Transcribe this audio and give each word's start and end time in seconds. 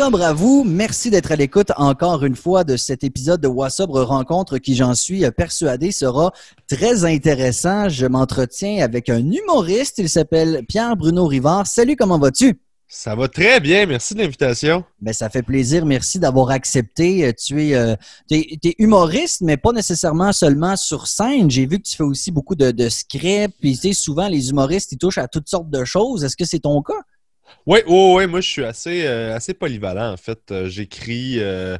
Wassobre 0.00 0.22
à 0.22 0.32
vous. 0.32 0.64
Merci 0.64 1.10
d'être 1.10 1.30
à 1.30 1.36
l'écoute 1.36 1.72
encore 1.76 2.24
une 2.24 2.34
fois 2.34 2.64
de 2.64 2.78
cet 2.78 3.04
épisode 3.04 3.42
de 3.42 3.48
Wassobre 3.48 4.00
Rencontre 4.00 4.56
qui, 4.56 4.74
j'en 4.74 4.94
suis 4.94 5.30
persuadé, 5.30 5.92
sera 5.92 6.32
très 6.66 7.04
intéressant. 7.04 7.90
Je 7.90 8.06
m'entretiens 8.06 8.82
avec 8.82 9.10
un 9.10 9.18
humoriste. 9.18 9.98
Il 9.98 10.08
s'appelle 10.08 10.64
Pierre-Bruno 10.66 11.26
Rivard. 11.26 11.66
Salut, 11.66 11.96
comment 11.96 12.18
vas-tu? 12.18 12.58
Ça 12.88 13.14
va 13.14 13.28
très 13.28 13.60
bien, 13.60 13.84
merci 13.84 14.14
de 14.14 14.20
l'invitation. 14.20 14.84
Ben, 15.02 15.12
ça 15.12 15.28
fait 15.28 15.42
plaisir, 15.42 15.84
merci 15.84 16.18
d'avoir 16.18 16.48
accepté. 16.48 17.34
Tu 17.34 17.68
es, 17.68 17.74
euh, 17.74 17.94
humoriste, 18.78 19.42
mais 19.42 19.58
pas 19.58 19.72
nécessairement 19.72 20.32
seulement 20.32 20.76
sur 20.76 21.08
scène. 21.08 21.50
J'ai 21.50 21.66
vu 21.66 21.76
que 21.76 21.86
tu 21.86 21.96
fais 21.96 22.04
aussi 22.04 22.30
beaucoup 22.30 22.54
de, 22.54 22.70
de 22.70 22.88
scripts. 22.88 23.54
Puis, 23.60 23.76
souvent, 23.92 24.28
les 24.28 24.48
humoristes, 24.48 24.92
ils 24.92 24.98
touchent 24.98 25.18
à 25.18 25.28
toutes 25.28 25.50
sortes 25.50 25.68
de 25.68 25.84
choses. 25.84 26.24
Est-ce 26.24 26.38
que 26.38 26.46
c'est 26.46 26.60
ton 26.60 26.80
cas? 26.80 27.02
Oui, 27.66 27.80
oui, 27.86 28.14
oui, 28.16 28.26
moi 28.26 28.40
je 28.40 28.48
suis 28.48 28.64
assez, 28.64 29.06
euh, 29.06 29.34
assez 29.34 29.54
polyvalent 29.54 30.12
en 30.12 30.16
fait. 30.16 30.50
Euh, 30.50 30.68
j'écris 30.68 31.34
euh, 31.38 31.76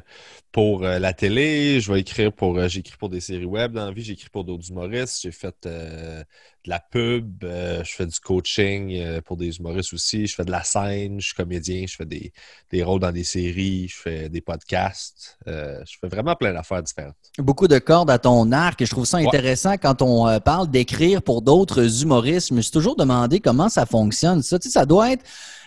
pour 0.51 0.81
la 0.81 1.13
télé, 1.13 1.79
je 1.79 1.91
vais 1.93 2.01
écrire 2.01 2.33
pour 2.33 2.67
j'écris 2.67 2.97
pour 2.97 3.07
des 3.07 3.21
séries 3.21 3.45
web 3.45 3.71
dans 3.71 3.85
la 3.85 3.91
vie, 3.93 4.03
j'écris 4.03 4.27
pour 4.29 4.43
d'autres 4.43 4.69
humoristes, 4.69 5.21
j'ai 5.21 5.31
fait 5.31 5.55
de 5.63 6.25
la 6.65 6.79
pub, 6.79 7.45
je 7.45 7.89
fais 7.89 8.05
du 8.05 8.19
coaching 8.19 9.21
pour 9.21 9.37
des 9.37 9.55
humoristes 9.55 9.93
aussi, 9.93 10.27
je 10.27 10.35
fais 10.35 10.43
de 10.43 10.51
la 10.51 10.65
scène, 10.65 11.21
je 11.21 11.27
suis 11.27 11.35
comédien, 11.35 11.85
je 11.87 11.95
fais 11.95 12.05
des, 12.05 12.33
des 12.69 12.83
rôles 12.83 12.99
dans 12.99 13.13
des 13.13 13.23
séries, 13.23 13.87
je 13.87 13.95
fais 13.95 14.27
des 14.27 14.41
podcasts, 14.41 15.37
je 15.47 15.97
fais 16.01 16.09
vraiment 16.09 16.35
plein 16.35 16.51
d'affaires 16.51 16.83
différentes. 16.83 17.15
Beaucoup 17.37 17.69
de 17.69 17.79
cordes 17.79 18.11
à 18.11 18.19
ton 18.19 18.51
arc 18.51 18.81
et 18.81 18.85
je 18.85 18.91
trouve 18.91 19.05
ça 19.05 19.19
intéressant 19.19 19.77
quand 19.77 20.01
on 20.01 20.37
parle 20.41 20.69
d'écrire 20.69 21.21
pour 21.21 21.41
d'autres 21.41 22.03
humoristes. 22.03 22.49
Je 22.49 22.55
me 22.55 22.61
suis 22.61 22.71
toujours 22.71 22.97
demandé 22.97 23.39
comment 23.39 23.69
ça 23.69 23.85
fonctionne. 23.85 24.43
Ça, 24.43 24.59
tu 24.59 24.67
sais, 24.67 24.73
ça 24.73 24.85
doit 24.85 25.13
être 25.13 25.23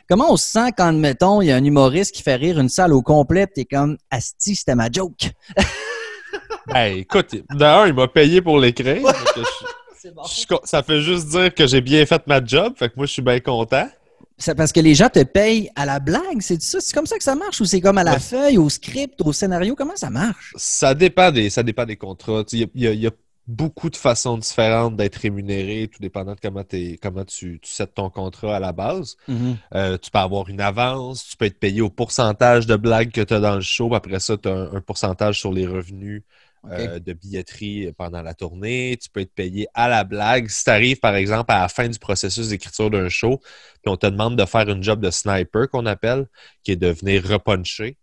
Comment 0.08 0.32
on 0.32 0.36
se 0.36 0.46
sent 0.46 0.72
quand, 0.76 0.92
mettons, 0.92 1.40
il 1.40 1.46
y 1.46 1.50
a 1.50 1.56
un 1.56 1.64
humoriste 1.64 2.14
qui 2.14 2.22
fait 2.22 2.36
rire 2.36 2.58
une 2.58 2.68
salle 2.68 2.92
au 2.92 3.00
complet, 3.00 3.46
t'es 3.46 3.64
comme 3.64 3.96
Asti, 4.10 4.54
c'était 4.54 4.74
ma 4.74 4.90
joke? 4.90 5.30
ben, 6.66 6.98
écoute, 6.98 7.34
d'ailleurs, 7.50 7.86
il 7.86 7.94
m'a 7.94 8.08
payé 8.08 8.42
pour 8.42 8.58
l'écrire. 8.58 9.02
ça 10.64 10.82
fait 10.82 11.00
juste 11.00 11.28
dire 11.28 11.54
que 11.54 11.66
j'ai 11.66 11.80
bien 11.80 12.04
fait 12.04 12.26
ma 12.26 12.44
job, 12.44 12.74
fait 12.76 12.90
que 12.90 12.94
moi, 12.96 13.06
je 13.06 13.12
suis 13.12 13.22
bien 13.22 13.40
content. 13.40 13.88
C'est 14.36 14.54
parce 14.56 14.72
que 14.72 14.80
les 14.80 14.94
gens 14.94 15.08
te 15.08 15.22
payent 15.22 15.70
à 15.76 15.86
la 15.86 16.00
blague, 16.00 16.40
c'est 16.40 16.60
ça? 16.60 16.80
C'est 16.80 16.92
comme 16.92 17.06
ça 17.06 17.16
que 17.16 17.22
ça 17.22 17.36
marche 17.36 17.60
ou 17.60 17.64
c'est 17.64 17.80
comme 17.80 17.98
à 17.98 18.04
la 18.04 18.18
feuille, 18.18 18.58
au 18.58 18.68
script, 18.68 19.20
au 19.20 19.32
scénario? 19.32 19.76
Comment 19.76 19.96
ça 19.96 20.10
marche? 20.10 20.52
Ça 20.56 20.92
dépend 20.92 21.30
des, 21.30 21.50
ça 21.50 21.62
dépend 21.62 21.86
des 21.86 21.96
contrats. 21.96 22.42
Il 22.52 22.68
y, 22.74 22.88
y, 22.88 23.06
a 23.06 23.10
beaucoup 23.46 23.90
de 23.90 23.96
façons 23.96 24.38
différentes 24.38 24.96
d'être 24.96 25.16
rémunéré, 25.16 25.88
tout 25.92 26.00
dépendant 26.00 26.34
de 26.34 26.40
comment, 26.40 26.64
comment 27.02 27.24
tu, 27.24 27.60
tu 27.60 27.86
ton 27.94 28.08
contrat 28.08 28.56
à 28.56 28.60
la 28.60 28.72
base. 28.72 29.16
Mm-hmm. 29.28 29.56
Euh, 29.74 29.98
tu 29.98 30.10
peux 30.10 30.18
avoir 30.18 30.48
une 30.48 30.60
avance, 30.60 31.26
tu 31.26 31.36
peux 31.36 31.44
être 31.44 31.58
payé 31.58 31.80
au 31.80 31.90
pourcentage 31.90 32.66
de 32.66 32.76
blagues 32.76 33.10
que 33.10 33.20
tu 33.20 33.34
as 33.34 33.40
dans 33.40 33.56
le 33.56 33.60
show. 33.60 33.94
Après 33.94 34.20
ça, 34.20 34.36
tu 34.38 34.48
as 34.48 34.54
un, 34.54 34.80
pourcentage 34.80 35.38
sur 35.40 35.52
les 35.52 35.66
revenus 35.66 36.22
euh, 36.70 36.98
de 36.98 37.12
billetterie 37.12 37.92
pendant 37.98 38.22
la 38.22 38.32
tournée. 38.32 38.96
Tu 39.00 39.10
peux 39.10 39.20
être 39.20 39.34
payé 39.34 39.66
à 39.74 39.88
la 39.88 40.04
blague. 40.04 40.48
Si 40.48 40.64
tu 40.64 40.70
arrives, 40.70 41.00
par 41.00 41.14
exemple, 41.14 41.52
à 41.52 41.60
la 41.60 41.68
fin 41.68 41.88
du 41.88 41.98
processus 41.98 42.48
d'écriture 42.48 42.90
d'un 42.90 43.10
show, 43.10 43.40
puis 43.82 43.92
on 43.92 43.96
te 43.98 44.06
demande 44.06 44.36
de 44.36 44.44
faire 44.46 44.68
une 44.70 44.82
job 44.82 45.00
de 45.00 45.10
sniper 45.10 45.68
qu'on 45.68 45.84
appelle, 45.84 46.26
qui 46.62 46.72
est 46.72 46.76
de 46.76 46.88
venir 46.88 47.22
repuncher. 47.28 47.98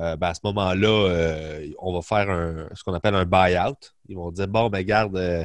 Euh, 0.00 0.16
ben, 0.16 0.28
à 0.28 0.34
ce 0.34 0.40
moment-là, 0.44 0.88
euh, 0.88 1.70
on 1.78 1.92
va 1.92 2.02
faire 2.02 2.30
un, 2.30 2.68
ce 2.74 2.84
qu'on 2.84 2.94
appelle 2.94 3.14
un 3.14 3.24
buy-out. 3.24 3.94
Ils 4.08 4.16
vont 4.16 4.30
dire 4.30 4.48
Bon, 4.48 4.68
ben 4.68 4.82
garde, 4.82 5.16
euh, 5.16 5.44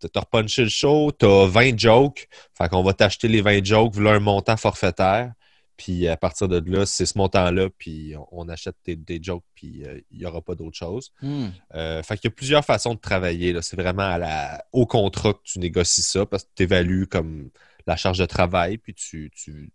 tu 0.00 0.08
as 0.14 0.20
repunché 0.20 0.64
le 0.64 0.68
show, 0.68 1.10
tu 1.18 1.24
as 1.26 1.46
20 1.46 1.78
jokes, 1.78 2.28
fait 2.56 2.68
qu'on 2.68 2.82
va 2.82 2.92
t'acheter 2.92 3.28
les 3.28 3.40
20 3.40 3.64
jokes, 3.64 3.94
voilà 3.94 4.12
un 4.12 4.20
montant 4.20 4.56
forfaitaire. 4.56 5.32
Puis 5.76 6.06
à 6.06 6.16
partir 6.16 6.46
de 6.46 6.62
là, 6.70 6.86
c'est 6.86 7.06
ce 7.06 7.18
montant-là, 7.18 7.68
puis 7.78 8.14
on, 8.30 8.48
achète 8.48 8.76
des, 8.86 9.18
jokes, 9.20 9.42
puis 9.56 9.82
il 10.12 10.18
n'y 10.18 10.24
aura 10.24 10.40
pas 10.40 10.54
d'autre 10.54 10.76
chose. 10.76 11.10
Hmm. 11.20 11.48
fait 11.72 12.16
qu'il 12.16 12.24
y 12.24 12.26
a 12.28 12.30
plusieurs 12.30 12.64
façons 12.64 12.94
de 12.94 13.00
travailler. 13.00 13.60
C'est 13.60 13.74
vraiment 13.74 14.04
à 14.04 14.18
la, 14.18 14.64
au 14.70 14.86
contrat 14.86 15.32
que 15.32 15.40
tu 15.42 15.58
négocies 15.58 16.02
ça, 16.02 16.26
parce 16.26 16.44
que 16.44 16.50
tu 16.54 16.62
évalues 16.62 17.08
comme 17.08 17.50
la 17.88 17.96
charge 17.96 18.18
de 18.18 18.26
travail, 18.26 18.78
puis 18.78 18.94
tu, 18.94 19.32
tu, 19.34 19.72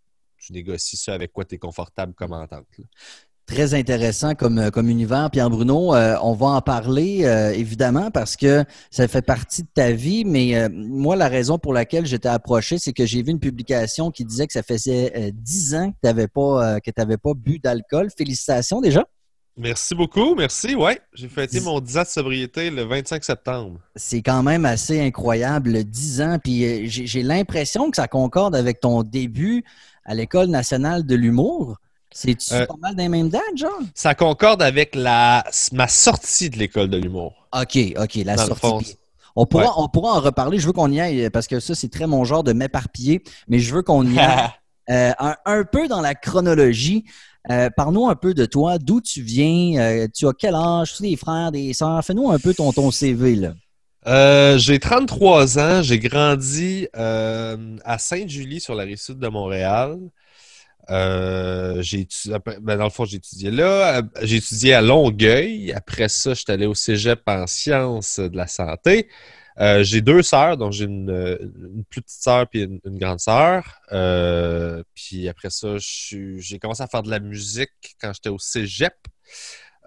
négocies 0.48 0.96
ça 0.96 1.12
avec 1.12 1.32
quoi 1.32 1.44
tu 1.44 1.56
es 1.56 1.58
confortable 1.58 2.14
comme 2.14 2.32
entente. 2.32 2.66
Très 3.50 3.74
intéressant 3.74 4.36
comme, 4.36 4.58
euh, 4.58 4.70
comme 4.70 4.88
univers, 4.88 5.28
Pierre 5.28 5.50
Bruno. 5.50 5.92
Euh, 5.92 6.16
on 6.22 6.34
va 6.34 6.46
en 6.46 6.60
parler 6.60 7.24
euh, 7.24 7.50
évidemment 7.50 8.12
parce 8.12 8.36
que 8.36 8.64
ça 8.92 9.08
fait 9.08 9.22
partie 9.22 9.64
de 9.64 9.68
ta 9.74 9.90
vie, 9.90 10.24
mais 10.24 10.68
moi, 10.70 11.16
la 11.16 11.26
raison 11.26 11.58
pour 11.58 11.74
laquelle 11.74 12.06
j'étais 12.06 12.28
approché, 12.28 12.78
c'est 12.78 12.92
que 12.92 13.04
j'ai 13.04 13.24
vu 13.24 13.32
une 13.32 13.40
publication 13.40 14.12
qui 14.12 14.24
disait 14.24 14.46
que 14.46 14.52
ça 14.52 14.62
faisait 14.62 15.32
dix 15.34 15.74
ans 15.74 15.90
que 15.90 15.96
tu 16.00 16.06
n'avais 16.06 16.28
pas, 16.28 16.78
pas 16.80 17.34
bu 17.34 17.58
d'alcool. 17.58 18.08
Félicitations 18.16 18.80
déjà. 18.80 19.04
Merci 19.56 19.96
beaucoup, 19.96 20.36
merci. 20.36 20.76
Ouais, 20.76 21.00
j'ai 21.12 21.28
fêté 21.28 21.60
mon 21.60 21.80
10 21.80 21.98
ans 21.98 22.02
de 22.02 22.06
sobriété 22.06 22.70
le 22.70 22.84
25 22.84 23.24
septembre. 23.24 23.80
C'est 23.96 24.22
quand 24.22 24.44
même 24.44 24.64
assez 24.64 25.00
incroyable, 25.00 25.82
10 25.82 26.22
ans. 26.22 26.38
Puis 26.42 26.88
j'ai 26.88 27.22
l'impression 27.22 27.90
que 27.90 27.96
ça 27.96 28.06
concorde 28.06 28.54
avec 28.54 28.78
ton 28.78 29.02
début 29.02 29.64
à 30.04 30.14
l'École 30.14 30.46
nationale 30.46 31.04
de 31.04 31.16
l'humour. 31.16 31.78
C'est-tu 32.12 32.54
euh, 32.54 32.66
pas 32.66 32.74
mal 32.80 32.94
dans 32.96 33.02
les 33.02 33.08
mêmes 33.08 33.28
dates, 33.28 33.42
genre? 33.56 33.80
Ça 33.94 34.14
concorde 34.14 34.62
avec 34.62 34.94
la, 34.94 35.44
ma 35.72 35.86
sortie 35.86 36.50
de 36.50 36.58
l'école 36.58 36.88
de 36.88 36.96
l'humour. 36.96 37.48
OK, 37.52 37.78
OK, 37.96 38.14
la 38.24 38.36
sortie. 38.36 38.96
On 39.36 39.46
pourra, 39.46 39.80
on 39.80 39.88
pourra 39.88 40.16
en 40.16 40.20
reparler. 40.20 40.58
Je 40.58 40.66
veux 40.66 40.72
qu'on 40.72 40.90
y 40.90 41.00
aille 41.00 41.30
parce 41.30 41.46
que 41.46 41.60
ça, 41.60 41.74
c'est 41.74 41.88
très 41.88 42.06
mon 42.06 42.24
genre 42.24 42.44
de 42.44 42.52
m'éparpiller, 42.52 43.22
mais 43.48 43.58
je 43.58 43.74
veux 43.74 43.82
qu'on 43.82 44.04
y 44.04 44.18
aille 44.18 44.48
euh, 44.90 45.12
un, 45.44 45.64
peu 45.64 45.88
dans 45.88 46.00
la 46.00 46.14
chronologie. 46.14 47.04
Euh, 47.50 47.70
Parle-nous 47.74 48.08
un 48.08 48.16
peu 48.16 48.34
de 48.34 48.44
toi, 48.44 48.78
d'où 48.78 49.00
tu 49.00 49.22
viens, 49.22 49.80
euh, 49.80 50.08
tu 50.12 50.26
as 50.26 50.32
quel 50.38 50.54
âge, 50.54 50.94
tu 50.96 51.04
as 51.04 51.08
des 51.08 51.16
frères, 51.16 51.52
des 51.52 51.72
sœurs? 51.72 52.04
Fais-nous 52.04 52.30
un 52.30 52.38
peu 52.38 52.52
ton, 52.52 52.72
ton 52.72 52.90
CV. 52.90 53.36
Là. 53.36 54.58
j'ai 54.58 54.78
33 54.78 55.58
ans, 55.58 55.82
j'ai 55.82 55.98
grandi 55.98 56.88
à 56.92 57.98
Sainte-Julie 57.98 58.60
sur 58.60 58.74
la 58.74 58.84
rive 58.84 58.98
sud 58.98 59.18
de 59.18 59.28
Montréal. 59.28 59.98
Euh, 60.90 61.80
j'ai 61.82 62.06
ben, 62.62 62.76
dans 62.76 62.84
le 62.84 62.90
fond, 62.90 63.04
j'ai 63.04 63.18
étudié 63.18 63.50
là. 63.50 63.98
Euh, 63.98 64.02
j'ai 64.22 64.36
étudié 64.36 64.74
à 64.74 64.82
Longueuil. 64.82 65.72
Après 65.72 66.08
ça, 66.08 66.34
je 66.34 66.40
suis 66.40 66.52
allé 66.52 66.66
au 66.66 66.74
cégep 66.74 67.20
en 67.26 67.46
sciences 67.46 68.18
de 68.18 68.36
la 68.36 68.46
santé. 68.46 69.08
Euh, 69.58 69.82
j'ai 69.82 70.00
deux 70.00 70.22
sœurs, 70.22 70.56
donc 70.56 70.72
j'ai 70.72 70.84
une, 70.84 71.84
plus 71.90 72.00
petite 72.00 72.22
sœur 72.22 72.46
et 72.54 72.62
une, 72.62 72.80
grande 72.98 73.20
sœur. 73.20 73.80
puis 74.94 75.28
après 75.28 75.50
ça, 75.50 75.76
j'ai 75.78 76.58
commencé 76.58 76.82
à 76.82 76.86
faire 76.86 77.02
de 77.02 77.10
la 77.10 77.20
musique 77.20 77.96
quand 78.00 78.12
j'étais 78.12 78.30
au 78.30 78.38
cégep. 78.38 78.94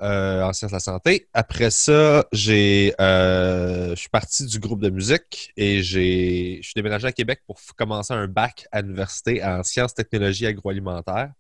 Euh, 0.02 0.42
en 0.42 0.54
sciences 0.54 0.72
de 0.72 0.76
la 0.76 0.80
santé. 0.80 1.28
Après 1.34 1.70
ça, 1.70 2.26
j'ai, 2.31 2.96
euh, 3.00 3.92
je 3.92 3.96
suis 3.96 4.09
parti 4.09 4.46
du 4.46 4.59
groupe 4.59 4.81
de 4.81 4.90
musique 4.90 5.54
et 5.56 5.84
j'ai, 5.84 6.58
je 6.58 6.64
suis 6.64 6.74
déménagé 6.76 7.08
à 7.08 7.12
Québec 7.12 7.42
pour 7.46 7.59
commencer 7.78 8.12
un 8.12 8.28
bac 8.28 8.66
à 8.72 8.82
l'université 8.82 9.44
en 9.46 9.62
sciences, 9.62 9.94
technologies 9.94 10.48
agroalimentaires. 10.48 11.32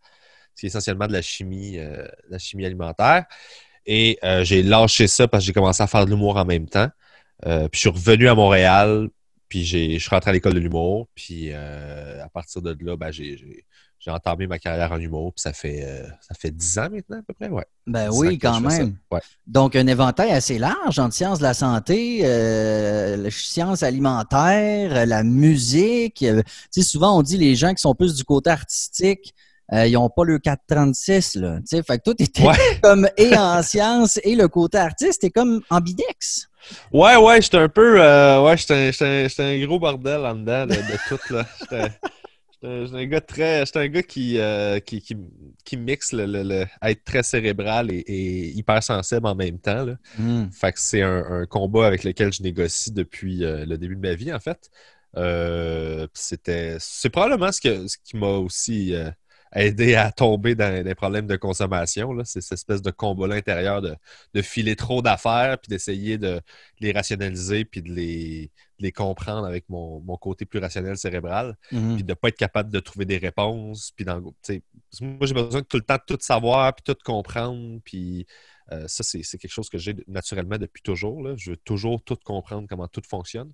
C'est 0.53 0.67
essentiellement 0.67 1.07
de 1.07 1.13
la 1.13 1.23
chimie, 1.23 1.79
euh, 1.79 2.07
la 2.29 2.37
chimie 2.37 2.65
alimentaire. 2.65 3.25
Et 3.87 4.19
j'ai 4.43 4.63
lâché 4.63 5.07
ça 5.07 5.27
parce 5.27 5.43
que 5.43 5.47
j'ai 5.47 5.53
commencé 5.53 5.83
à 5.83 5.87
faire 5.87 6.05
de 6.05 6.11
l'humour 6.11 6.37
en 6.37 6.45
même 6.45 6.69
temps. 6.69 6.89
puis 7.41 7.69
je 7.73 7.79
suis 7.79 7.89
revenu 7.89 8.29
à 8.29 8.35
Montréal, 8.35 9.09
puis 9.49 9.65
je 9.65 9.97
suis 9.97 10.09
rentré 10.09 10.29
à 10.29 10.33
l'école 10.33 10.53
de 10.53 10.59
l'humour. 10.59 11.09
Puis 11.15 11.51
à 11.51 12.29
partir 12.31 12.61
de 12.61 12.77
là, 12.79 12.95
ben, 12.95 13.11
j'ai 13.11 13.65
j'ai 14.03 14.11
entamé 14.11 14.47
ma 14.47 14.59
carrière 14.59 14.91
en 14.91 14.99
humour, 14.99 15.31
puis 15.33 15.41
ça 15.41 15.53
fait, 15.53 15.81
euh, 15.85 16.05
ça 16.19 16.35
fait 16.37 16.51
10 16.51 16.79
ans 16.79 16.89
maintenant 16.91 17.19
à 17.19 17.21
peu 17.21 17.33
près, 17.33 17.47
ouais. 17.47 17.65
Ben 17.87 18.09
oui, 18.11 18.37
quand 18.37 18.59
même. 18.59 18.97
Donc, 19.47 19.77
un 19.77 19.87
éventail 19.87 20.31
assez 20.31 20.59
large 20.59 20.99
en 20.99 21.09
sciences 21.09 21.37
de 21.39 21.43
la 21.43 21.53
santé, 21.53 22.19
euh, 22.23 23.29
sciences 23.29 23.81
alimentaires, 23.81 24.93
euh, 24.93 25.05
la 25.05 25.23
musique. 25.23 26.15
tu 26.15 26.43
sais, 26.69 26.81
souvent, 26.81 27.17
on 27.17 27.21
dit 27.21 27.37
les 27.37 27.55
gens 27.55 27.73
qui 27.73 27.81
sont 27.81 27.95
plus 27.95 28.15
du 28.15 28.25
côté 28.25 28.49
artistique, 28.49 29.33
ils 29.71 29.93
n'ont 29.93 30.09
pas 30.09 30.25
le 30.25 30.37
436, 30.37 31.35
là. 31.35 31.57
Tu 31.59 31.77
sais, 31.77 31.83
fait 31.83 31.97
que 31.97 32.03
toi, 32.03 32.13
t'étais 32.13 32.43
comme 32.83 33.07
et 33.17 33.37
en 33.37 33.63
sciences 33.63 34.19
et 34.23 34.35
le 34.35 34.49
côté 34.49 34.77
artiste, 34.77 35.21
t'es 35.21 35.31
comme 35.31 35.61
ambidex. 35.69 36.49
Ouais, 36.91 37.15
ouais, 37.15 37.41
j'étais 37.41 37.57
un 37.57 37.69
peu, 37.69 37.99
ouais, 37.99 38.57
j'étais 38.57 38.91
un, 39.01 39.27
un, 39.39 39.65
gros 39.65 39.79
bordel 39.79 40.25
en 40.25 40.35
dedans 40.35 40.67
de, 40.67 40.75
de 40.75 40.97
tout, 41.07 41.33
là. 41.33 41.45
C'est 42.63 42.95
un 42.95 43.05
gars 43.05 43.19
très. 43.19 43.63
Un 43.75 43.87
gars 43.87 44.03
qui, 44.03 44.39
euh, 44.39 44.79
qui, 44.79 45.03
qui, 45.65 45.77
mixe 45.77 46.13
le, 46.13 46.65
être 46.81 47.03
très 47.03 47.21
cérébral 47.21 47.91
et, 47.91 48.51
hyper 48.51 48.81
sensible 48.81 49.27
en 49.27 49.35
même 49.35 49.59
temps. 49.59 49.83
Là. 49.83 49.97
Hmm. 50.17 50.49
Fait 50.49 50.71
que 50.71 50.79
c'est 50.79 51.01
un, 51.01 51.45
combat 51.45 51.85
avec 51.85 52.05
lequel 52.05 52.31
je 52.31 52.41
négocie 52.41 52.93
depuis 52.93 53.43
euh, 53.43 53.65
le 53.65 53.77
début 53.77 53.97
de 53.97 54.01
ma 54.01 54.15
vie, 54.15 54.33
en 54.33 54.39
fait. 54.39 54.69
Euh, 55.17 56.07
c'était. 56.13 56.77
C'est 56.79 57.09
probablement 57.09 57.51
ce, 57.51 57.59
que, 57.59 57.87
ce 57.87 57.97
qui 58.01 58.15
m'a 58.15 58.37
aussi 58.37 58.95
aider 59.55 59.95
à 59.95 60.11
tomber 60.11 60.55
dans 60.55 60.83
des 60.83 60.95
problèmes 60.95 61.27
de 61.27 61.35
consommation. 61.35 62.13
C'est 62.25 62.41
cette 62.41 62.53
espèce 62.53 62.81
de 62.81 62.91
combat-là 62.91 63.35
intérieur 63.35 63.81
de, 63.81 64.41
filer 64.41 64.75
trop 64.75 65.01
d'affaires, 65.01 65.57
puis 65.59 65.69
d'essayer 65.69 66.17
de, 66.17 66.41
les 66.79 66.91
rationaliser, 66.91 67.65
puis 67.65 67.81
de 67.81 67.91
les, 67.91 68.51
les 68.79 68.91
comprendre 68.91 69.45
avec 69.45 69.69
mon, 69.69 70.01
côté 70.17 70.45
plus 70.45 70.59
rationnel 70.59 70.97
cérébral, 70.97 71.57
mhm. 71.71 71.95
puis 71.95 72.03
de 72.03 72.11
ne 72.11 72.13
pas 72.15 72.29
être 72.29 72.37
capable 72.37 72.71
de 72.71 72.79
trouver 72.79 73.05
des 73.05 73.17
réponses. 73.17 73.91
Puis 73.95 74.05
moi, 74.05 75.27
j'ai 75.27 75.33
besoin 75.33 75.61
de 75.61 75.65
tout 75.65 75.77
le 75.77 75.83
temps 75.83 75.95
de 75.95 76.15
tout 76.15 76.21
savoir, 76.21 76.73
puis 76.75 76.83
tout 76.83 76.97
comprendre, 77.03 77.79
puis 77.83 78.25
euh, 78.71 78.87
ça, 78.87 79.03
c'est 79.03 79.21
quelque 79.37 79.51
chose 79.51 79.69
que 79.69 79.77
j'ai 79.77 79.95
naturellement 80.07 80.57
depuis 80.57 80.81
toujours. 80.81 81.37
Je 81.37 81.51
veux 81.51 81.57
toujours 81.57 82.03
tout 82.03 82.17
comprendre 82.23 82.67
comment 82.69 82.87
tout 82.87 83.01
fonctionne. 83.07 83.51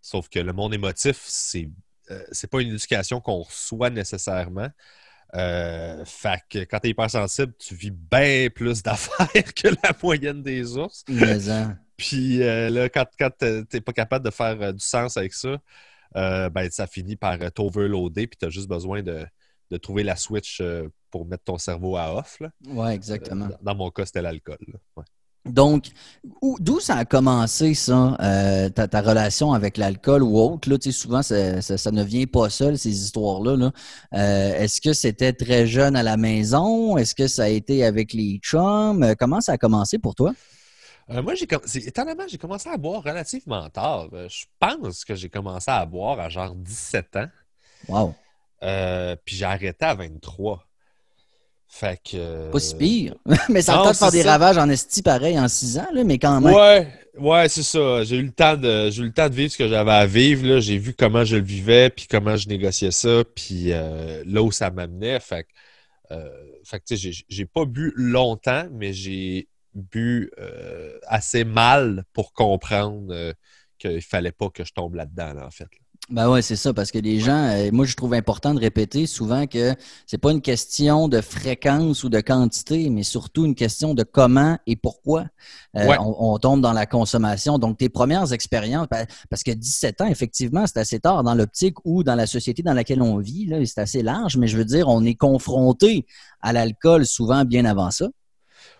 Sauf 0.00 0.28
que 0.28 0.40
le 0.40 0.52
monde 0.52 0.74
émotif, 0.74 1.22
c'est 1.24 1.70
euh, 2.10 2.24
c'est 2.32 2.50
pas 2.50 2.60
une 2.60 2.70
éducation 2.70 3.20
qu'on 3.20 3.42
reçoit 3.42 3.90
nécessairement. 3.90 4.68
Euh, 5.34 6.04
fait 6.04 6.40
que 6.48 6.58
quand 6.64 6.78
tu 6.80 6.88
es 6.88 6.90
hypersensible, 6.90 7.54
tu 7.58 7.74
vis 7.74 7.90
bien 7.90 8.48
plus 8.54 8.82
d'affaires 8.84 9.54
que 9.54 9.68
la 9.68 9.96
moyenne 10.02 10.42
des 10.42 10.76
ours. 10.76 11.04
Hein. 11.08 11.78
Puis 11.96 12.42
euh, 12.42 12.68
là, 12.68 12.88
quand, 12.88 13.06
quand 13.18 13.30
tu 13.38 13.80
pas 13.80 13.92
capable 13.92 14.24
de 14.24 14.30
faire 14.30 14.74
du 14.74 14.84
sens 14.84 15.16
avec 15.16 15.32
ça, 15.32 15.56
ben, 16.14 16.68
ça 16.70 16.86
finit 16.86 17.16
par 17.16 17.38
t'overloader, 17.52 18.26
puis 18.26 18.38
tu 18.38 18.46
as 18.46 18.50
juste 18.50 18.68
besoin 18.68 19.02
de, 19.02 19.26
trouver 19.80 20.02
la 20.02 20.16
switch 20.16 20.62
pour 21.10 21.24
mettre 21.24 21.44
ton 21.44 21.56
cerveau 21.56 21.96
à 21.96 22.14
off. 22.14 22.42
Oui, 22.66 22.90
exactement. 22.90 23.48
dans 23.62 23.74
mon 23.74 23.90
cas, 23.90 24.04
c'était 24.04 24.20
l'alcool. 24.20 24.58
Donc, 25.44 25.86
d'où 26.60 26.78
ça 26.78 26.96
a 26.96 27.04
commencé, 27.04 27.74
ça, 27.74 28.16
euh, 28.20 28.68
ta, 28.68 29.00
relation 29.00 29.52
avec 29.52 29.76
l'alcool 29.76 30.22
ou 30.22 30.38
autre? 30.38 30.70
Là, 30.70 30.76
souvent, 30.92 31.22
ça, 31.22 31.34
ne 31.34 32.04
vient 32.04 32.26
pas 32.26 32.48
seul, 32.48 32.78
ces 32.78 32.90
histoires-là. 32.90 33.72
Euh, 34.14 34.54
est-ce 34.54 34.80
que 34.80 34.92
c'était 34.92 35.32
très 35.32 35.66
jeune 35.66 35.96
à 35.96 36.04
la 36.04 36.16
maison? 36.16 36.96
Est-ce 36.96 37.16
que 37.16 37.26
ça 37.26 37.44
a 37.44 37.48
été 37.48 37.84
avec 37.84 38.12
les 38.12 38.38
chums? 38.38 39.02
Euh, 39.02 39.14
comment 39.18 39.40
ça 39.40 39.52
a 39.52 39.58
commencé 39.58 39.98
pour 39.98 40.14
toi? 40.14 40.32
moi, 41.08 41.34
j'ai 41.34 41.48
étonnamment, 41.86 42.22
j'ai 42.28 42.38
commencé 42.38 42.70
à 42.70 42.76
boire 42.78 43.02
relativement 43.02 43.68
tard. 43.68 44.08
je 44.28 44.44
pense 44.58 45.04
que 45.04 45.14
j'ai 45.14 45.28
commencé 45.28 45.70
à 45.70 45.84
boire 45.84 46.18
à 46.20 46.30
genre 46.30 46.54
17 46.54 47.16
ans. 47.16 47.28
Wow. 47.88 48.14
puis 49.24 49.36
j'ai 49.36 49.44
arrêté 49.44 49.84
à 49.84 49.94
23. 49.94 50.64
Fait 51.74 51.98
que. 52.04 52.50
Pas 52.50 52.60
si 52.60 52.74
pire. 52.76 53.14
mais 53.48 53.62
ça 53.62 53.80
a 53.80 53.88
de 53.88 53.96
faire 53.96 54.10
des 54.10 54.20
ravages 54.20 54.58
en 54.58 54.68
esti 54.68 55.00
pareil 55.00 55.38
en 55.40 55.48
six 55.48 55.78
ans, 55.78 55.88
là, 55.94 56.04
mais 56.04 56.18
quand 56.18 56.38
même. 56.38 56.52
Ouais, 56.52 56.86
ouais, 57.18 57.48
c'est 57.48 57.62
ça. 57.62 58.04
J'ai 58.04 58.16
eu 58.18 58.24
le 58.24 58.30
temps 58.30 58.58
de 58.58 58.90
j'ai 58.90 59.00
eu 59.02 59.06
le 59.06 59.12
temps 59.12 59.30
de 59.30 59.34
vivre 59.34 59.50
ce 59.50 59.56
que 59.56 59.66
j'avais 59.66 59.90
à 59.90 60.04
vivre. 60.04 60.60
J'ai 60.60 60.76
vu 60.76 60.92
comment 60.92 61.24
je 61.24 61.36
le 61.36 61.42
vivais, 61.42 61.88
puis 61.88 62.06
comment 62.06 62.36
je 62.36 62.46
négociais 62.46 62.90
ça, 62.90 63.24
puis 63.34 63.72
euh, 63.72 64.22
là 64.26 64.42
où 64.42 64.52
ça 64.52 64.70
m'amenait. 64.70 65.18
Fait 65.18 65.44
que, 65.44 66.14
euh, 66.14 66.28
fait 66.62 66.80
que 66.80 66.94
j'ai 66.94 67.46
pas 67.46 67.64
bu 67.64 67.94
longtemps, 67.96 68.68
mais 68.70 68.92
j'ai 68.92 69.48
bu 69.74 70.30
euh, 70.38 70.98
assez 71.06 71.44
mal 71.44 72.04
pour 72.12 72.34
comprendre 72.34 73.32
qu'il 73.78 74.02
fallait 74.02 74.30
pas 74.30 74.50
que 74.50 74.62
je 74.62 74.74
tombe 74.74 74.94
là-dedans, 74.94 75.36
en 75.42 75.50
fait. 75.50 75.68
Ben 76.10 76.28
ouais, 76.28 76.42
c'est 76.42 76.56
ça, 76.56 76.74
parce 76.74 76.90
que 76.90 76.98
les 76.98 77.20
gens, 77.20 77.48
euh, 77.48 77.70
moi 77.72 77.86
je 77.86 77.94
trouve 77.94 78.12
important 78.12 78.54
de 78.54 78.60
répéter 78.60 79.06
souvent 79.06 79.46
que 79.46 79.72
c'est 80.04 80.18
pas 80.18 80.32
une 80.32 80.42
question 80.42 81.06
de 81.06 81.20
fréquence 81.20 82.02
ou 82.02 82.08
de 82.08 82.20
quantité, 82.20 82.90
mais 82.90 83.04
surtout 83.04 83.46
une 83.46 83.54
question 83.54 83.94
de 83.94 84.02
comment 84.02 84.58
et 84.66 84.74
pourquoi 84.74 85.26
euh, 85.76 85.94
on, 86.00 86.36
tombe 86.38 86.60
dans 86.60 86.72
la 86.72 86.86
consommation. 86.86 87.56
Donc 87.58 87.78
tes 87.78 87.88
premières 87.88 88.32
expériences, 88.32 88.88
ben, 88.90 89.06
parce 89.30 89.44
que 89.44 89.52
17 89.52 90.00
ans, 90.00 90.06
effectivement, 90.06 90.66
c'est 90.66 90.78
assez 90.78 90.98
tard 90.98 91.22
dans 91.22 91.36
l'optique 91.36 91.76
ou 91.84 92.02
dans 92.02 92.16
la 92.16 92.26
société 92.26 92.62
dans 92.64 92.74
laquelle 92.74 93.00
on 93.00 93.18
vit, 93.18 93.46
là, 93.46 93.64
c'est 93.64 93.80
assez 93.80 94.02
large, 94.02 94.36
mais 94.36 94.48
je 94.48 94.58
veux 94.58 94.64
dire, 94.64 94.88
on 94.88 95.04
est 95.04 95.14
confronté 95.14 96.04
à 96.40 96.52
l'alcool 96.52 97.06
souvent 97.06 97.44
bien 97.44 97.64
avant 97.64 97.92
ça. 97.92 98.08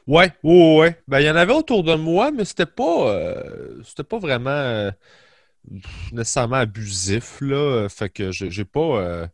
Ouais, 0.09 0.33
ouais, 0.43 0.77
ouais. 0.77 0.97
Ben 1.07 1.21
il 1.21 1.27
y 1.27 1.31
en 1.31 1.37
avait 1.37 1.55
autour 1.55 1.85
de 1.85 1.95
moi, 1.95 2.33
mais 2.33 2.45
c'était 2.45 2.67
pas, 2.67 3.09
euh, 3.09 3.81
c'était 3.85 4.03
pas 4.03 4.19
vraiment 4.19 4.91
nécessairement 6.13 6.57
abusif, 6.57 7.41
là. 7.41 7.89
Fait 7.89 8.09
que 8.09 8.31
j'ai 8.31 8.65
pas. 8.65 8.81
Euh, 8.81 9.27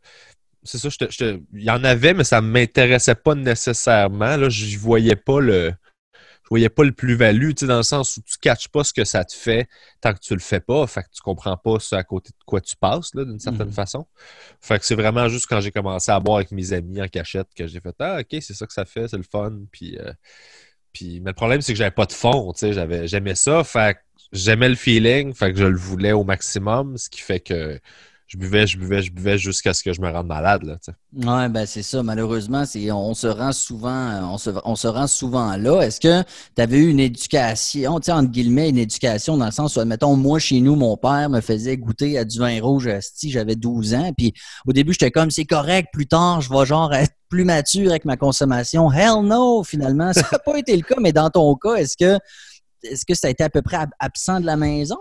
c'est 0.63 0.79
ça, 0.79 0.89
il 1.21 1.63
y 1.63 1.71
en 1.71 1.83
avait, 1.85 2.15
mais 2.15 2.25
ça 2.25 2.41
ne 2.41 2.49
m'intéressait 2.49 3.15
pas 3.15 3.35
nécessairement. 3.35 4.37
Là, 4.37 4.49
je 4.49 4.79
voyais 4.79 5.17
pas 5.17 5.41
le. 5.41 5.73
Je 6.45 6.51
voyais 6.51 6.71
pas 6.71 6.85
le 6.85 6.93
plus-value, 6.93 7.53
dans 7.61 7.77
le 7.77 7.83
sens 7.83 8.17
où 8.17 8.23
tu 8.23 8.37
ne 8.39 8.41
catches 8.41 8.69
pas 8.69 8.83
ce 8.83 8.95
que 8.95 9.05
ça 9.05 9.23
te 9.23 9.35
fait 9.35 9.69
tant 10.01 10.15
que 10.15 10.19
tu 10.19 10.33
le 10.33 10.41
fais 10.41 10.61
pas. 10.61 10.87
Fait 10.87 11.03
que 11.03 11.09
tu 11.13 11.21
comprends 11.21 11.59
pas 11.59 11.79
ce 11.79 11.95
à 11.95 12.03
côté 12.03 12.31
de 12.31 12.45
quoi 12.47 12.63
tu 12.63 12.75
passes, 12.75 13.15
d'une 13.15 13.39
certaine 13.39 13.69
mm-hmm. 13.69 13.73
façon. 13.73 14.07
Fait 14.63 14.79
que 14.79 14.87
c'est 14.87 14.95
vraiment 14.95 15.29
juste 15.29 15.47
quand 15.47 15.61
j'ai 15.61 15.71
commencé 15.71 16.11
à 16.11 16.19
boire 16.21 16.39
avec 16.39 16.51
mes 16.51 16.73
amis 16.73 17.03
en 17.03 17.09
cachette 17.09 17.49
que 17.55 17.67
j'ai 17.67 17.81
fait 17.81 17.95
Ah, 17.99 18.21
ok, 18.21 18.41
c'est 18.41 18.55
ça 18.55 18.67
que 18.67 18.73
ça 18.73 18.87
fait, 18.87 19.09
c'est 19.09 19.19
le 19.19 19.25
fun. 19.31 19.59
Puis, 19.71 19.99
euh, 19.99 20.11
puis, 20.95 21.21
mais 21.21 21.33
le 21.33 21.35
problème, 21.35 21.61
c'est 21.61 21.75
que 21.75 21.79
j'avais 21.79 21.91
pas 21.91 22.07
de 22.07 22.13
fond, 22.13 22.51
tu 22.55 22.73
sais, 22.73 23.07
j'aimais 23.07 23.35
ça. 23.35 23.63
Fait 23.63 23.99
j'aimais 24.33 24.69
le 24.69 24.75
feeling, 24.75 25.35
fait 25.35 25.53
que 25.53 25.59
je 25.59 25.65
le 25.65 25.79
voulais 25.79 26.13
au 26.13 26.25
maximum, 26.25 26.97
ce 26.97 27.09
qui 27.09 27.21
fait 27.21 27.41
que 27.41 27.81
je 28.29 28.37
buvais, 28.37 28.67
je 28.67 28.77
buvais, 28.77 29.01
je 29.01 29.11
buvais 29.11 29.39
jusqu'à 29.39 29.73
ce 29.73 29.83
que 29.83 29.95
je 29.95 30.03
me 30.03 30.11
rende 30.11 30.27
malade. 30.27 30.63
Là, 30.63 30.77
ouais, 31.15 31.49
ben 31.49 31.65
c'est 31.65 31.83
ça. 31.83 32.03
Malheureusement, 32.03 32.67
c'est, 32.67 32.93
on 32.93 33.15
se 33.15 33.27
rend 33.27 33.53
souvent, 33.53 34.35
on 34.35 34.37
se, 34.37 34.51
on 34.67 34.77
se 34.77 34.87
rend 34.87 35.07
souvent 35.07 35.57
là. 35.57 35.81
Est-ce 35.81 35.99
que 35.99 36.23
tu 36.55 36.63
avais 36.63 36.77
eu 36.77 36.91
une 36.91 37.01
éducation, 37.01 37.95
entre 37.95 38.25
guillemets, 38.25 38.69
une 38.69 38.77
éducation 38.77 39.39
dans 39.39 39.47
le 39.47 39.51
sens 39.51 39.77
où, 39.77 39.81
admettons, 39.81 40.15
moi, 40.15 40.39
chez 40.39 40.61
nous, 40.61 40.77
mon 40.77 40.99
père 40.99 41.31
me 41.31 41.41
faisait 41.41 41.79
goûter 41.79 42.19
à 42.19 42.27
du 42.27 42.39
vin 42.39 42.61
rouge 42.61 42.91
si 43.01 43.31
j'avais 43.31 43.57
12 43.57 43.95
ans. 43.95 44.13
Puis 44.15 44.35
au 44.67 44.75
début, 44.75 44.93
j'étais 44.93 45.11
comme, 45.11 45.31
c'est 45.31 45.47
correct, 45.47 45.89
plus 45.91 46.07
tard, 46.07 46.43
je 46.43 46.53
vais 46.53 46.67
genre 46.67 46.93
être 46.93 47.15
plus 47.31 47.45
mature 47.45 47.91
avec 47.91 48.05
ma 48.05 48.19
consommation. 48.19 48.93
Hell 48.93 49.23
no, 49.23 49.65
finalement. 49.65 50.13
Ça 50.13 50.29
n'a 50.31 50.39
pas 50.39 50.59
été 50.59 50.77
le 50.77 50.83
cas, 50.83 50.97
mais 51.01 51.13
dans 51.13 51.31
ton 51.31 51.55
cas, 51.55 51.77
est-ce 51.77 51.97
que 51.97 52.19
est-ce 52.83 53.05
que 53.05 53.15
ça 53.15 53.29
a 53.29 53.31
été 53.31 53.45
à 53.45 53.51
peu 53.51 53.63
près 53.63 53.79
absent 53.99 54.41
de 54.41 54.47
la 54.47 54.57
maison? 54.57 54.99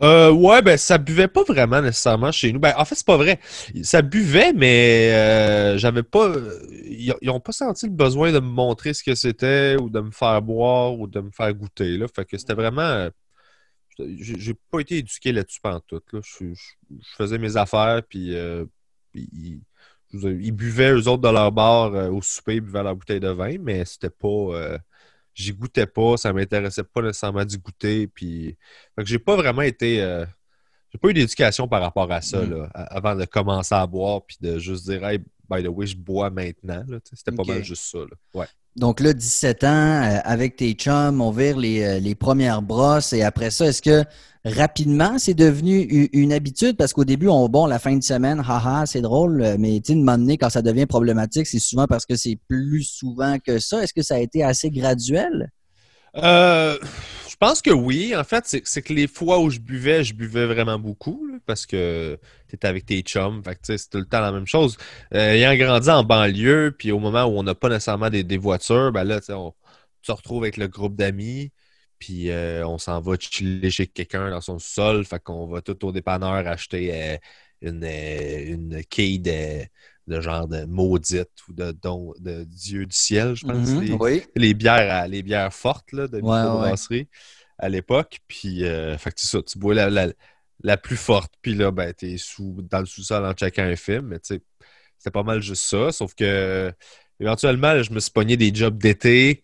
Euh, 0.00 0.30
ouais, 0.30 0.62
ben 0.62 0.76
ça 0.76 0.96
buvait 0.96 1.26
pas 1.26 1.42
vraiment 1.42 1.82
nécessairement 1.82 2.30
chez 2.30 2.52
nous. 2.52 2.60
Ben, 2.60 2.72
en 2.76 2.84
fait, 2.84 2.94
c'est 2.94 3.06
pas 3.06 3.16
vrai. 3.16 3.40
Ça 3.82 4.00
buvait, 4.00 4.52
mais 4.52 5.10
euh, 5.12 5.78
j'avais 5.78 6.04
pas. 6.04 6.32
Ils, 6.84 7.30
ont 7.30 7.40
pas 7.40 7.52
senti 7.52 7.86
le 7.86 7.92
besoin 7.92 8.30
de 8.30 8.38
me 8.38 8.46
montrer 8.48 8.94
ce 8.94 9.02
que 9.02 9.14
c'était 9.14 9.76
ou 9.80 9.90
de 9.90 10.00
me 10.00 10.12
faire 10.12 10.40
boire 10.40 10.98
ou 10.98 11.08
de 11.08 11.20
me 11.20 11.30
faire 11.30 11.52
goûter. 11.52 11.98
Là. 11.98 12.06
Fait 12.14 12.24
que 12.24 12.38
c'était 12.38 12.54
vraiment. 12.54 13.08
J'ai 13.98 14.54
pas 14.70 14.78
été 14.78 14.98
éduqué 14.98 15.32
là-dessus 15.32 15.60
pendant 15.60 15.80
tout. 15.80 16.00
Là. 16.12 16.20
Je, 16.22 16.54
faisais 17.16 17.38
mes 17.38 17.56
affaires, 17.56 18.02
puis 18.08 18.36
euh, 18.36 18.64
ils, 19.14 20.52
buvaient 20.52 20.92
eux 20.92 21.08
autres 21.08 21.22
de 21.22 21.28
leur 21.28 21.50
bar 21.50 21.94
euh, 21.94 22.08
au 22.08 22.22
souper, 22.22 22.56
ils 22.56 22.60
buvaient 22.60 22.84
leur 22.84 22.94
bouteille 22.94 23.18
de 23.18 23.28
vin, 23.28 23.56
mais 23.60 23.84
c'était 23.84 24.10
pas 24.10 24.78
j'y 25.38 25.52
goûtais 25.52 25.86
pas, 25.86 26.16
ça 26.16 26.32
m'intéressait 26.32 26.84
pas 26.84 27.02
nécessairement 27.02 27.44
d'y 27.44 27.58
goûter. 27.58 28.06
Puis, 28.08 28.56
que 28.96 29.04
j'ai 29.04 29.18
pas 29.18 29.36
vraiment 29.36 29.62
été. 29.62 30.02
Euh, 30.02 30.26
j'ai 30.90 30.98
pas 30.98 31.08
eu 31.08 31.14
d'éducation 31.14 31.68
par 31.68 31.82
rapport 31.82 32.10
à 32.10 32.20
ça, 32.20 32.40
mm. 32.40 32.70
avant 32.72 33.14
de 33.14 33.24
commencer 33.24 33.74
à 33.74 33.86
boire, 33.86 34.22
puis 34.26 34.38
de 34.40 34.58
juste 34.58 34.84
dire, 34.84 35.04
hey, 35.04 35.18
by 35.48 35.62
the 35.62 35.68
way, 35.68 35.86
je 35.86 35.96
bois 35.96 36.30
maintenant. 36.30 36.84
C'était 37.12 37.32
pas 37.32 37.44
mal 37.44 37.62
juste 37.62 37.84
ça. 37.84 37.98
Ouais. 38.34 38.46
Donc 38.78 39.00
là, 39.00 39.12
17 39.12 39.64
ans, 39.64 39.66
euh, 39.66 40.18
avec 40.24 40.56
tes 40.56 40.72
chums, 40.72 41.20
on 41.20 41.30
vire 41.30 41.58
les, 41.58 41.82
euh, 41.82 41.98
les 41.98 42.14
premières 42.14 42.62
brosses, 42.62 43.12
et 43.12 43.22
après 43.22 43.50
ça, 43.50 43.66
est-ce 43.66 43.82
que 43.82 44.04
rapidement, 44.44 45.18
c'est 45.18 45.34
devenu 45.34 45.80
une 46.12 46.32
habitude? 46.32 46.76
Parce 46.76 46.92
qu'au 46.92 47.04
début, 47.04 47.28
on 47.28 47.48
bon 47.48 47.66
la 47.66 47.78
fin 47.78 47.96
de 47.96 48.02
semaine, 48.02 48.40
haha, 48.46 48.86
c'est 48.86 49.00
drôle, 49.00 49.56
mais 49.58 49.80
tu 49.84 49.94
sais, 49.94 49.98
de 49.98 50.36
quand 50.36 50.48
ça 50.48 50.62
devient 50.62 50.86
problématique, 50.86 51.46
c'est 51.46 51.58
souvent 51.58 51.86
parce 51.86 52.06
que 52.06 52.14
c'est 52.14 52.38
plus 52.48 52.84
souvent 52.84 53.38
que 53.44 53.58
ça. 53.58 53.82
Est-ce 53.82 53.92
que 53.92 54.02
ça 54.02 54.14
a 54.14 54.18
été 54.18 54.44
assez 54.44 54.70
graduel? 54.70 55.50
Euh, 56.16 56.78
pense 57.38 57.62
que 57.62 57.70
oui. 57.70 58.14
En 58.16 58.24
fait, 58.24 58.44
c'est 58.64 58.82
que 58.82 58.92
les 58.92 59.06
fois 59.06 59.38
où 59.40 59.50
je 59.50 59.58
buvais, 59.60 60.04
je 60.04 60.14
buvais 60.14 60.46
vraiment 60.46 60.78
beaucoup 60.78 61.28
parce 61.46 61.66
que 61.66 62.18
tu 62.48 62.54
étais 62.56 62.68
avec 62.68 62.86
tes 62.86 63.00
chums. 63.02 63.42
Fait 63.44 63.58
c'est 63.62 63.90
tout 63.90 63.98
le 63.98 64.06
temps 64.06 64.20
la 64.20 64.32
même 64.32 64.46
chose. 64.46 64.76
Euh, 65.14 65.32
ayant 65.32 65.54
grandi 65.56 65.90
en 65.90 66.04
banlieue, 66.04 66.74
puis 66.78 66.92
au 66.92 66.98
moment 66.98 67.24
où 67.24 67.38
on 67.38 67.42
n'a 67.42 67.54
pas 67.54 67.68
nécessairement 67.68 68.10
des, 68.10 68.38
voitures, 68.38 68.92
ben 68.92 69.04
là, 69.04 69.20
on, 69.30 69.52
tu 70.02 70.08
te 70.08 70.12
retrouves 70.12 70.42
avec 70.44 70.56
le 70.56 70.68
groupe 70.68 70.96
d'amis. 70.96 71.52
Puis 71.98 72.30
euh, 72.30 72.66
on 72.66 72.78
s'en 72.78 73.00
va 73.00 73.16
chiller 73.18 73.70
chez 73.70 73.86
quelqu'un 73.88 74.30
dans 74.30 74.40
son 74.40 74.58
sol. 74.58 75.04
Fait 75.04 75.20
qu'on 75.22 75.46
va 75.48 75.62
tout 75.62 75.84
au 75.84 75.92
dépanneur 75.92 76.46
acheter 76.46 76.90
euh, 76.94 77.16
une, 77.62 77.84
une 77.84 78.84
quille 78.84 79.18
de, 79.20 79.64
genre 80.20 80.48
de 80.48 80.64
maudite 80.64 81.30
ou 81.48 81.52
de 81.52 81.72
don 81.72 82.14
de 82.18 82.44
Dieu 82.44 82.86
du 82.86 82.96
ciel, 82.96 83.34
je 83.34 83.46
pense. 83.46 83.68
Mm-hmm. 83.68 84.28
les, 84.34 84.54
bières, 84.54 85.08
les 85.08 85.22
bières 85.22 85.52
fortes 85.52 85.92
là, 85.92 86.08
de 86.08 86.16
microbrasserie 86.16 87.08
à 87.58 87.68
l'époque. 87.68 88.18
Puis 88.28 88.60
fait 88.60 89.12
que 89.12 89.20
ça, 89.20 89.42
tu 89.42 89.58
bois 89.58 89.74
la, 89.74 90.08
la, 90.62 90.76
plus 90.76 90.96
forte. 90.96 91.32
Puis 91.42 91.54
là, 91.54 91.70
ben, 91.70 91.92
t'es 91.92 92.16
sous, 92.18 92.62
dans 92.62 92.80
le 92.80 92.86
sous-sol 92.86 93.24
en 93.24 93.32
checkant 93.32 93.62
un 93.62 93.76
film. 93.76 94.06
Mais 94.08 94.18
tu 94.18 94.34
sais, 94.34 94.42
c'était 94.98 95.10
pas 95.10 95.22
mal 95.22 95.40
juste 95.40 95.64
ça. 95.64 95.92
Sauf 95.92 96.14
que 96.14 96.72
éventuellement, 97.20 97.82
je 97.82 97.92
me 97.92 98.00
suis 98.00 98.12
pogné 98.12 98.36
des 98.36 98.54
jobs 98.54 98.78
d'été 98.78 99.42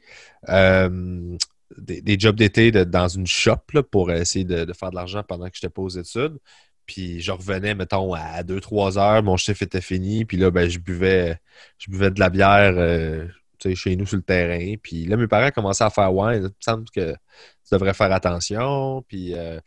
des, 1.78 2.18
jobs 2.18 2.37
d'été 2.37 2.71
dans 2.71 3.09
une 3.09 3.26
shop 3.26 3.83
pour 3.90 4.11
essayer 4.12 4.44
de, 4.44 4.73
faire 4.73 4.90
de 4.90 4.97
l'argent 4.97 5.23
pendant 5.23 5.47
que 5.47 5.56
je 5.56 5.61
n'étais 5.61 5.73
pas 5.73 5.83
aux 5.83 5.88
études. 5.88 6.38
Puis 6.87 7.21
je 7.21 7.33
revenais, 7.33 7.75
mettons, 7.75 8.14
à 8.14 8.43
2-3 8.43 8.99
heures, 8.99 9.23
mon 9.23 9.37
chiffre 9.37 9.62
était 9.62 9.81
fini. 9.81 10.25
Puis 10.25 10.37
là, 10.37 10.50
ben, 10.50 10.69
je 10.69 10.79
buvais 10.79 11.38
je 11.79 11.91
buvais 11.91 12.11
de 12.11 12.21
la 12.21 12.31
bière 12.31 12.75
euh, 12.76 13.26
chez 13.75 13.97
nous 13.97 14.07
sur 14.07 14.17
le 14.17 14.23
terrain. 14.23 14.75
Puis 14.83 15.07
là, 15.07 15.17
mes 15.17 15.26
parents 15.26 15.50
commençaient 15.50 15.85
à 15.85 15.91
faire 15.91 16.12
Ouais, 16.14 16.37
il 16.37 16.43
me 16.43 16.50
semble 16.61 16.85
que 16.91 17.12
tu 17.12 17.73
devrais 17.73 17.95
faire 17.95 18.12
attention. 18.12 19.03
Puis, 19.09 19.35
euh, 19.35 19.59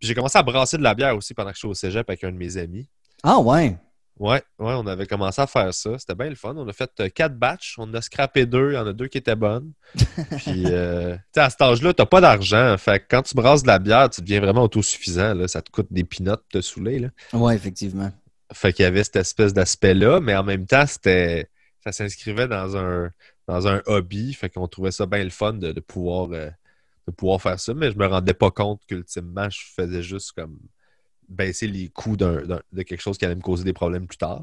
j'ai 0.00 0.14
commencé 0.14 0.38
à 0.38 0.42
brasser 0.42 0.78
de 0.78 0.82
la 0.82 0.94
bière 0.94 1.16
aussi 1.16 1.34
pendant 1.34 1.50
que 1.50 1.56
je 1.56 1.60
suis 1.60 1.68
au 1.68 1.74
cégep 1.74 2.08
avec 2.08 2.24
un 2.24 2.32
de 2.32 2.36
mes 2.36 2.56
amis. 2.56 2.88
Ah 3.22 3.38
ouais? 3.38 3.76
Ouais, 4.18 4.42
ouais, 4.58 4.74
on 4.74 4.86
avait 4.86 5.06
commencé 5.06 5.40
à 5.40 5.46
faire 5.46 5.72
ça. 5.72 5.98
C'était 5.98 6.14
bien 6.14 6.28
le 6.28 6.34
fun. 6.34 6.54
On 6.56 6.68
a 6.68 6.72
fait 6.72 6.90
euh, 7.00 7.08
quatre 7.08 7.36
batchs. 7.36 7.76
On 7.78 7.92
a 7.94 8.00
scrappé 8.00 8.46
deux. 8.46 8.72
Il 8.72 8.74
y 8.74 8.78
en 8.78 8.86
a 8.86 8.92
deux 8.92 9.08
qui 9.08 9.18
étaient 9.18 9.34
bonnes. 9.36 9.72
Puis, 10.36 10.64
euh, 10.66 11.16
tu 11.32 11.40
à 11.40 11.50
cet 11.50 11.62
âge-là, 11.62 11.92
t'as 11.94 12.06
pas 12.06 12.20
d'argent. 12.20 12.76
Fait 12.78 13.00
que 13.00 13.06
quand 13.08 13.22
tu 13.22 13.34
brasses 13.34 13.62
de 13.62 13.68
la 13.68 13.78
bière, 13.78 14.10
tu 14.10 14.20
deviens 14.20 14.40
vraiment 14.40 14.64
autosuffisant. 14.64 15.34
Là. 15.34 15.48
Ça 15.48 15.62
te 15.62 15.70
coûte 15.70 15.88
des 15.90 16.04
pinottes 16.04 16.44
de 16.52 16.60
te 16.60 16.62
saouler. 16.62 17.08
Ouais, 17.32 17.56
effectivement. 17.56 18.12
Fait 18.52 18.72
qu'il 18.72 18.84
y 18.84 18.86
avait 18.86 19.02
cette 19.02 19.16
espèce 19.16 19.54
d'aspect-là, 19.54 20.20
mais 20.20 20.36
en 20.36 20.44
même 20.44 20.66
temps, 20.66 20.86
c'était 20.86 21.48
ça 21.82 21.90
s'inscrivait 21.90 22.46
dans 22.46 22.76
un, 22.76 23.10
dans 23.48 23.66
un 23.66 23.82
hobby. 23.86 24.34
Fait 24.34 24.50
qu'on 24.50 24.68
trouvait 24.68 24.92
ça 24.92 25.06
bien 25.06 25.24
le 25.24 25.30
fun 25.30 25.54
de, 25.54 25.72
pouvoir, 25.80 26.30
euh, 26.32 26.50
de 27.08 27.12
pouvoir 27.12 27.40
faire 27.40 27.58
ça. 27.58 27.74
Mais 27.74 27.90
je 27.90 27.98
me 27.98 28.06
rendais 28.06 28.34
pas 28.34 28.50
compte 28.50 28.82
qu'ultimement, 28.86 29.48
je 29.50 29.60
faisais 29.74 30.02
juste 30.02 30.32
comme 30.32 30.58
baisser 31.28 31.66
les 31.66 31.88
coûts 31.88 32.16
de 32.16 32.62
quelque 32.76 33.00
chose 33.00 33.18
qui 33.18 33.24
allait 33.24 33.34
me 33.34 33.40
causer 33.40 33.64
des 33.64 33.72
problèmes 33.72 34.06
plus 34.06 34.18
tard. 34.18 34.42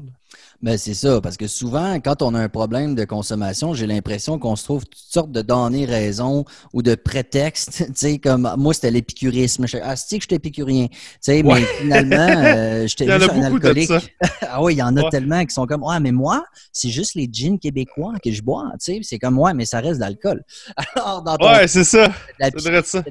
Ben 0.62 0.76
c'est 0.76 0.94
ça, 0.94 1.20
parce 1.22 1.36
que 1.36 1.46
souvent, 1.46 1.98
quand 2.00 2.20
on 2.20 2.34
a 2.34 2.38
un 2.38 2.48
problème 2.48 2.94
de 2.94 3.04
consommation, 3.04 3.72
j'ai 3.72 3.86
l'impression 3.86 4.38
qu'on 4.38 4.56
se 4.56 4.64
trouve 4.64 4.84
toutes 4.84 4.94
sortes 4.94 5.32
de 5.32 5.40
données 5.40 5.86
raisons 5.86 6.44
ou 6.74 6.82
de 6.82 6.94
prétextes. 6.94 7.86
Tu 7.90 7.94
sais, 7.96 8.18
comme 8.18 8.52
moi, 8.56 8.72
c'était 8.72 8.90
l'épicurisme. 8.90 9.66
Ah, 9.82 9.96
c'est 9.96 10.18
que 10.18 10.22
je 10.22 10.28
suis 10.28 10.36
épicurien. 10.36 10.86
Tu 10.88 10.96
sais, 11.20 11.42
mais 11.42 11.62
finalement, 11.80 12.16
euh, 12.18 12.86
j'étais 12.86 13.06
juste 13.18 13.30
un 13.30 13.42
alcoolique. 13.42 13.90
ah 14.42 14.62
oui, 14.62 14.74
il 14.74 14.78
y 14.78 14.82
en 14.82 14.96
a 14.96 15.10
tellement 15.10 15.44
qui 15.44 15.52
sont 15.52 15.66
comme 15.66 15.84
Ah, 15.88 15.98
mais 15.98 16.12
moi, 16.12 16.44
c'est 16.72 16.90
juste 16.90 17.14
les 17.14 17.28
jeans 17.30 17.58
québécois 17.58 18.14
que 18.22 18.30
je 18.30 18.42
bois. 18.42 18.70
Tu 18.72 18.94
sais, 18.94 19.00
c'est 19.02 19.18
comme 19.18 19.38
Ouais, 19.38 19.54
mais 19.54 19.64
ça 19.64 19.80
reste 19.80 19.96
de 19.96 20.00
l'alcool. 20.00 20.44
Alors, 20.76 21.22
dans 21.22 21.36
ton, 21.36 21.50
ouais, 21.50 21.68
c'est 21.68 21.84
ça. 21.84 22.12
La, 22.38 22.50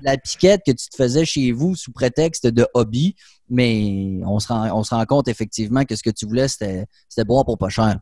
la 0.01 0.17
piquette 0.17 0.61
que 0.65 0.71
tu 0.71 0.87
te 0.89 0.95
faisais 0.95 1.25
chez 1.25 1.51
vous 1.51 1.75
sous 1.75 1.91
prétexte 1.91 2.47
de 2.47 2.65
hobby, 2.73 3.15
mais 3.49 4.19
on 4.25 4.39
se, 4.39 4.47
rend, 4.47 4.69
on 4.71 4.83
se 4.83 4.93
rend 4.93 5.05
compte 5.05 5.27
effectivement 5.27 5.85
que 5.85 5.95
ce 5.95 6.03
que 6.03 6.09
tu 6.09 6.25
voulais, 6.25 6.47
c'était 6.47 6.87
boire 7.25 7.45
pour 7.45 7.57
pas 7.57 7.69
cher. 7.69 7.99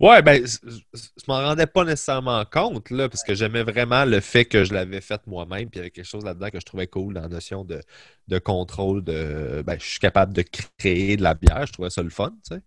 Ouais, 0.00 0.20
ben, 0.20 0.44
je 0.44 1.24
m'en 1.28 1.40
rendais 1.40 1.66
pas 1.66 1.84
nécessairement 1.84 2.44
compte, 2.44 2.90
là, 2.90 3.08
parce 3.08 3.22
que 3.22 3.34
j'aimais 3.34 3.62
vraiment 3.62 4.04
le 4.04 4.20
fait 4.20 4.44
que 4.44 4.64
je 4.64 4.74
l'avais 4.74 5.00
fait 5.00 5.20
moi-même, 5.26 5.70
puis 5.70 5.74
il 5.74 5.78
y 5.78 5.80
avait 5.80 5.90
quelque 5.90 6.04
chose 6.06 6.24
là-dedans 6.24 6.50
que 6.50 6.60
je 6.60 6.66
trouvais 6.66 6.86
cool 6.86 7.14
dans 7.14 7.22
la 7.22 7.28
notion 7.28 7.64
de, 7.64 7.80
de 8.28 8.38
contrôle, 8.38 9.02
de 9.04 9.62
ben, 9.64 9.78
je 9.78 9.86
suis 9.86 10.00
capable 10.00 10.32
de 10.32 10.44
créer 10.78 11.16
de 11.16 11.22
la 11.22 11.34
bière, 11.34 11.66
je 11.66 11.72
trouvais 11.72 11.90
ça 11.90 12.02
le 12.02 12.10
fun, 12.10 12.30
tu 12.30 12.54
sais. 12.54 12.62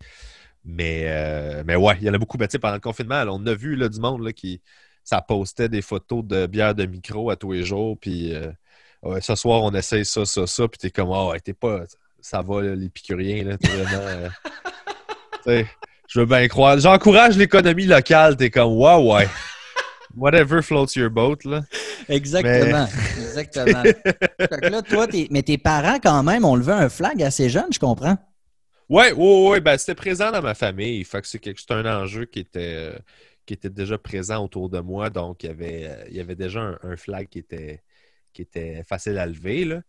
Mais, 0.66 1.06
euh, 1.08 1.64
mais 1.66 1.76
ouais, 1.76 1.98
il 2.02 2.08
y 2.08 2.10
en 2.10 2.14
a 2.14 2.18
beaucoup. 2.18 2.38
Ben, 2.38 2.48
pendant 2.48 2.76
le 2.76 2.80
confinement, 2.80 3.24
on 3.28 3.46
a 3.48 3.54
vu 3.54 3.76
là, 3.76 3.90
du 3.90 4.00
monde 4.00 4.24
là, 4.24 4.34
qui 4.34 4.62
ça 5.04 5.22
postait 5.22 5.70
des 5.70 5.82
photos 5.82 6.24
de 6.26 6.46
bière 6.48 6.76
de 6.76 6.86
micro 6.86 7.30
à 7.30 7.36
tous 7.36 7.54
les 7.54 7.64
jours, 7.64 7.98
puis 8.00 8.34
euh, 8.34 8.52
ce 9.22 9.36
soir, 9.36 9.64
on 9.64 9.74
essaye 9.74 10.06
ça, 10.06 10.26
ça, 10.26 10.46
ça, 10.48 10.68
puis 10.68 10.78
t'es 10.78 10.92
comme, 10.92 11.10
oh, 11.10 11.34
t'es 11.44 11.54
pas 11.54 11.86
ça 12.22 12.42
va, 12.42 12.62
l'épicurien. 12.62 13.44
Là, 13.44 13.58
vraiment, 13.62 14.30
euh, 15.48 15.64
je 16.08 16.20
veux 16.20 16.26
bien 16.26 16.48
croire. 16.48 16.80
J'encourage 16.80 17.38
l'économie 17.38 17.86
locale. 17.86 18.36
T'es 18.36 18.50
comme, 18.50 18.74
wow, 18.74 19.16
ouais. 19.16 19.28
Whatever 20.16 20.62
floats 20.62 20.96
your 20.96 21.10
boat. 21.10 21.38
Là. 21.46 21.62
Exactement. 22.08 22.88
Exactement. 23.18 23.84
là, 24.62 24.82
toi, 24.82 25.08
mais 25.30 25.44
tes 25.44 25.58
parents, 25.58 26.00
quand 26.02 26.24
même, 26.24 26.46
ont 26.46 26.56
levé 26.56 26.74
un 26.74 26.90
flag 26.90 27.22
assez 27.22 27.50
jeune, 27.50 27.72
je 27.72 27.80
comprends. 27.80 28.18
Oui, 28.90 29.06
oui, 29.16 29.50
oui. 29.50 29.60
Ben, 29.60 29.78
c'était 29.78 29.96
présent 29.96 30.32
dans 30.32 30.42
ma 30.42 30.56
famille. 30.56 31.04
Fait 31.04 31.22
que 31.22 31.28
c'est 31.28 31.72
un 31.72 31.86
enjeu 31.86 32.26
qui 32.26 32.40
était, 32.40 32.94
qui 33.46 33.54
était 33.54 33.70
déjà 33.70 34.00
présent 34.00 34.44
autour 34.44 34.70
de 34.70 34.80
moi. 34.80 35.12
Donc, 35.12 35.44
il 35.44 35.48
y 35.48 35.50
avait, 35.50 36.06
il 36.10 36.18
y 36.18 36.20
avait 36.20 36.36
déjà 36.36 36.62
un, 36.62 36.80
un, 36.82 36.98
flag 36.98 37.30
qui 37.30 37.38
était, 37.38 37.84
qui 38.34 38.42
était 38.42 38.84
facile 38.88 39.20
à 39.20 39.28
lever. 39.28 39.66
Là 39.66 39.82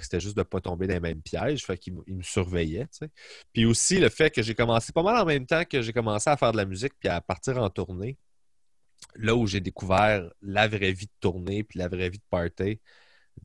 c'était 0.00 0.20
juste 0.20 0.36
de 0.36 0.40
ne 0.40 0.44
pas 0.44 0.60
tomber 0.60 0.86
dans 0.86 0.94
les 0.94 1.00
mêmes 1.00 1.22
pièges. 1.22 1.64
Fait 1.64 1.80
me 1.90 2.22
surveillait. 2.22 2.86
Puis 3.52 3.64
aussi 3.64 3.98
le 3.98 4.08
fait 4.08 4.30
que 4.30 4.42
j'ai 4.42 4.54
commencé 4.54 4.92
pas 4.92 5.02
mal 5.02 5.16
en 5.16 5.24
même 5.24 5.46
temps 5.46 5.64
que 5.64 5.82
j'ai 5.82 5.92
commencé 5.92 6.30
à 6.30 6.36
faire 6.36 6.52
de 6.52 6.56
la 6.56 6.64
musique 6.64 6.94
puis 6.98 7.08
à 7.08 7.20
partir 7.20 7.58
en 7.58 7.70
tournée. 7.70 8.18
Là 9.16 9.34
où 9.36 9.46
j'ai 9.46 9.60
découvert 9.60 10.30
la 10.42 10.68
vraie 10.68 10.92
vie 10.92 11.06
de 11.06 11.12
tournée 11.20 11.64
puis 11.64 11.78
la 11.78 11.88
vraie 11.88 12.10
vie 12.10 12.18
de 12.18 12.24
party, 12.30 12.80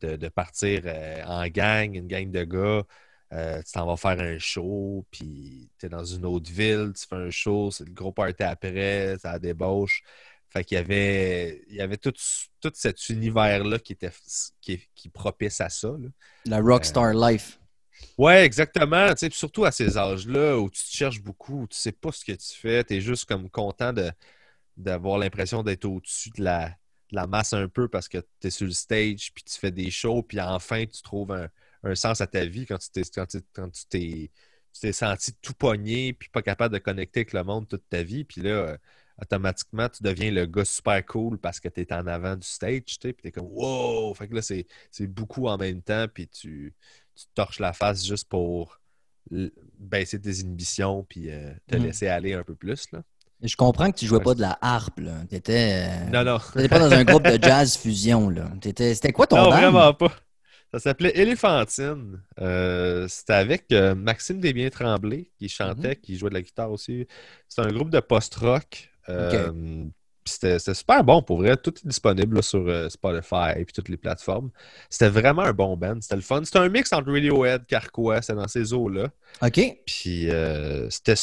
de, 0.01 0.29
partir 0.29 0.81
euh, 0.85 1.23
en 1.25 1.47
gang, 1.47 1.93
une 1.95 2.07
gang 2.07 2.29
de 2.31 2.43
gars. 2.43 2.83
Euh, 3.31 3.61
tu 3.61 3.73
t'en 3.73 3.85
vas 3.85 3.97
faire 3.97 4.19
un 4.19 4.39
show, 4.39 5.05
puis 5.11 5.69
tu 5.77 5.85
es 5.85 5.89
dans 5.89 6.03
une 6.03 6.25
autre 6.25 6.51
ville, 6.51 6.93
tu 6.97 7.05
fais 7.07 7.15
un 7.15 7.29
show, 7.29 7.69
c'est 7.69 7.85
le 7.85 7.93
gros 7.93 8.11
party 8.11 8.41
après, 8.43 9.17
ça 9.19 9.37
débauche. 9.37 10.01
Fait 10.49 10.63
qu'il 10.63 10.75
y 10.75 10.79
avait, 10.79 11.63
il 11.69 11.75
y 11.75 11.81
avait 11.81 11.97
tout, 11.97 12.13
tout 12.59 12.71
cet 12.73 13.09
univers-là 13.09 13.77
qui 13.77 13.93
était 13.93 14.11
qui, 14.61 14.81
qui, 14.95 15.09
propice 15.09 15.61
à 15.61 15.69
ça. 15.69 15.91
La 16.45 16.59
rockstar 16.59 17.15
euh, 17.15 17.31
life. 17.31 17.59
Ouais, 18.17 18.45
exactement. 18.45 19.09
Tu 19.09 19.19
sais, 19.19 19.29
surtout 19.31 19.65
à 19.65 19.71
ces 19.71 19.97
âges-là 19.97 20.57
où 20.57 20.69
tu 20.69 20.83
te 20.83 20.89
cherches 20.89 21.21
beaucoup, 21.21 21.63
où 21.63 21.67
tu 21.67 21.77
sais 21.77 21.91
pas 21.91 22.11
ce 22.11 22.25
que 22.25 22.31
tu 22.31 22.57
fais, 22.57 22.83
tu 22.83 22.95
es 22.95 23.01
juste 23.01 23.25
comme 23.25 23.49
content 23.49 23.93
de, 23.93 24.11
d'avoir 24.75 25.19
l'impression 25.19 25.61
d'être 25.61 25.85
au-dessus 25.85 26.31
de 26.31 26.43
la, 26.43 26.75
la, 27.11 27.27
masse 27.27 27.53
un 27.53 27.67
peu 27.67 27.87
parce 27.87 28.07
que 28.07 28.17
tu 28.39 28.47
es 28.47 28.49
sur 28.49 28.65
le 28.65 28.73
stage, 28.73 29.31
puis 29.33 29.43
tu 29.43 29.57
fais 29.59 29.71
des 29.71 29.91
shows, 29.91 30.23
puis 30.23 30.39
enfin 30.39 30.85
tu 30.85 31.01
trouves 31.03 31.31
un, 31.31 31.49
un 31.83 31.95
sens 31.95 32.21
à 32.21 32.27
ta 32.27 32.45
vie 32.45 32.65
quand 32.65 32.77
tu 32.77 32.89
t'es, 32.89 33.03
quand 33.03 33.27
quand 33.53 33.69
tu 33.69 33.85
t'es, 33.85 34.31
tu 34.73 34.81
t'es 34.81 34.93
senti 34.93 35.33
tout 35.41 35.53
pogné, 35.53 36.13
puis 36.13 36.29
pas 36.29 36.41
capable 36.41 36.73
de 36.73 36.79
connecter 36.79 37.19
avec 37.21 37.33
le 37.33 37.43
monde 37.43 37.67
toute 37.67 37.87
ta 37.89 38.03
vie. 38.03 38.23
Puis 38.23 38.41
là, 38.41 38.77
automatiquement, 39.21 39.89
tu 39.89 40.03
deviens 40.03 40.31
le 40.31 40.45
gars 40.45 40.65
super 40.65 41.05
cool 41.05 41.37
parce 41.37 41.59
que 41.59 41.69
tu 41.69 41.81
es 41.81 41.93
en 41.93 42.07
avant 42.07 42.35
du 42.35 42.47
stage, 42.47 42.81
tu 42.85 42.95
sais, 43.01 43.13
puis 43.13 43.23
tu 43.23 43.27
es 43.27 43.31
comme 43.31 43.47
wow! 43.51 44.13
Fait 44.13 44.27
que 44.27 44.35
là, 44.35 44.41
c'est 44.41 44.65
beaucoup 45.07 45.47
en 45.47 45.57
même 45.57 45.81
temps, 45.81 46.05
puis 46.13 46.27
tu, 46.27 46.73
tu 47.15 47.25
torches 47.33 47.59
la 47.59 47.73
face 47.73 48.05
juste 48.05 48.27
pour 48.29 48.79
baisser 49.79 50.19
tes 50.19 50.39
inhibitions, 50.39 51.05
puis 51.07 51.29
euh, 51.29 51.51
te 51.67 51.75
mm. 51.75 51.83
laisser 51.83 52.07
aller 52.07 52.33
un 52.33 52.43
peu 52.43 52.55
plus, 52.55 52.91
là. 52.91 53.01
Je 53.41 53.55
comprends 53.55 53.89
que 53.89 53.97
tu 53.97 54.05
jouais 54.05 54.19
pas 54.19 54.35
de 54.35 54.41
la 54.41 54.57
harpe, 54.59 54.99
là. 54.99 55.13
T'étais. 55.29 55.87
Euh, 55.87 56.09
non, 56.11 56.25
non. 56.25 56.39
T'étais 56.53 56.67
pas 56.67 56.79
dans 56.79 56.91
un 56.91 57.05
groupe 57.05 57.23
de 57.23 57.39
jazz 57.41 57.77
fusion, 57.77 58.29
là. 58.29 58.51
C'était 58.61 59.13
quoi 59.13 59.27
ton? 59.27 59.37
Non, 59.37 59.49
vraiment 59.49 59.93
pas. 59.93 60.11
Ça 60.73 60.79
s'appelait 60.79 61.17
Éléphantine. 61.17 62.21
Euh, 62.41 63.07
c'était 63.07 63.33
avec 63.33 63.71
Maxime 63.71 64.41
Desbiens-Tremblay 64.41 65.31
qui 65.39 65.47
chantait, 65.47 65.93
mm-hmm. 65.93 66.01
qui 66.01 66.17
jouait 66.17 66.29
de 66.29 66.33
la 66.33 66.41
guitare 66.41 66.69
aussi. 66.69 67.07
C'est 67.47 67.61
un 67.61 67.71
groupe 67.71 67.89
de 67.91 68.01
post-rock. 68.01 68.89
Euh, 69.07 69.85
c'était 70.25 70.59
super 70.59 71.03
bon 71.03 71.21
pour 71.21 71.37
vrai. 71.37 71.57
Tout 71.57 71.73
est 71.73 71.87
disponible 71.87 72.43
sur 72.43 72.67
euh, 72.67 72.89
Spotify 72.89 73.57
et 73.57 73.65
toutes 73.65 73.89
les 73.89 73.97
plateformes. 73.97 74.51
C'était 74.89 75.09
vraiment 75.09 75.43
un 75.43 75.53
bon 75.53 75.75
band. 75.75 75.97
C'était 76.01 76.17
le 76.17 76.21
fun. 76.21 76.43
C'était 76.43 76.59
un 76.59 76.69
mix 76.69 76.93
entre 76.93 77.11
Radiohead, 77.11 77.65
Carquois, 77.65 78.21
c'est 78.21 78.35
dans 78.35 78.47
ces 78.47 78.73
eaux-là. 78.73 79.09
OK. 79.41 79.77
Puis 79.85 80.29
euh, 80.29 80.89
c'était 80.89 81.15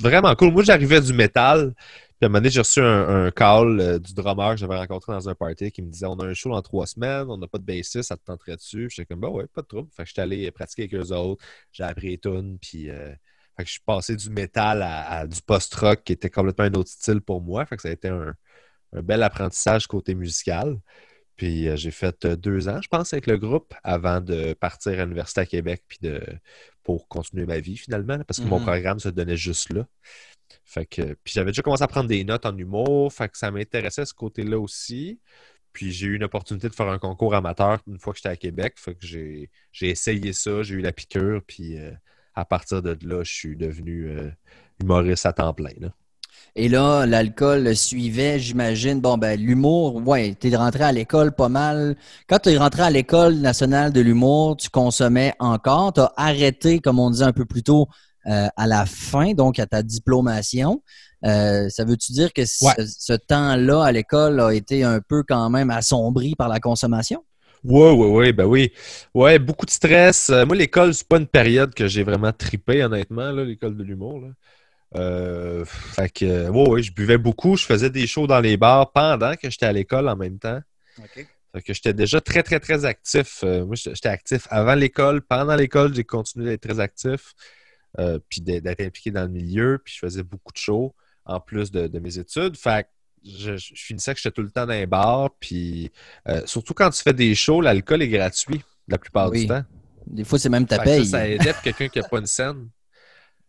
vraiment 0.00 0.34
cool. 0.34 0.52
Moi, 0.52 0.64
j'arrivais 0.64 1.00
du 1.00 1.12
métal. 1.12 1.74
Puis 1.74 2.24
à 2.24 2.26
un 2.26 2.28
moment 2.28 2.38
donné, 2.38 2.50
j'ai 2.50 2.60
reçu 2.60 2.80
un, 2.80 3.30
call 3.30 3.98
du 4.00 4.14
drummer 4.14 4.50
que 4.50 4.58
j'avais 4.58 4.76
rencontré 4.76 5.12
dans 5.12 5.28
un 5.28 5.34
party 5.34 5.72
qui 5.72 5.82
me 5.82 5.90
disait 5.90 6.06
On 6.06 6.18
a 6.20 6.26
un 6.26 6.34
show 6.34 6.50
dans 6.50 6.62
trois 6.62 6.86
semaines, 6.86 7.26
on 7.28 7.38
n'a 7.38 7.48
pas 7.48 7.58
de 7.58 7.64
bassiste, 7.64 8.02
ça 8.02 8.16
te 8.16 8.24
tenterait 8.24 8.56
dessus. 8.56 8.88
J'étais 8.90 9.06
comme 9.06 9.20
Bah 9.20 9.28
ouais, 9.28 9.46
pas 9.52 9.62
de 9.62 9.66
trouble. 9.66 9.88
Fait 9.96 10.02
que 10.02 10.08
j'étais 10.08 10.20
allé 10.20 10.50
pratiquer 10.50 10.82
avec 10.82 10.94
eux 10.94 11.12
autres. 11.12 11.44
J'ai 11.72 11.84
appris 11.84 12.10
les 12.10 12.18
tunes, 12.18 12.58
puis 12.60 12.90
fait 13.56 13.64
que 13.64 13.68
je 13.68 13.72
suis 13.72 13.82
passé 13.84 14.16
du 14.16 14.30
métal 14.30 14.82
à, 14.82 15.26
du 15.26 15.40
post-rock 15.42 16.02
qui 16.04 16.12
était 16.12 16.30
complètement 16.30 16.64
un 16.64 16.74
autre 16.74 16.90
style 16.90 17.20
pour 17.20 17.42
moi. 17.42 17.66
Fait 17.66 17.76
que 17.76 17.82
ça 17.82 17.88
a 17.88 17.92
été 17.92 18.08
un, 18.08 18.34
bel 18.92 19.22
apprentissage 19.22 19.86
côté 19.86 20.14
musical. 20.14 20.78
Puis 21.36 21.68
euh, 21.68 21.76
j'ai 21.76 21.90
fait 21.90 22.24
euh, 22.24 22.36
deux 22.36 22.68
ans, 22.68 22.80
je 22.82 22.88
pense, 22.88 23.12
avec 23.12 23.26
le 23.26 23.38
groupe 23.38 23.74
avant 23.82 24.20
de 24.20 24.52
partir 24.54 25.00
à 25.00 25.04
l'Université 25.04 25.40
à 25.40 25.46
Québec 25.46 25.82
puis 25.88 25.98
de, 26.02 26.22
pour 26.82 27.08
continuer 27.08 27.46
ma 27.46 27.58
vie 27.58 27.76
finalement, 27.76 28.18
parce 28.24 28.38
que 28.38 28.44
mon 28.44 28.60
mm-hmm. 28.60 28.64
programme 28.64 28.98
se 29.00 29.08
donnait 29.08 29.36
juste 29.36 29.72
là. 29.72 29.86
Fait 30.64 30.84
que, 30.84 31.14
puis 31.24 31.32
j'avais 31.32 31.50
déjà 31.50 31.62
commencé 31.62 31.82
à 31.82 31.88
prendre 31.88 32.08
des 32.08 32.22
notes 32.24 32.44
en 32.44 32.56
humour, 32.56 33.12
fait 33.12 33.28
que 33.28 33.38
ça 33.38 33.50
m'intéressait 33.50 34.04
ce 34.04 34.14
côté-là 34.14 34.58
aussi. 34.58 35.20
Puis 35.72 35.90
j'ai 35.90 36.06
eu 36.08 36.16
une 36.16 36.24
opportunité 36.24 36.68
de 36.68 36.74
faire 36.74 36.88
un 36.88 36.98
concours 36.98 37.34
amateur 37.34 37.80
une 37.86 37.98
fois 37.98 38.12
que 38.12 38.18
j'étais 38.18 38.28
à 38.28 38.36
Québec. 38.36 38.74
Fait 38.76 38.94
que 38.94 39.06
j'ai 39.06 39.48
essayé 39.80 40.32
ça, 40.34 40.62
j'ai 40.62 40.74
eu 40.74 40.80
la 40.80 40.92
piqûre, 40.92 41.40
puis 41.46 41.78
euh, 41.78 41.92
à 42.34 42.44
partir 42.44 42.82
de 42.82 42.96
là, 43.02 43.22
je 43.22 43.32
suis 43.32 43.56
devenu 43.56 44.08
euh, 44.08 44.30
humoriste 44.80 45.26
à 45.26 45.32
temps 45.32 45.54
plein. 45.54 45.70
Et 46.54 46.68
là, 46.68 47.06
l'alcool 47.06 47.74
suivait, 47.74 48.38
j'imagine. 48.38 49.00
Bon, 49.00 49.16
ben, 49.16 49.40
l'humour, 49.40 50.06
ouais, 50.06 50.36
tu 50.38 50.50
es 50.50 50.56
rentré 50.56 50.84
à 50.84 50.92
l'école 50.92 51.32
pas 51.32 51.48
mal. 51.48 51.96
Quand 52.28 52.40
tu 52.40 52.50
es 52.50 52.58
rentré 52.58 52.82
à 52.82 52.90
l'École 52.90 53.36
nationale 53.36 53.90
de 53.92 54.00
l'humour, 54.00 54.56
tu 54.58 54.68
consommais 54.68 55.32
encore. 55.38 55.94
Tu 55.94 56.00
as 56.00 56.12
arrêté, 56.16 56.80
comme 56.80 56.98
on 56.98 57.10
disait 57.10 57.24
un 57.24 57.32
peu 57.32 57.46
plus 57.46 57.62
tôt, 57.62 57.88
euh, 58.26 58.48
à 58.56 58.66
la 58.66 58.84
fin, 58.84 59.32
donc 59.32 59.58
à 59.58 59.66
ta 59.66 59.82
diplomation. 59.82 60.82
Euh, 61.24 61.68
ça 61.70 61.84
veut-tu 61.84 62.12
dire 62.12 62.32
que 62.32 62.44
ce 62.44 63.16
temps-là 63.16 63.84
à 63.84 63.92
l'école 63.92 64.40
a 64.40 64.52
été 64.52 64.84
un 64.84 65.00
peu 65.00 65.22
quand 65.26 65.48
même 65.48 65.70
assombri 65.70 66.34
par 66.34 66.48
la 66.48 66.60
consommation? 66.60 67.24
Oui, 67.64 67.90
oui, 67.92 68.06
oui, 68.08 68.32
ben 68.32 68.44
oui. 68.44 68.72
Ouais, 69.14 69.38
beaucoup 69.38 69.66
de 69.66 69.70
stress. 69.70 70.30
Euh, 70.30 70.44
moi, 70.44 70.56
l'école, 70.56 70.92
c'est 70.94 71.06
pas 71.06 71.18
une 71.18 71.28
période 71.28 71.72
que 71.74 71.86
j'ai 71.86 72.02
vraiment 72.02 72.32
tripé, 72.32 72.82
honnêtement, 72.82 73.30
l'école 73.30 73.76
de 73.76 73.84
l'humour. 73.84 74.24
Euh, 74.96 75.64
fait 75.64 76.10
que, 76.10 76.48
ouais, 76.50 76.68
ouais, 76.68 76.82
je 76.82 76.92
buvais 76.92 77.18
beaucoup. 77.18 77.56
Je 77.56 77.64
faisais 77.64 77.88
des 77.88 78.06
shows 78.08 78.26
dans 78.26 78.40
les 78.40 78.56
bars 78.56 78.90
pendant 78.92 79.36
que 79.36 79.48
j'étais 79.48 79.66
à 79.66 79.72
l'école 79.72 80.08
en 80.08 80.16
même 80.16 80.38
temps. 80.38 80.60
Fait 81.54 81.62
que 81.62 81.72
j'étais 81.72 81.92
déjà 81.94 82.20
très, 82.20 82.42
très, 82.42 82.58
très 82.58 82.84
actif. 82.84 83.44
Euh, 83.44 83.64
moi, 83.64 83.76
j'étais 83.76 84.08
actif 84.08 84.48
avant 84.50 84.74
l'école. 84.74 85.22
Pendant 85.22 85.54
l'école, 85.54 85.94
j'ai 85.94 86.04
continué 86.04 86.46
d'être 86.46 86.62
très 86.62 86.80
actif. 86.80 87.32
puis 88.28 88.40
d'être 88.40 88.80
impliqué 88.80 89.12
dans 89.12 89.22
le 89.22 89.28
milieu. 89.28 89.78
Puis 89.84 89.94
je 89.94 89.98
faisais 90.00 90.22
beaucoup 90.24 90.52
de 90.52 90.58
shows 90.58 90.94
en 91.24 91.38
plus 91.38 91.70
de, 91.70 91.86
de 91.86 91.98
mes 92.00 92.18
études. 92.18 92.56
Fait 92.56 92.84
que 92.84 92.88
je, 93.24 93.56
finissais 93.74 94.14
que 94.14 94.20
j'étais 94.20 94.32
tout 94.32 94.42
le 94.42 94.50
temps 94.50 94.66
dans 94.66 94.72
les 94.72 94.86
bars. 94.86 95.30
Puis 95.40 95.90
euh, 96.28 96.42
surtout 96.46 96.74
quand 96.74 96.90
tu 96.90 97.02
fais 97.02 97.14
des 97.14 97.34
shows, 97.34 97.60
l'alcool 97.60 98.02
est 98.02 98.08
gratuit 98.08 98.62
la 98.88 98.98
plupart 98.98 99.30
du 99.30 99.46
temps. 99.46 99.64
Des 100.06 100.24
fois, 100.24 100.38
c'est 100.38 100.48
même 100.48 100.66
ta 100.66 100.80
paye. 100.80 101.04
Ça, 101.04 101.18
ça 101.18 101.28
aidait 101.28 101.52
pour 101.52 101.62
quelqu'un 101.62 101.88
qui 101.88 102.00
n'a 102.00 102.08
pas 102.08 102.18
une 102.18 102.26
scène. 102.26 102.68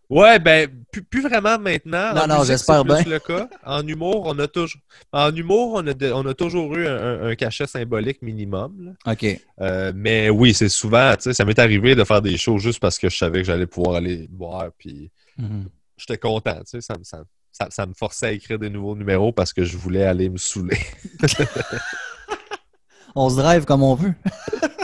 Ouais, 0.10 0.38
ben, 0.38 0.70
plus, 1.10 1.22
vraiment 1.22 1.58
maintenant. 1.58 2.14
Non, 2.14 2.28
non, 2.28 2.44
j'espère 2.44 2.84
bien. 2.84 3.02
le 3.04 3.20
cas. 3.20 3.50
En 3.66 3.88
humour, 3.88 4.24
on 4.26 4.38
a 4.38 4.48
toujours, 4.48 4.82
en 5.12 5.34
humour, 5.36 5.74
on 5.76 5.88
a, 5.88 5.94
on 6.14 6.26
a 6.28 6.34
toujours 6.34 6.76
eu 6.76 6.86
un, 6.86 7.34
cachet 7.36 7.66
symbolique 7.66 8.22
minimum. 8.22 8.96
OK. 9.08 9.26
Euh, 9.62 9.92
mais 9.96 10.30
oui, 10.30 10.54
c'est 10.54 10.70
souvent, 10.70 11.16
tu 11.16 11.24
sais, 11.24 11.34
ça 11.34 11.46
m'est 11.46 11.58
arrivé 11.58 11.96
de 11.96 12.04
faire 12.04 12.22
des 12.22 12.38
shows 12.38 12.60
juste 12.60 12.80
parce 12.80 13.00
que 13.00 13.10
je 13.10 13.18
savais 13.18 13.40
que 13.40 13.46
j'allais 13.46 13.66
pouvoir 13.66 13.96
aller 13.96 14.28
boire, 14.30 14.70
puis 14.78 15.10
mhm. 15.38 15.68
j'étais 15.98 16.18
content, 16.18 16.60
tu 16.60 16.80
sais, 16.80 16.82
ça, 16.82 17.24
ça, 17.54 17.68
ça, 17.70 17.86
me 17.86 17.94
forçait 17.94 18.26
à 18.26 18.32
écrire 18.32 18.60
des 18.60 18.70
nouveaux 18.70 18.96
numéros 18.96 19.32
parce 19.32 19.54
que 19.54 19.64
je 19.64 19.78
voulais 19.78 20.04
aller 20.04 20.30
me 20.30 20.38
saouler. 20.38 20.80
on 23.16 23.30
se 23.30 23.36
drive 23.36 23.64
comme 23.66 23.84
on 23.84 23.96
veut. 23.96 24.14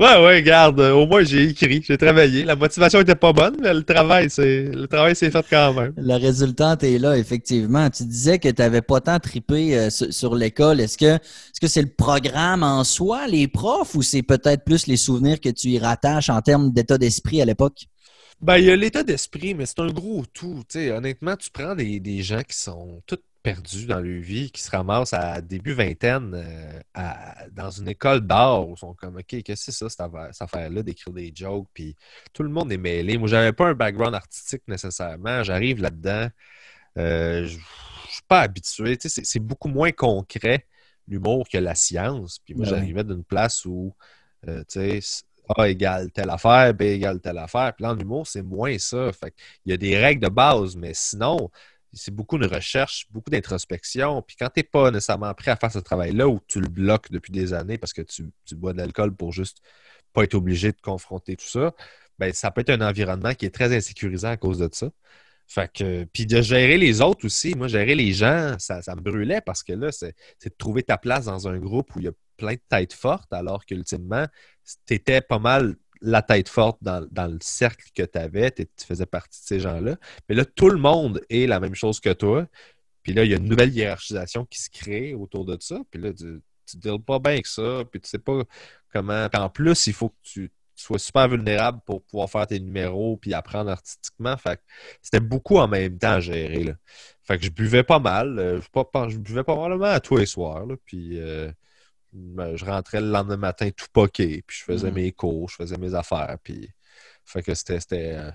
ouais, 0.00 0.24
ouais, 0.24 0.42
garde. 0.42 0.80
Au 0.80 1.06
moins, 1.06 1.22
j'ai 1.22 1.50
écrit, 1.50 1.82
j'ai 1.86 1.96
travaillé. 1.96 2.44
La 2.44 2.56
motivation 2.56 2.98
n'était 2.98 3.14
pas 3.14 3.32
bonne, 3.32 3.56
mais 3.62 3.72
le 3.72 3.84
travail, 3.84 4.28
c'est 4.30 4.64
le 4.64 4.86
travail 4.88 5.14
s'est 5.14 5.30
fait 5.30 5.44
quand 5.48 5.74
même. 5.74 5.92
Le 5.96 6.14
résultat 6.16 6.76
est 6.82 6.98
là, 6.98 7.16
effectivement. 7.16 7.88
Tu 7.90 8.04
disais 8.04 8.38
que 8.38 8.48
tu 8.48 8.60
n'avais 8.60 8.82
pas 8.82 9.00
tant 9.00 9.18
tripé 9.18 9.78
euh, 9.78 9.90
sur, 9.90 10.34
l'école. 10.34 10.80
Est-ce 10.80 10.98
que 10.98 11.18
c'est 11.52 11.66
-ce 11.66 11.68
c'est 11.68 11.82
le 11.82 11.94
programme 11.94 12.62
en 12.62 12.82
soi, 12.84 13.26
les 13.28 13.46
profs, 13.46 13.94
ou 13.94 14.02
c'est 14.02 14.22
peut-être 14.22 14.64
plus 14.64 14.86
les 14.86 14.96
souvenirs 14.96 15.40
que 15.40 15.50
tu 15.50 15.68
y 15.68 15.78
rattaches 15.78 16.30
en 16.30 16.40
termes 16.40 16.72
d'état 16.72 16.98
d'esprit 16.98 17.40
à 17.42 17.44
l'époque? 17.44 17.86
Ben, 18.40 18.56
il 18.56 18.64
y 18.64 18.70
a 18.70 18.76
l'état 18.76 19.02
d'esprit, 19.02 19.52
mais 19.52 19.66
c'est 19.66 19.80
un 19.80 19.92
gros 19.92 20.24
tout. 20.32 20.64
honnêtement, 20.74 21.36
tu 21.36 21.50
prends 21.50 21.74
des, 21.74 22.22
gens 22.22 22.42
qui 22.42 22.56
sont 22.56 23.02
tous 23.06 23.18
perdus 23.42 23.86
dans 23.86 24.00
leur 24.00 24.20
vie, 24.20 24.50
qui 24.50 24.62
se 24.62 24.70
ramassent 24.70 25.14
à 25.14 25.40
début 25.40 25.72
vingtaine 25.72 26.32
euh, 26.34 27.48
dans 27.52 27.70
une 27.70 27.88
école 27.88 28.20
d'art 28.20 28.68
où 28.68 28.74
ils 28.74 28.78
sont 28.78 28.94
comme 28.94 29.16
OK, 29.16 29.42
qu'est-ce 29.42 29.66
que 29.66 29.72
c'est 29.72 29.88
ça, 29.88 29.88
cette 29.88 30.42
affaire-là, 30.42 30.82
d'écrire 30.82 31.14
des 31.14 31.32
jokes, 31.34 31.68
puis 31.72 31.96
tout 32.32 32.42
le 32.42 32.50
monde 32.50 32.72
est 32.72 32.78
mêlé. 32.78 33.16
Moi, 33.18 33.28
j'avais 33.28 33.52
pas 33.52 33.68
un 33.68 33.74
background 33.74 34.14
artistique 34.14 34.62
nécessairement. 34.68 35.42
J'arrive 35.42 35.80
là-dedans, 35.80 36.28
euh, 36.98 37.46
je 37.46 37.58
suis 38.12 38.22
pas 38.28 38.40
habitué. 38.40 38.98
C'est 39.00 39.40
beaucoup 39.40 39.68
moins 39.68 39.92
concret 39.92 40.66
l'humour 41.08 41.48
que 41.48 41.58
la 41.58 41.74
science. 41.74 42.38
Puis 42.44 42.54
moi, 42.54 42.66
ben 42.66 42.70
j'arrivais 42.70 43.04
d'une 43.04 43.24
place 43.24 43.64
où 43.64 43.94
euh, 44.48 44.62
tu 44.68 45.00
sais 45.00 45.24
a 45.56 45.68
égale 45.68 46.10
telle 46.12 46.30
affaire, 46.30 46.74
B 46.74 46.82
égale 46.82 47.20
telle 47.20 47.38
affaire. 47.38 47.74
Puis 47.74 47.82
là, 47.82 47.92
en 47.92 47.98
humour, 47.98 48.26
c'est 48.26 48.42
moins 48.42 48.78
ça. 48.78 49.10
Fait 49.12 49.34
il 49.64 49.70
y 49.70 49.72
a 49.72 49.76
des 49.76 49.98
règles 49.98 50.22
de 50.22 50.28
base, 50.28 50.76
mais 50.76 50.92
sinon, 50.94 51.50
c'est 51.92 52.14
beaucoup 52.14 52.38
de 52.38 52.46
recherche, 52.46 53.06
beaucoup 53.10 53.30
d'introspection. 53.30 54.22
Puis 54.22 54.36
quand 54.36 54.48
tu 54.48 54.60
n'es 54.60 54.64
pas 54.64 54.90
nécessairement 54.90 55.34
prêt 55.34 55.50
à 55.50 55.56
faire 55.56 55.72
ce 55.72 55.78
travail-là 55.78 56.28
ou 56.28 56.40
tu 56.46 56.60
le 56.60 56.68
bloques 56.68 57.10
depuis 57.10 57.32
des 57.32 57.52
années 57.52 57.78
parce 57.78 57.92
que 57.92 58.02
tu, 58.02 58.30
bois 58.52 58.72
de 58.72 58.78
l'alcool 58.78 59.14
pour 59.14 59.32
juste 59.32 59.58
pas 60.12 60.24
être 60.24 60.34
obligé 60.34 60.72
de 60.72 60.80
confronter 60.80 61.36
tout 61.36 61.48
ça, 61.48 61.72
ben 62.18 62.32
ça 62.32 62.50
peut 62.50 62.62
être 62.62 62.70
un 62.70 62.80
environnement 62.80 63.34
qui 63.34 63.46
est 63.46 63.54
très 63.54 63.74
insécurisant 63.74 64.30
à 64.30 64.36
cause 64.36 64.58
de 64.58 64.68
ça. 64.72 64.90
Puis 66.12 66.26
de 66.26 66.42
gérer 66.42 66.78
les 66.78 67.00
autres 67.00 67.26
aussi. 67.26 67.54
Moi, 67.56 67.66
gérer 67.66 67.96
les 67.96 68.12
gens, 68.12 68.56
ça, 68.58 68.82
ça 68.82 68.94
me 68.94 69.00
brûlait 69.00 69.40
parce 69.40 69.62
que 69.62 69.72
là, 69.72 69.90
c'est 69.90 70.14
de 70.44 70.54
trouver 70.56 70.82
ta 70.84 70.96
place 70.96 71.24
dans 71.24 71.48
un 71.48 71.58
groupe 71.58 71.94
où 71.96 71.98
il 71.98 72.04
y 72.04 72.08
a 72.08 72.12
plein 72.36 72.54
de 72.54 72.60
têtes 72.68 72.92
fortes, 72.94 73.32
alors 73.32 73.66
qu'ultimement, 73.66 74.26
tu 74.86 74.94
étais 74.94 75.20
pas 75.20 75.38
mal 75.38 75.76
la 76.02 76.22
tête 76.22 76.48
forte 76.48 76.78
dans, 76.82 77.00
le 77.10 77.38
cercle 77.40 77.88
que 77.94 78.02
tu 78.02 78.18
avais, 78.18 78.50
tu 78.50 78.66
faisais 78.86 79.06
partie 79.06 79.40
de 79.40 79.46
ces 79.46 79.60
gens-là. 79.60 79.96
Mais 80.28 80.34
là, 80.34 80.44
tout 80.44 80.70
le 80.70 80.78
monde 80.78 81.20
est 81.28 81.46
la 81.46 81.60
même 81.60 81.74
chose 81.74 82.00
que 82.00 82.12
toi. 82.12 82.46
Puis 83.02 83.12
là, 83.12 83.24
il 83.24 83.30
y 83.30 83.34
a 83.34 83.38
une 83.38 83.48
nouvelle 83.48 83.72
hiérarchisation 83.72 84.44
qui 84.44 84.60
se 84.60 84.70
crée 84.70 85.14
autour 85.14 85.44
de 85.44 85.56
ça. 85.60 85.78
Puis 85.90 86.00
là, 86.00 86.12
tu 86.12 86.24
ne 86.24 86.80
deals 86.80 87.02
pas 87.02 87.18
bien 87.18 87.40
que 87.40 87.48
ça. 87.48 87.82
Puis 87.90 88.00
tu 88.00 88.08
sais 88.08 88.18
pas 88.18 88.42
comment. 88.92 89.28
en 89.32 89.48
plus, 89.48 89.86
il 89.86 89.92
faut 89.92 90.10
que 90.10 90.16
tu 90.22 90.50
sois 90.74 90.98
super 90.98 91.28
vulnérable 91.28 91.80
pour 91.84 92.02
pouvoir 92.02 92.30
faire 92.30 92.46
tes 92.46 92.60
numéros 92.60 93.16
puis 93.16 93.34
apprendre 93.34 93.70
artistiquement. 93.70 94.36
Fait 94.36 94.60
c'était 95.02 95.20
beaucoup 95.20 95.58
en 95.58 95.68
même 95.68 95.98
temps 95.98 96.12
à 96.12 96.20
gérer. 96.20 96.74
Fait 97.22 97.38
que 97.38 97.44
je 97.44 97.50
buvais 97.50 97.82
pas 97.82 97.98
mal. 97.98 98.38
Euh, 98.38 98.60
je, 98.60 99.18
buvais 99.18 99.44
pas 99.44 99.56
mal 99.56 99.82
à 99.84 100.00
tous 100.00 100.16
les 100.16 100.26
soirs. 100.26 100.66
Puis. 100.86 101.18
Euh, 101.20 101.50
je 102.12 102.64
rentrais 102.64 103.00
le 103.00 103.10
lendemain 103.10 103.36
matin 103.36 103.70
tout 103.70 103.86
poqué, 103.92 104.42
puis 104.46 104.58
je 104.58 104.64
faisais 104.64 104.90
mm. 104.90 104.94
mes 104.94 105.12
cours, 105.12 105.48
je 105.48 105.56
faisais 105.56 105.78
mes 105.78 105.94
affaires, 105.94 106.36
puis 106.42 106.68
fait 107.24 107.42
que 107.42 107.54
c'était 107.54 107.80
euh, 107.92 108.30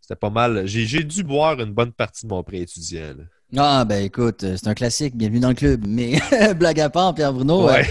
c'était 0.00 0.16
pas 0.16 0.30
mal. 0.30 0.66
J'ai 0.66 1.04
dû 1.04 1.22
boire 1.22 1.60
une 1.60 1.72
bonne 1.72 1.92
partie 1.92 2.26
de 2.26 2.30
mon 2.30 2.42
pré-étudiant. 2.42 3.14
Ah, 3.56 3.84
ben 3.84 4.02
écoute, 4.02 4.42
euh, 4.42 4.56
c'est 4.56 4.68
un 4.68 4.74
classique, 4.74 5.16
bienvenue 5.16 5.38
dans 5.38 5.50
le 5.50 5.54
club. 5.54 5.84
Mais 5.86 6.18
blague 6.58 6.80
à 6.80 6.90
part, 6.90 7.14
Pierre 7.14 7.32
Bruno, 7.32 7.68
euh, 7.68 7.82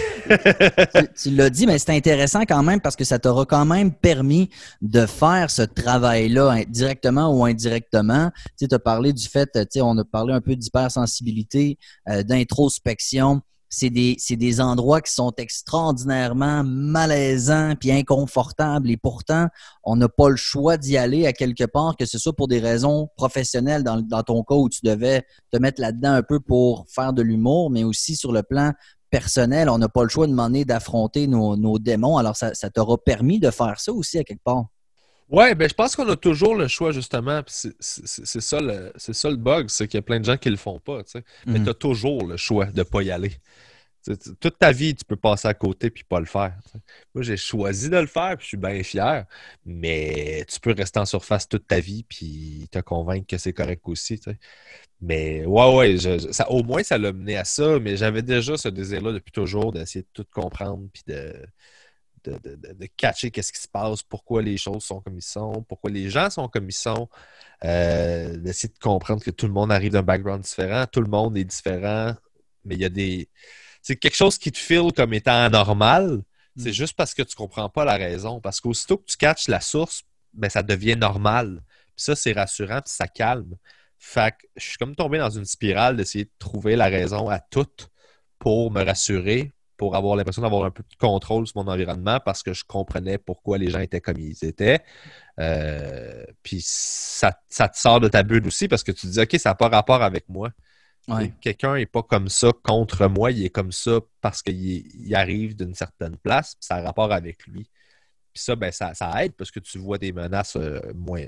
tu, 1.16 1.30
l'as 1.32 1.50
dit, 1.50 1.66
mais 1.66 1.80
c'est 1.80 1.96
intéressant 1.96 2.42
quand 2.42 2.62
même 2.62 2.82
parce 2.82 2.98
que 2.98 3.06
ça 3.06 3.18
t'aura 3.18 3.46
quand 3.46 3.66
même 3.66 3.94
permis 3.94 4.50
de 4.82 5.06
faire 5.06 5.50
ce 5.50 5.62
travail-là 5.62 6.66
directement 6.68 7.34
ou 7.34 7.46
indirectement. 7.46 8.30
Tu 8.60 8.68
as 8.70 8.80
parlé 8.80 9.14
du 9.14 9.26
fait, 9.26 9.50
on 9.78 9.98
a 9.98 10.04
parlé 10.04 10.34
un 10.34 10.42
peu 10.42 10.56
d'hypersensibilité, 10.56 11.78
d'introspection 12.26 13.42
c'est 13.74 13.90
des, 13.90 14.18
des, 14.30 14.62
endroits 14.62 15.02
qui 15.02 15.12
sont 15.12 15.34
extraordinairement 15.38 16.64
malaisants 16.64 17.74
puis 17.80 17.92
inconfortables 17.92 18.92
et 18.92 18.98
pourtant, 18.98 19.48
on 19.84 19.96
n'a 19.96 20.08
pas 20.08 20.30
le 20.30 20.36
choix 20.36 20.78
d'y 20.78 20.96
aller 20.96 21.26
à 21.26 21.34
quelque 21.34 21.64
part, 21.64 21.98
que 21.98 22.06
ce 22.06 22.20
soit 22.20 22.34
pour 22.34 22.48
des 22.48 22.60
raisons 22.60 23.10
professionnelles 23.16 23.84
dans, 23.84 24.00
dans 24.00 24.22
ton 24.22 24.44
cas 24.44 24.54
où 24.54 24.70
tu 24.70 24.82
devais 24.84 25.24
te 25.52 25.58
mettre 25.58 25.82
là-dedans 25.82 26.12
un 26.12 26.22
peu 26.22 26.40
pour 26.40 26.86
faire 26.88 27.14
de 27.14 27.24
l'humour, 27.24 27.72
mais 27.72 27.84
aussi 27.84 28.16
sur 28.16 28.32
le 28.32 28.44
plan 28.44 28.74
personnel, 29.10 29.70
on 29.70 29.80
n'a 29.80 29.90
pas 29.90 30.04
le 30.04 30.10
choix 30.10 30.28
de 30.28 30.32
demander 30.32 30.66
d'affronter 30.66 31.26
nos, 31.26 31.58
nos, 31.58 31.80
démons. 31.80 32.18
Alors, 32.18 32.36
ça, 32.36 32.54
ça 32.54 32.70
t'aura 32.70 32.98
permis 32.98 33.40
de 33.40 33.50
faire 33.50 33.80
ça 33.80 33.92
aussi 33.92 34.20
à 34.20 34.24
quelque 34.24 34.44
part. 34.44 34.66
Oui, 35.34 35.56
ben, 35.56 35.68
je 35.68 35.74
pense 35.74 35.96
qu'on 35.96 36.08
a 36.10 36.16
toujours 36.16 36.56
le 36.56 36.68
choix, 36.68 36.92
justement. 36.92 37.42
C'est 37.48 37.74
ça, 38.42 38.60
le, 38.62 38.94
ça 38.98 39.30
le 39.32 39.36
bug, 39.36 39.68
c'est 39.68 39.88
qu'il 39.88 39.98
y 39.98 40.00
a 40.00 40.04
plein 40.04 40.20
de 40.20 40.26
gens 40.26 40.38
qui 40.38 40.52
le 40.52 40.58
font 40.58 40.80
pas. 40.80 41.02
Mais 41.48 41.58
mhm. 41.58 41.64
tu 41.64 41.70
as 41.72 41.74
toujours 41.74 42.28
le 42.28 42.38
choix 42.38 42.68
de 42.68 42.78
ne 42.78 42.84
pas 42.84 43.02
y 43.02 43.10
aller. 43.10 43.32
toute 44.40 44.60
ta 44.60 44.72
vie, 44.72 44.94
tu 44.94 45.04
peux 45.06 45.16
passer 45.16 45.48
à 45.48 45.56
côté 45.56 45.90
puis 45.90 46.04
pas 46.04 46.20
le 46.20 46.28
faire. 46.28 46.56
Moi, 47.16 47.24
j'ai 47.24 47.36
choisi 47.36 47.90
de 47.90 47.98
le 47.98 48.06
faire 48.06 48.38
puis 48.38 48.44
je 48.44 48.48
suis 48.50 48.58
bien 48.58 48.84
fier. 48.84 49.26
Mais 49.66 50.46
tu 50.48 50.60
peux 50.60 50.72
rester 50.72 51.00
en 51.00 51.06
surface 51.06 51.50
toute 51.50 51.66
ta 51.66 51.80
vie 51.80 52.04
puis 52.08 52.68
te 52.72 52.78
convaincre 52.78 53.26
que 53.26 53.40
c'est 53.40 53.54
correct 53.54 53.82
aussi. 53.86 54.22
Mais 55.02 55.48
ouais, 55.48 55.76
ouais, 55.76 55.98
ça, 56.32 56.52
au 56.52 56.62
moins, 56.62 56.84
ça 56.84 57.00
l'a 57.00 57.12
mené 57.12 57.38
à 57.38 57.44
ça. 57.44 57.80
Mais 57.80 57.98
j'avais 57.98 58.22
déjà 58.22 58.56
ce 58.56 58.70
désir-là 58.70 59.14
depuis 59.14 59.32
toujours 59.32 59.72
d'essayer 59.72 60.04
de 60.04 60.10
tout 60.14 60.26
comprendre 60.32 60.88
puis 60.94 61.02
de 61.08 61.34
de, 62.24 62.86
catcher 62.98 63.32
qu'est-ce 63.32 63.52
qui 63.52 63.62
se 63.62 63.68
passe, 63.68 64.02
pourquoi 64.04 64.42
les 64.42 64.58
choses 64.58 64.84
sont 64.84 65.02
comme 65.02 65.18
ils 65.18 65.22
sont, 65.22 65.64
pourquoi 65.68 65.92
les 65.92 66.10
gens 66.10 66.30
sont 66.30 66.48
comme 66.48 66.70
ils 66.70 66.74
sont, 66.74 67.10
euh, 67.64 68.38
d'essayer 68.38 68.74
de 68.74 68.80
comprendre 68.80 69.24
que 69.24 69.32
tout 69.32 69.48
le 69.48 69.54
monde 69.54 69.72
arrive 69.72 69.92
d'un 69.92 70.04
background 70.04 70.44
différent, 70.44 70.86
tout 70.92 71.02
le 71.02 71.10
monde 71.10 71.38
est 71.38 71.44
différent, 71.44 72.14
mais 72.66 72.76
il 72.76 72.82
y 72.82 72.86
a 72.86 72.90
des... 72.90 73.30
C'est 73.82 73.98
quelque 73.98 74.16
chose 74.16 74.38
qui 74.38 74.52
te 74.52 74.58
file 74.58 74.94
comme 74.96 75.14
étant 75.14 75.44
anormal, 75.44 76.24
c'est 76.58 76.70
mm. 76.70 76.74
juste 76.74 76.96
parce 76.96 77.14
que 77.14 77.24
tu 77.24 77.36
comprends 77.36 77.70
pas 77.70 77.86
la 77.86 77.96
raison. 77.96 78.40
Parce 78.40 78.62
qu'aussitôt 78.62 78.98
que 78.98 79.06
tu 79.06 79.18
catches 79.18 79.48
la 79.48 79.60
source, 79.60 80.04
ben, 80.34 80.50
ça 80.50 80.64
devient 80.64 80.96
normal. 80.96 81.64
Puis 81.96 82.06
ça, 82.06 82.16
c'est 82.16 82.34
rassurant, 82.34 82.82
puis 82.82 82.94
ça 82.94 83.08
calme. 83.08 83.56
Fait 83.98 84.32
que 84.32 84.48
je 84.58 84.64
suis 84.66 84.78
comme 84.78 84.96
tombé 84.96 85.18
dans 85.18 85.30
une 85.30 85.46
spirale 85.46 85.96
d'essayer 85.96 86.26
de 86.26 86.32
trouver 86.38 86.76
la 86.76 86.88
raison 86.88 87.30
à 87.30 87.40
tout 87.40 87.70
pour 88.38 88.72
me 88.72 88.84
rassurer, 88.84 89.54
pour 89.84 89.98
avoir 89.98 90.16
l'impression 90.16 90.42
d'avoir 90.42 90.64
un 90.64 90.72
peu 90.72 90.82
de 90.82 90.96
contrôle 90.96 91.46
sur 91.46 91.62
mon 91.62 91.70
environnement 91.70 92.22
parce 92.24 92.42
que 92.42 92.54
je 92.54 92.64
comprenais 92.64 93.18
pourquoi 93.18 93.58
les 93.58 93.70
gens 93.70 93.82
étaient 93.82 94.00
comme 94.00 94.18
ils 94.18 94.46
étaient. 94.46 94.80
Euh, 95.42 96.24
puis 96.42 96.60
ça, 96.62 97.34
te 97.34 97.78
sort 97.78 98.00
de 98.00 98.08
ta 98.08 98.24
bulle 98.24 98.48
aussi 98.48 98.70
parce 98.70 98.82
que 98.82 98.94
tu 98.94 99.08
te 99.08 99.12
dis, 99.12 99.20
OK, 99.20 99.36
ça 99.38 99.50
n'a 99.50 99.56
pas 99.56 99.68
rapport 99.68 100.02
avec 100.02 100.30
moi. 100.30 100.52
Quelqu'un 101.42 101.76
n'est 101.76 101.86
pas 101.86 102.02
comme 102.02 102.30
ça 102.30 102.52
contre 102.64 103.08
moi, 103.08 103.32
il 103.32 103.44
est 103.44 103.50
comme 103.50 103.74
ça 103.74 104.00
parce 104.22 104.42
qu'il 104.42 105.14
arrive 105.14 105.54
d'une 105.58 105.76
certaine 105.76 106.16
place, 106.16 106.56
ça 106.62 106.76
a 106.76 106.82
rapport 106.82 107.12
avec 107.12 107.46
lui. 107.46 107.70
Puis 108.32 108.42
ça, 108.42 108.56
ben, 108.56 108.72
ça, 108.72 108.94
aide 109.22 109.34
parce 109.34 109.52
que 109.52 109.60
tu 109.60 109.80
vois 109.80 109.98
des 109.98 110.14
menaces 110.14 110.56
euh, 110.56 110.80
moins, 110.96 111.26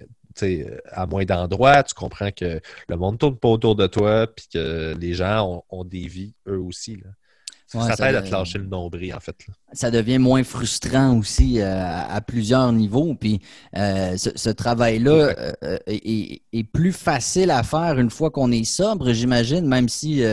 à 0.93 1.05
moins 1.07 1.25
d'endroits, 1.25 1.83
tu 1.83 1.93
comprends 1.93 2.31
que 2.31 2.61
le 2.87 2.95
monde 2.95 3.15
ne 3.15 3.17
tourne 3.17 3.37
pas 3.37 3.49
autour 3.49 3.75
de 3.75 3.87
toi, 3.87 4.27
puis 4.27 4.47
que 4.53 4.95
les 4.97 5.13
gens 5.13 5.45
ont, 5.45 5.63
ont 5.69 5.83
des 5.83 6.07
vies, 6.07 6.33
eux 6.47 6.61
aussi. 6.61 6.95
Là. 6.95 7.09
Ça 7.67 7.95
t'aide 7.95 8.15
à 8.15 8.21
te 8.21 8.31
lâcher 8.31 8.59
le 8.59 8.65
nombril, 8.65 9.13
en 9.13 9.19
fait. 9.19 9.35
Ça 9.73 9.91
devient 9.91 10.19
moins 10.19 10.43
frustrant 10.43 11.17
aussi 11.17 11.59
euh, 11.59 11.73
à, 11.75 12.21
plusieurs 12.21 12.71
niveaux. 12.71 13.15
Puis 13.15 13.41
euh, 13.75 14.15
ce, 14.17 14.49
travail-là 14.49 15.35
euh, 15.63 15.77
est, 15.87 16.63
plus 16.71 16.91
facile 16.91 17.51
à 17.51 17.63
faire 17.63 17.99
une 17.99 18.09
fois 18.09 18.29
qu'on 18.29 18.51
est 18.51 18.63
sobre, 18.63 19.13
j'imagine, 19.13 19.65
même 19.65 19.89
si 19.89 20.23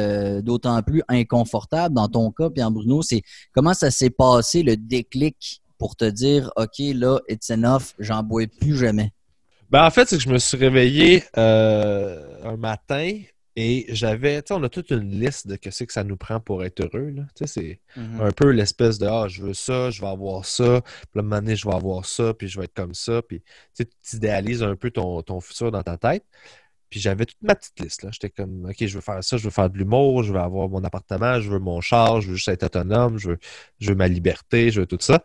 d'autant 0.42 0.82
plus 0.82 1.02
inconfortable 1.08 1.94
dans 1.94 2.08
ton 2.08 2.30
cas, 2.30 2.50
puis 2.50 2.62
en 2.62 2.70
Bruno, 2.70 3.02
c'est 3.02 3.22
comment 3.52 3.74
ça 3.74 3.90
s'est 3.90 4.10
passé 4.10 4.62
le 4.62 4.76
déclic 4.76 5.62
pour 5.78 5.96
te 5.96 6.04
dire 6.04 6.50
OK, 6.56 6.78
là, 6.78 7.18
it's 7.28 7.50
enough, 7.50 7.94
j'en 7.98 8.22
bois 8.22 8.44
plus 8.60 8.76
jamais? 8.76 9.10
Ben, 9.70 9.86
en 9.86 9.90
fait, 9.90 10.08
c'est 10.08 10.16
que 10.16 10.22
je 10.22 10.28
me 10.28 10.38
suis 10.38 10.56
réveillé 10.56 11.24
un 11.34 12.56
matin 12.56 13.20
et 13.54 13.84
j'avais, 13.88 14.40
tu 14.42 14.48
sais, 14.48 14.54
on 14.54 14.62
a 14.62 14.68
toute 14.70 14.90
une 14.90 15.10
liste 15.10 15.46
de 15.46 15.58
ce 15.70 15.84
que 15.84 15.92
ça 15.92 16.04
nous 16.04 16.16
prend 16.16 16.40
pour 16.40 16.64
être 16.64 16.80
heureux. 16.80 17.14
Tu 17.34 17.46
sais, 17.46 17.46
c'est 17.46 17.80
mm-hmm. 18.00 18.20
un 18.20 18.30
peu 18.30 18.50
l'espèce 18.50 18.98
de 18.98 19.06
Ah, 19.06 19.28
je 19.28 19.42
veux 19.42 19.52
ça, 19.52 19.90
je 19.90 20.00
vais 20.00 20.08
avoir 20.08 20.46
ça, 20.46 20.80
puis 21.12 21.22
là, 21.22 21.40
je 21.54 21.68
vais 21.68 21.74
avoir 21.74 22.06
ça, 22.06 22.32
puis 22.32 22.48
je 22.48 22.58
vais 22.58 22.64
être 22.64 22.74
comme 22.74 22.94
ça. 22.94 23.20
Puis 23.20 23.42
tu 23.76 23.86
idéalises 24.14 24.62
un 24.62 24.74
peu 24.74 24.90
ton, 24.90 25.20
ton, 25.22 25.40
futur 25.40 25.70
dans 25.70 25.82
ta 25.82 25.98
tête. 25.98 26.24
Puis 26.88 27.00
j'avais 27.00 27.26
toute 27.26 27.42
ma 27.42 27.54
petite 27.54 27.78
liste. 27.80 28.02
là. 28.04 28.10
J'étais 28.12 28.30
comme 28.30 28.66
OK, 28.66 28.76
je 28.86 28.94
veux 28.94 29.00
faire 29.02 29.22
ça, 29.22 29.36
je 29.36 29.44
veux 29.44 29.50
faire 29.50 29.68
de 29.68 29.76
l'humour, 29.76 30.22
je 30.22 30.32
veux 30.32 30.40
avoir 30.40 30.68
mon 30.68 30.82
appartement, 30.84 31.40
je 31.40 31.50
veux 31.50 31.58
mon 31.58 31.80
char, 31.82 32.22
je 32.22 32.30
veux 32.30 32.36
juste 32.36 32.48
être 32.48 32.64
autonome, 32.64 33.18
je 33.18 33.30
veux, 33.30 33.38
je 33.80 33.90
veux 33.90 33.96
ma 33.96 34.08
liberté, 34.08 34.70
je 34.70 34.80
veux 34.80 34.86
tout 34.86 34.98
ça. 35.00 35.22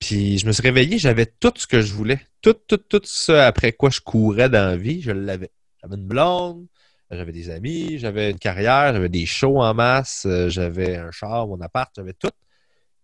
Puis 0.00 0.38
je 0.38 0.46
me 0.46 0.52
suis 0.52 0.62
réveillé, 0.62 0.98
j'avais 0.98 1.26
tout 1.26 1.52
ce 1.56 1.66
que 1.66 1.80
je 1.80 1.92
voulais. 1.92 2.20
Tout, 2.40 2.54
tout, 2.54 2.76
tout 2.76 3.02
ce 3.04 3.32
après 3.32 3.72
quoi 3.72 3.90
je 3.90 4.00
courais 4.00 4.48
dans 4.48 4.66
la 4.66 4.76
vie, 4.76 5.00
je 5.00 5.10
l'avais. 5.10 5.50
J'avais 5.82 5.96
une 5.96 6.06
blonde, 6.06 6.66
j'avais 7.10 7.32
des 7.32 7.50
amis, 7.50 7.98
j'avais 7.98 8.30
une 8.30 8.38
carrière, 8.38 8.92
j'avais 8.92 9.08
des 9.08 9.26
shows 9.26 9.60
en 9.60 9.74
masse, 9.74 10.26
euh, 10.26 10.48
j'avais 10.48 10.96
un 10.96 11.10
char, 11.10 11.46
mon 11.46 11.60
appart, 11.60 11.90
j'avais 11.96 12.12
tout. 12.12 12.30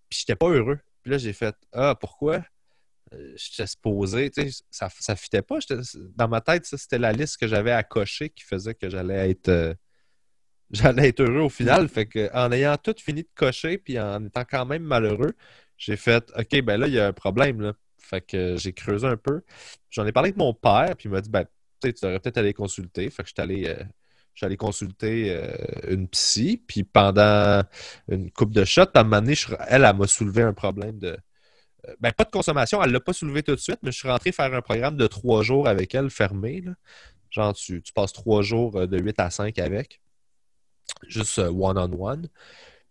Puis 0.09 0.21
j'étais 0.21 0.37
pas 0.37 0.49
heureux. 0.49 0.79
Puis 1.03 1.13
là, 1.13 1.19
j'ai 1.19 1.33
fait 1.33 1.55
Ah, 1.73 1.95
pourquoi? 1.99 2.45
Euh, 3.15 3.35
j'étais 3.37 3.67
supposé, 3.67 4.31
tu 4.31 4.51
sais, 4.51 4.63
ça, 4.71 4.89
ça 4.99 5.17
fitait 5.17 5.43
pas. 5.43 5.59
Dans 6.17 6.29
ma 6.29 6.41
tête, 6.41 6.67
ça, 6.67 6.77
c'était 6.79 6.99
la 6.99 7.13
liste 7.13 7.39
que 7.39 7.47
j'avais 7.49 7.73
à 7.73 7.83
cocher 7.83 8.31
qui 8.31 8.45
faisait 8.45 8.75
que 8.75 8.91
j'allais 8.91 9.31
être 9.31 9.49
euh, 9.49 9.75
j'allais 10.71 11.09
être 11.09 11.21
heureux 11.21 11.43
au 11.43 11.49
final. 11.49 11.89
Fait 11.89 12.07
que 12.07 12.31
en 12.35 12.53
ayant 12.53 12.77
tout 12.77 12.95
fini 12.99 13.23
de 13.23 13.29
cocher 13.35 13.79
puis 13.79 13.99
en 14.01 14.25
étant 14.27 14.45
quand 14.45 14.67
même 14.67 14.83
malheureux, 14.83 15.35
j'ai 15.77 15.97
fait 15.97 16.31
OK, 16.37 16.63
ben 16.63 16.79
là, 16.79 16.89
il 16.89 16.95
y 16.95 17.01
a 17.01 17.07
un 17.09 17.13
problème. 17.13 17.61
Là. 17.61 17.75
Fait 17.99 18.21
que 18.21 18.57
j'ai 18.57 18.73
creusé 18.73 19.07
un 19.07 19.17
peu. 19.17 19.43
J'en 19.91 20.07
ai 20.07 20.13
parlé 20.13 20.29
avec 20.29 20.37
mon 20.37 20.55
père, 20.55 20.95
puis 20.97 21.09
il 21.09 21.13
m'a 21.13 21.21
dit 21.21 21.31
ben 21.31 21.47
tu 21.93 22.05
devrais 22.05 22.21
peut-être 22.21 22.39
aller 22.39 22.55
consulter. 22.55 23.11
Fait 23.11 23.23
que 23.23 23.29
je 23.29 23.35
suis 23.35 23.43
allé, 23.43 23.69
euh, 23.69 24.57
consulter 24.57 25.27
euh, 25.31 25.55
une 25.89 26.09
psy, 26.09 26.63
puis 26.67 26.85
pendant 26.85 27.63
une 28.09 28.31
coupe 28.31 28.53
de 28.53 28.65
shots, 28.65 28.83
à 28.95 29.01
un 29.01 29.05
moment 29.05 29.21
donné, 29.21 29.35
elle, 29.69 29.85
elle 29.85 29.97
m'a 29.97 30.07
soulevé 30.07 30.43
un 30.43 30.53
problème 30.53 30.99
de. 30.99 31.17
Euh, 31.89 31.95
ben, 32.01 32.13
pas 32.13 32.25
de 32.25 32.31
consommation, 32.31 32.83
elle 32.83 32.89
ne 32.89 32.95
l'a 32.95 33.01
pas 33.01 33.13
soulevé 33.13 33.43
tout 33.43 33.55
de 33.55 33.61
suite, 33.61 33.79
mais 33.83 33.93
je 33.93 33.99
suis 33.99 34.09
rentré 34.09 34.33
faire 34.33 34.53
un 34.53 34.63
programme 34.63 34.97
de 34.97 35.07
trois 35.07 35.43
jours 35.43 35.69
avec 35.69 35.95
elle 35.95 36.11
fermé. 36.11 36.65
Genre, 37.31 37.55
tu, 37.55 37.83
passes 37.95 38.13
trois 38.13 38.43
jours 38.43 38.87
de 38.87 38.99
8 38.99 39.21
à 39.21 39.31
5 39.31 39.59
avec, 39.59 40.01
juste 41.09 41.39
one-on-one. 41.39 42.29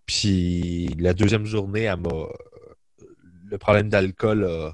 Puis 0.06 0.88
la 1.00 1.14
deuxième 1.14 1.46
journée, 1.46 1.84
elle. 1.84 2.00
Le 3.46 3.58
problème 3.60 3.90
d'alcool 3.90 4.74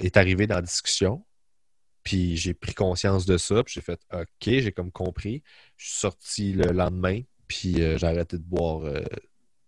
est 0.00 0.16
arrivé 0.16 0.46
dans 0.46 0.56
la 0.56 0.62
discussion. 0.62 1.24
Puis 2.04 2.36
j'ai 2.36 2.54
pris 2.54 2.74
conscience 2.74 3.26
de 3.26 3.38
ça, 3.38 3.64
puis 3.64 3.74
j'ai 3.74 3.80
fait 3.80 4.00
OK, 4.12 4.26
j'ai 4.42 4.72
comme 4.72 4.92
compris. 4.92 5.42
Je 5.76 5.86
suis 5.88 5.98
sorti 6.00 6.52
le 6.52 6.72
lendemain, 6.72 7.22
puis 7.48 7.82
euh, 7.82 7.98
j'ai 7.98 8.06
arrêté 8.06 8.38
de 8.38 8.44
boire 8.44 8.84
euh, 8.84 9.02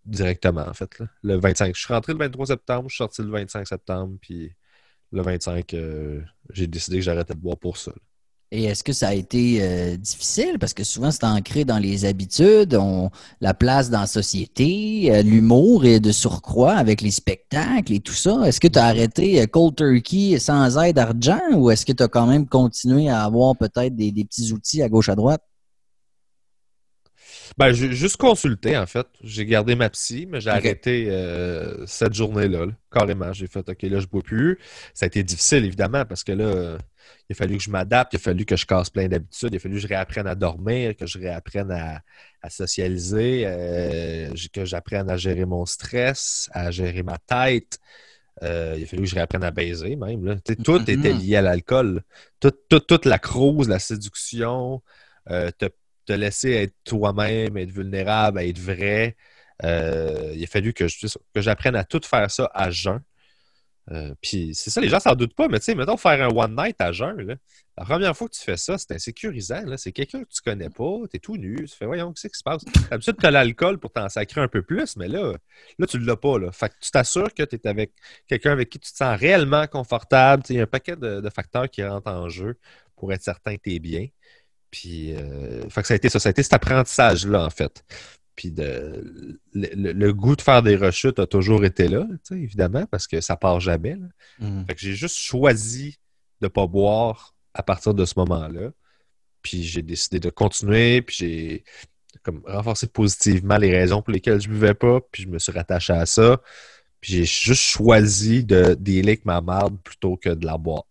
directement, 0.04 0.66
en 0.68 0.74
fait. 0.74 0.98
Le 1.22 1.36
25. 1.38 1.74
Je 1.74 1.80
suis 1.80 1.92
rentré 1.94 2.12
le 2.12 2.18
23 2.18 2.46
septembre, 2.46 2.88
je 2.88 2.94
suis 2.94 2.98
sorti 2.98 3.22
le 3.22 3.30
25 3.30 3.66
septembre, 3.66 4.18
puis 4.20 4.52
le 5.12 5.22
25, 5.22 5.74
euh, 5.74 6.22
j'ai 6.50 6.66
décidé 6.66 6.98
que 6.98 7.02
j'arrêtais 7.04 7.34
de 7.34 7.40
boire 7.40 7.58
pour 7.58 7.76
ça. 7.78 7.92
Et 8.52 8.64
est-ce 8.64 8.84
que 8.84 8.92
ça 8.92 9.08
a 9.08 9.14
été 9.14 9.58
euh, 9.60 9.96
difficile? 9.96 10.58
Parce 10.60 10.72
que 10.72 10.84
souvent, 10.84 11.10
c'est 11.10 11.24
ancré 11.24 11.64
dans 11.64 11.78
les 11.78 12.04
habitudes, 12.04 12.76
on, 12.76 13.10
la 13.40 13.54
place 13.54 13.90
dans 13.90 14.00
la 14.00 14.06
société, 14.06 15.08
euh, 15.10 15.22
l'humour 15.22 15.84
et 15.84 15.98
de 15.98 16.12
surcroît 16.12 16.74
avec 16.74 17.00
les 17.00 17.10
spectacles 17.10 17.92
et 17.92 17.98
tout 17.98 18.12
ça. 18.12 18.42
Est-ce 18.46 18.60
que 18.60 18.68
tu 18.68 18.78
as 18.78 18.84
arrêté 18.84 19.42
euh, 19.42 19.46
cold 19.46 19.74
turkey 19.74 20.38
sans 20.38 20.78
aide 20.78 20.94
d'argent 20.94 21.40
ou 21.54 21.72
est-ce 21.72 21.84
que 21.84 21.92
tu 21.92 22.04
as 22.04 22.08
quand 22.08 22.28
même 22.28 22.46
continué 22.46 23.08
à 23.08 23.24
avoir 23.24 23.56
peut-être 23.56 23.96
des, 23.96 24.12
petits 24.12 24.52
outils 24.52 24.80
à 24.80 24.88
gauche 24.88 25.08
à 25.08 25.16
droite? 25.16 25.42
Ben, 27.58 27.72
j'ai 27.72 27.92
juste 27.92 28.18
consulté, 28.18 28.76
en 28.76 28.86
fait. 28.86 29.06
J'ai 29.24 29.44
gardé 29.44 29.74
ma 29.74 29.88
psy, 29.90 30.26
mais 30.30 30.40
j'ai 30.40 30.50
arrêté 30.50 31.08
cette 31.86 32.12
journée-là, 32.12 32.66
carrément. 32.92 33.32
J'ai 33.32 33.46
fait, 33.46 33.66
OK, 33.68 33.82
là, 33.82 33.98
je 33.98 34.04
ne 34.04 34.10
bois 34.10 34.22
plus. 34.22 34.58
Ça 34.92 35.04
a 35.04 35.06
été 35.06 35.22
difficile, 35.22 35.64
évidemment, 35.64 36.04
parce 36.04 36.22
que 36.22 36.32
là, 36.32 36.76
il 37.28 37.32
a 37.32 37.36
fallu 37.36 37.56
que 37.56 37.62
je 37.62 37.70
m'adapte, 37.70 38.12
il 38.12 38.16
a 38.16 38.20
fallu 38.20 38.44
que 38.44 38.56
je 38.56 38.66
casse 38.66 38.90
plein 38.90 39.08
d'habitudes, 39.08 39.50
il 39.52 39.56
a 39.56 39.58
fallu 39.58 39.74
que 39.76 39.80
je 39.80 39.88
réapprenne 39.88 40.26
à 40.26 40.34
dormir, 40.34 40.96
que 40.96 41.06
je 41.06 41.18
réapprenne 41.18 41.70
à, 41.70 42.02
socialiser, 42.48 43.42
euh, 43.44 44.32
que 44.52 44.64
j'apprenne 44.64 45.10
à 45.10 45.16
gérer 45.16 45.44
mon 45.44 45.66
stress, 45.66 46.48
à 46.52 46.70
gérer 46.70 47.02
ma 47.02 47.18
tête. 47.18 47.80
Euh, 48.44 48.74
il 48.78 48.84
a 48.84 48.86
fallu 48.86 49.02
que 49.02 49.08
je 49.08 49.14
réapprenne 49.16 49.42
à 49.42 49.50
baiser 49.50 49.96
même. 49.96 50.40
Tout 50.40 50.78
mm-hmm. 50.78 50.90
était 50.90 51.12
lié 51.12 51.36
à 51.36 51.42
l'alcool. 51.42 52.02
toute 52.40 53.04
la 53.04 53.18
crouse, 53.18 53.68
la 53.68 53.80
séduction, 53.80 54.80
euh, 55.30 55.50
te, 55.58 56.12
laisser 56.12 56.52
être 56.52 56.74
toi-même, 56.84 57.56
être 57.56 57.72
vulnérable, 57.72 58.40
être 58.40 58.60
vrai. 58.60 59.16
il 59.64 60.44
a 60.44 60.46
fallu 60.48 60.72
que 60.72 60.86
j'apprenne 61.34 61.74
à 61.74 61.82
tout 61.82 62.02
faire 62.04 62.30
ça 62.30 62.48
à 62.54 62.70
jeun. 62.70 63.00
Euh, 63.92 64.14
puis 64.20 64.54
c'est 64.54 64.70
ça, 64.70 64.80
les 64.80 64.88
gens 64.88 64.98
s'en 64.98 65.14
doutent 65.14 65.34
pas, 65.34 65.48
mais 65.48 65.58
tu 65.60 65.66
sais, 65.66 65.74
mettons 65.74 65.96
faire 65.96 66.20
un 66.20 66.34
one 66.34 66.56
night 66.56 66.80
à 66.80 66.90
jeun, 66.90 67.38
la 67.78 67.84
première 67.84 68.16
fois 68.16 68.28
que 68.28 68.34
tu 68.34 68.40
fais 68.40 68.56
ça, 68.56 68.78
c'est 68.78 68.92
insécurisant. 68.92 69.62
C'est 69.76 69.92
quelqu'un 69.92 70.24
que 70.24 70.28
tu 70.28 70.40
connais 70.42 70.70
pas, 70.70 70.98
tu 71.10 71.16
es 71.16 71.20
tout 71.20 71.36
nu, 71.36 71.56
tu 71.68 71.76
fais 71.76 71.84
voyons, 71.84 72.12
qu'est-ce 72.12 72.28
qui 72.28 72.38
se 72.38 72.42
passe? 72.42 72.64
D'habitude, 72.90 73.16
tu 73.20 73.26
as 73.26 73.30
l'alcool 73.30 73.78
pour 73.78 73.92
t'en 73.92 74.08
sacrer 74.08 74.40
un 74.40 74.48
peu 74.48 74.62
plus, 74.62 74.96
mais 74.96 75.08
là, 75.08 75.34
là 75.78 75.86
tu 75.86 75.98
l'as 75.98 76.16
pas. 76.16 76.38
Là. 76.38 76.50
Fait 76.52 76.70
que 76.70 76.74
tu 76.80 76.90
t'assures 76.90 77.32
que 77.34 77.42
tu 77.42 77.56
es 77.56 77.68
avec 77.68 77.92
quelqu'un 78.26 78.52
avec 78.52 78.70
qui 78.70 78.78
tu 78.78 78.90
te 78.90 78.96
sens 78.96 79.18
réellement 79.18 79.66
confortable. 79.66 80.42
Il 80.48 80.56
y 80.56 80.60
a 80.60 80.62
un 80.62 80.66
paquet 80.66 80.96
de, 80.96 81.28
facteurs 81.28 81.68
qui 81.68 81.84
rentrent 81.84 82.10
en 82.10 82.28
jeu 82.28 82.58
pour 82.96 83.12
être 83.12 83.22
certain 83.22 83.56
que 83.56 83.62
tu 83.62 83.74
es 83.74 83.78
bien. 83.78 84.08
Puis, 84.70 85.14
euh, 85.14 85.64
que 85.68 85.86
ça 85.86 85.94
a 85.94 85.96
été 85.96 86.08
ça, 86.08 86.18
ça 86.18 86.28
a 86.28 86.30
été 86.30 86.42
cet 86.42 86.54
apprentissage-là, 86.54 87.44
en 87.44 87.50
fait. 87.50 87.84
Puis 88.36 88.52
de, 88.52 89.40
le, 89.54 90.12
goût 90.12 90.36
de 90.36 90.42
faire 90.42 90.62
des 90.62 90.76
rechutes 90.76 91.18
a 91.18 91.26
toujours 91.26 91.64
été 91.64 91.88
là, 91.88 92.06
évidemment, 92.30 92.84
parce 92.86 93.06
que 93.06 93.20
ça 93.22 93.34
part 93.36 93.60
jamais. 93.60 93.96
Mm. 94.38 94.64
Fait 94.66 94.74
que 94.74 94.80
j'ai 94.80 94.94
juste 94.94 95.16
choisi 95.16 95.98
de 96.42 96.46
ne 96.46 96.48
pas 96.48 96.66
boire 96.66 97.34
à 97.54 97.62
partir 97.62 97.94
de 97.94 98.04
ce 98.04 98.14
moment-là. 98.18 98.70
Puis 99.40 99.62
j'ai 99.62 99.82
décidé 99.82 100.20
de 100.20 100.28
continuer, 100.28 101.00
puis 101.00 101.16
j'ai 101.18 101.64
comme 102.22 102.42
renforcé 102.46 102.86
positivement 102.88 103.56
les 103.56 103.70
raisons 103.70 104.02
pour 104.02 104.12
lesquelles 104.12 104.40
je 104.40 104.48
ne 104.48 104.54
buvais 104.54 104.74
pas, 104.74 105.00
puis 105.10 105.22
je 105.22 105.28
me 105.28 105.38
suis 105.38 105.52
rattaché 105.52 105.92
à 105.92 106.04
ça. 106.04 106.42
Puis 107.00 107.12
j'ai 107.12 107.24
juste 107.24 107.62
choisi 107.62 108.44
de 108.44 108.74
dealer 108.74 109.10
avec 109.10 109.24
ma 109.24 109.40
marde 109.40 109.78
plutôt 109.82 110.16
que 110.16 110.30
de 110.30 110.44
la 110.44 110.58
boire. 110.58 110.84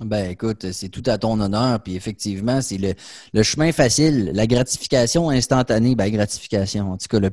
Ben 0.00 0.30
écoute, 0.30 0.72
c'est 0.72 0.90
tout 0.90 1.02
à 1.06 1.16
ton 1.16 1.40
honneur. 1.40 1.80
Puis 1.80 1.96
effectivement, 1.96 2.60
c'est 2.60 2.76
le, 2.76 3.42
chemin 3.42 3.72
facile, 3.72 4.30
la 4.34 4.46
gratification 4.46 5.30
instantanée. 5.30 5.94
Ben 5.94 6.10
gratification, 6.10 6.92
en 6.92 6.96
tout 6.98 7.06
cas, 7.08 7.18
le, 7.18 7.30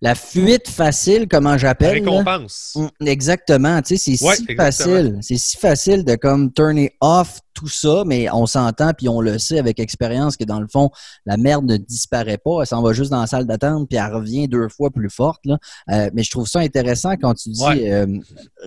la 0.00 0.14
fuite 0.14 0.68
facile, 0.68 1.26
comment 1.28 1.58
j'appelle. 1.58 2.04
La 2.04 2.10
récompense. 2.10 2.74
Hum, 2.76 2.90
exactement. 3.04 3.82
Tu 3.82 3.96
sais, 3.96 4.16
c'est 4.16 4.36
si 4.36 4.54
facile. 4.54 5.18
C'est 5.20 5.36
si 5.36 5.56
facile 5.56 6.04
de 6.04 6.14
comme 6.14 6.52
turner 6.52 6.92
off 7.00 7.40
tout 7.56 7.68
ça, 7.68 8.04
mais 8.06 8.30
on 8.30 8.46
s'entend 8.46 8.92
puis 8.92 9.08
on 9.08 9.20
le 9.20 9.38
sait 9.38 9.58
avec 9.58 9.80
expérience 9.80 10.36
que 10.36 10.44
dans 10.44 10.60
le 10.60 10.68
fond, 10.68 10.90
la 11.24 11.36
merde 11.36 11.64
ne 11.64 11.76
disparaît 11.78 12.38
pas, 12.38 12.60
elle 12.60 12.66
s'en 12.66 12.82
va 12.82 12.92
juste 12.92 13.10
dans 13.10 13.20
la 13.20 13.26
salle 13.26 13.46
d'attente 13.46 13.88
puis 13.88 13.98
elle 13.98 14.12
revient 14.12 14.46
deux 14.46 14.68
fois 14.68 14.90
plus 14.90 15.10
forte. 15.10 15.40
Là. 15.46 15.58
Euh, 15.90 16.10
mais 16.12 16.22
je 16.22 16.30
trouve 16.30 16.46
ça 16.46 16.60
intéressant 16.60 17.14
quand 17.16 17.34
tu 17.34 17.48
dis 17.48 17.88
euh, 17.88 18.06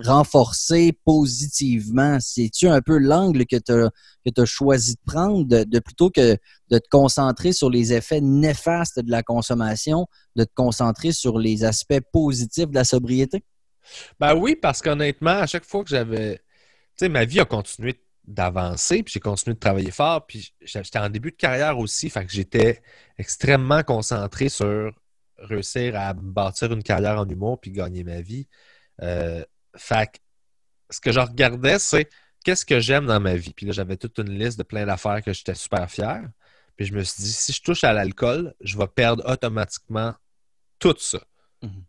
renforcer 0.03 0.97
positivement. 1.05 2.17
C'est-tu 2.19 2.67
un 2.67 2.81
peu 2.81 2.97
que 3.33 3.57
tu 3.57 4.41
as 4.41 4.45
choisi 4.45 4.93
de 4.93 4.99
prendre 5.05 5.45
de, 5.45 5.79
plutôt 5.79 6.09
que 6.09 6.37
de 6.69 6.77
te 6.77 6.87
concentrer 6.89 7.51
sur 7.51 7.69
les 7.69 7.93
effets 7.93 8.21
néfastes 8.21 8.99
de 8.99 9.11
la 9.11 9.23
consommation, 9.23 10.07
de 10.35 10.43
te 10.43 10.53
concentrer 10.53 11.11
sur 11.11 11.39
les 11.39 11.63
aspects 11.63 12.01
positifs 12.11 12.69
de 12.69 12.75
la 12.75 12.83
sobriété? 12.83 13.43
Ben 14.19 14.35
oui, 14.35 14.55
parce 14.55 14.81
qu'honnêtement, 14.81 15.39
à 15.39 15.47
chaque 15.47 15.65
fois 15.65 15.83
que 15.83 15.89
j'avais. 15.89 16.37
Tu 16.37 17.05
sais, 17.05 17.09
ma 17.09 17.25
vie 17.25 17.39
a 17.39 17.45
continué 17.45 18.03
d'avancer, 18.25 19.01
puis 19.01 19.13
j'ai 19.13 19.19
continué 19.19 19.55
de 19.55 19.59
travailler 19.59 19.91
fort, 19.91 20.27
puis 20.27 20.53
j'étais 20.61 20.99
en 20.99 21.09
début 21.09 21.31
de 21.31 21.35
carrière 21.35 21.79
aussi, 21.79 22.09
fait 22.09 22.25
que 22.25 22.31
j'étais 22.31 22.81
extrêmement 23.17 23.81
concentré 23.81 24.49
sur 24.49 24.93
réussir 25.41 25.95
à 25.95 26.13
bâtir 26.13 26.71
une 26.71 26.83
carrière 26.83 27.17
en 27.17 27.27
humour 27.27 27.59
puis 27.59 27.71
gagner 27.71 28.03
ma 28.03 28.21
vie. 28.21 28.47
Euh, 29.01 29.43
fait 29.75 30.07
que 30.07 30.17
ce 30.89 30.99
que 30.99 31.11
je 31.11 31.19
regardais, 31.19 31.79
c'est 31.79 32.09
qu'est-ce 32.43 32.65
que 32.65 32.79
j'aime 32.79 33.05
dans 33.05 33.19
ma 33.19 33.35
vie? 33.35 33.53
Puis 33.53 33.65
là, 33.65 33.71
j'avais 33.71 33.97
toute 33.97 34.17
une 34.19 34.37
liste 34.37 34.57
de 34.57 34.63
plein 34.63 34.85
d'affaires 34.85 35.21
que 35.23 35.33
j'étais 35.33 35.55
super 35.55 35.89
fier. 35.89 36.27
Puis 36.75 36.85
je 36.85 36.93
me 36.93 37.03
suis 37.03 37.23
dit, 37.23 37.31
si 37.31 37.51
je 37.51 37.61
touche 37.61 37.83
à 37.83 37.93
l'alcool, 37.93 38.53
je 38.61 38.77
vais 38.77 38.87
perdre 38.87 39.29
automatiquement 39.29 40.13
tout 40.79 40.95
ça. 40.97 41.19
Mhm. 41.61 41.83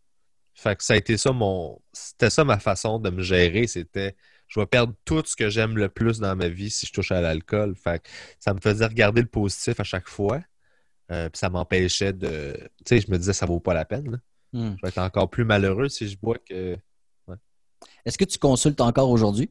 Fait 0.54 0.76
que 0.76 0.84
ça 0.84 0.94
a 0.94 0.96
été 0.96 1.16
ça 1.16 1.32
mon. 1.32 1.80
C'était 1.92 2.28
ça 2.28 2.44
ma 2.44 2.58
façon 2.58 2.98
de 2.98 3.08
me 3.08 3.22
gérer. 3.22 3.66
C'était 3.66 4.16
je 4.50 4.58
vais 4.58 4.66
perdre 4.66 4.94
tout 5.04 5.22
ce 5.24 5.36
que 5.36 5.48
j'aime 5.48 5.78
le 5.78 5.88
plus 5.88 6.18
dans 6.18 6.34
ma 6.34 6.48
vie 6.48 6.70
si 6.70 6.86
je 6.86 6.92
touche 6.92 7.12
à 7.12 7.20
l'alcool. 7.20 7.76
Fait 7.76 8.02
que 8.02 8.08
ça 8.40 8.52
me 8.52 8.60
faisait 8.60 8.84
regarder 8.84 9.22
le 9.22 9.28
positif 9.28 9.78
à 9.78 9.84
chaque 9.84 10.08
fois. 10.08 10.42
Euh, 11.12 11.28
puis 11.28 11.38
ça 11.38 11.50
m'empêchait 11.50 12.12
de. 12.12 12.56
Tu 12.84 12.96
sais, 12.96 13.00
je 13.00 13.10
me 13.10 13.16
disais 13.16 13.32
ça 13.32 13.46
vaut 13.46 13.60
pas 13.60 13.74
la 13.74 13.84
peine. 13.84 14.20
Hmm. 14.52 14.74
Je 14.76 14.82
vais 14.82 14.88
être 14.88 14.98
encore 14.98 15.30
plus 15.30 15.44
malheureux 15.44 15.88
si 15.88 16.08
je 16.08 16.18
bois 16.18 16.36
que. 16.38 16.76
Est-ce 18.04 18.18
que 18.18 18.24
tu 18.24 18.38
consultes 18.38 18.80
encore 18.80 19.08
aujourd'hui? 19.08 19.50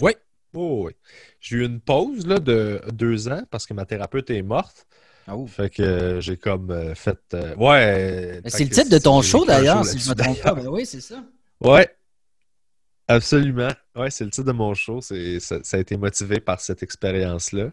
Oui. 0.00 0.12
Oh, 0.56 0.86
oui. 0.86 0.92
J'ai 1.40 1.58
eu 1.58 1.64
une 1.64 1.80
pause 1.80 2.26
là, 2.26 2.38
de 2.38 2.80
deux 2.92 3.28
ans 3.28 3.42
parce 3.50 3.66
que 3.66 3.74
ma 3.74 3.84
thérapeute 3.84 4.30
est 4.30 4.42
morte. 4.42 4.86
Ah, 5.28 5.34
fait 5.46 5.70
que 5.70 5.82
euh, 5.82 6.20
j'ai 6.20 6.36
comme 6.36 6.70
euh, 6.70 6.94
fait. 6.94 7.18
ouais. 7.58 8.40
C'est 8.46 8.64
le 8.64 8.70
titre 8.70 8.90
de 8.90 8.98
ton 8.98 9.22
show 9.22 9.44
d'ailleurs, 9.44 9.84
si 9.84 9.98
je 9.98 10.08
me 10.10 10.14
trompe 10.14 10.40
pas. 10.40 10.54
Ben 10.54 10.68
oui, 10.68 10.86
c'est 10.86 11.00
ça. 11.00 11.22
Ouais. 11.60 11.88
Absolument. 13.08 13.70
Ouais, 13.94 14.10
c'est 14.10 14.24
le 14.24 14.30
titre 14.30 14.46
de 14.46 14.52
mon 14.52 14.74
show. 14.74 15.00
Ça, 15.00 15.14
ça, 15.38 15.76
a 15.76 15.80
été 15.80 15.96
motivé 15.96 16.40
par 16.40 16.60
cette 16.60 16.82
expérience-là. 16.82 17.70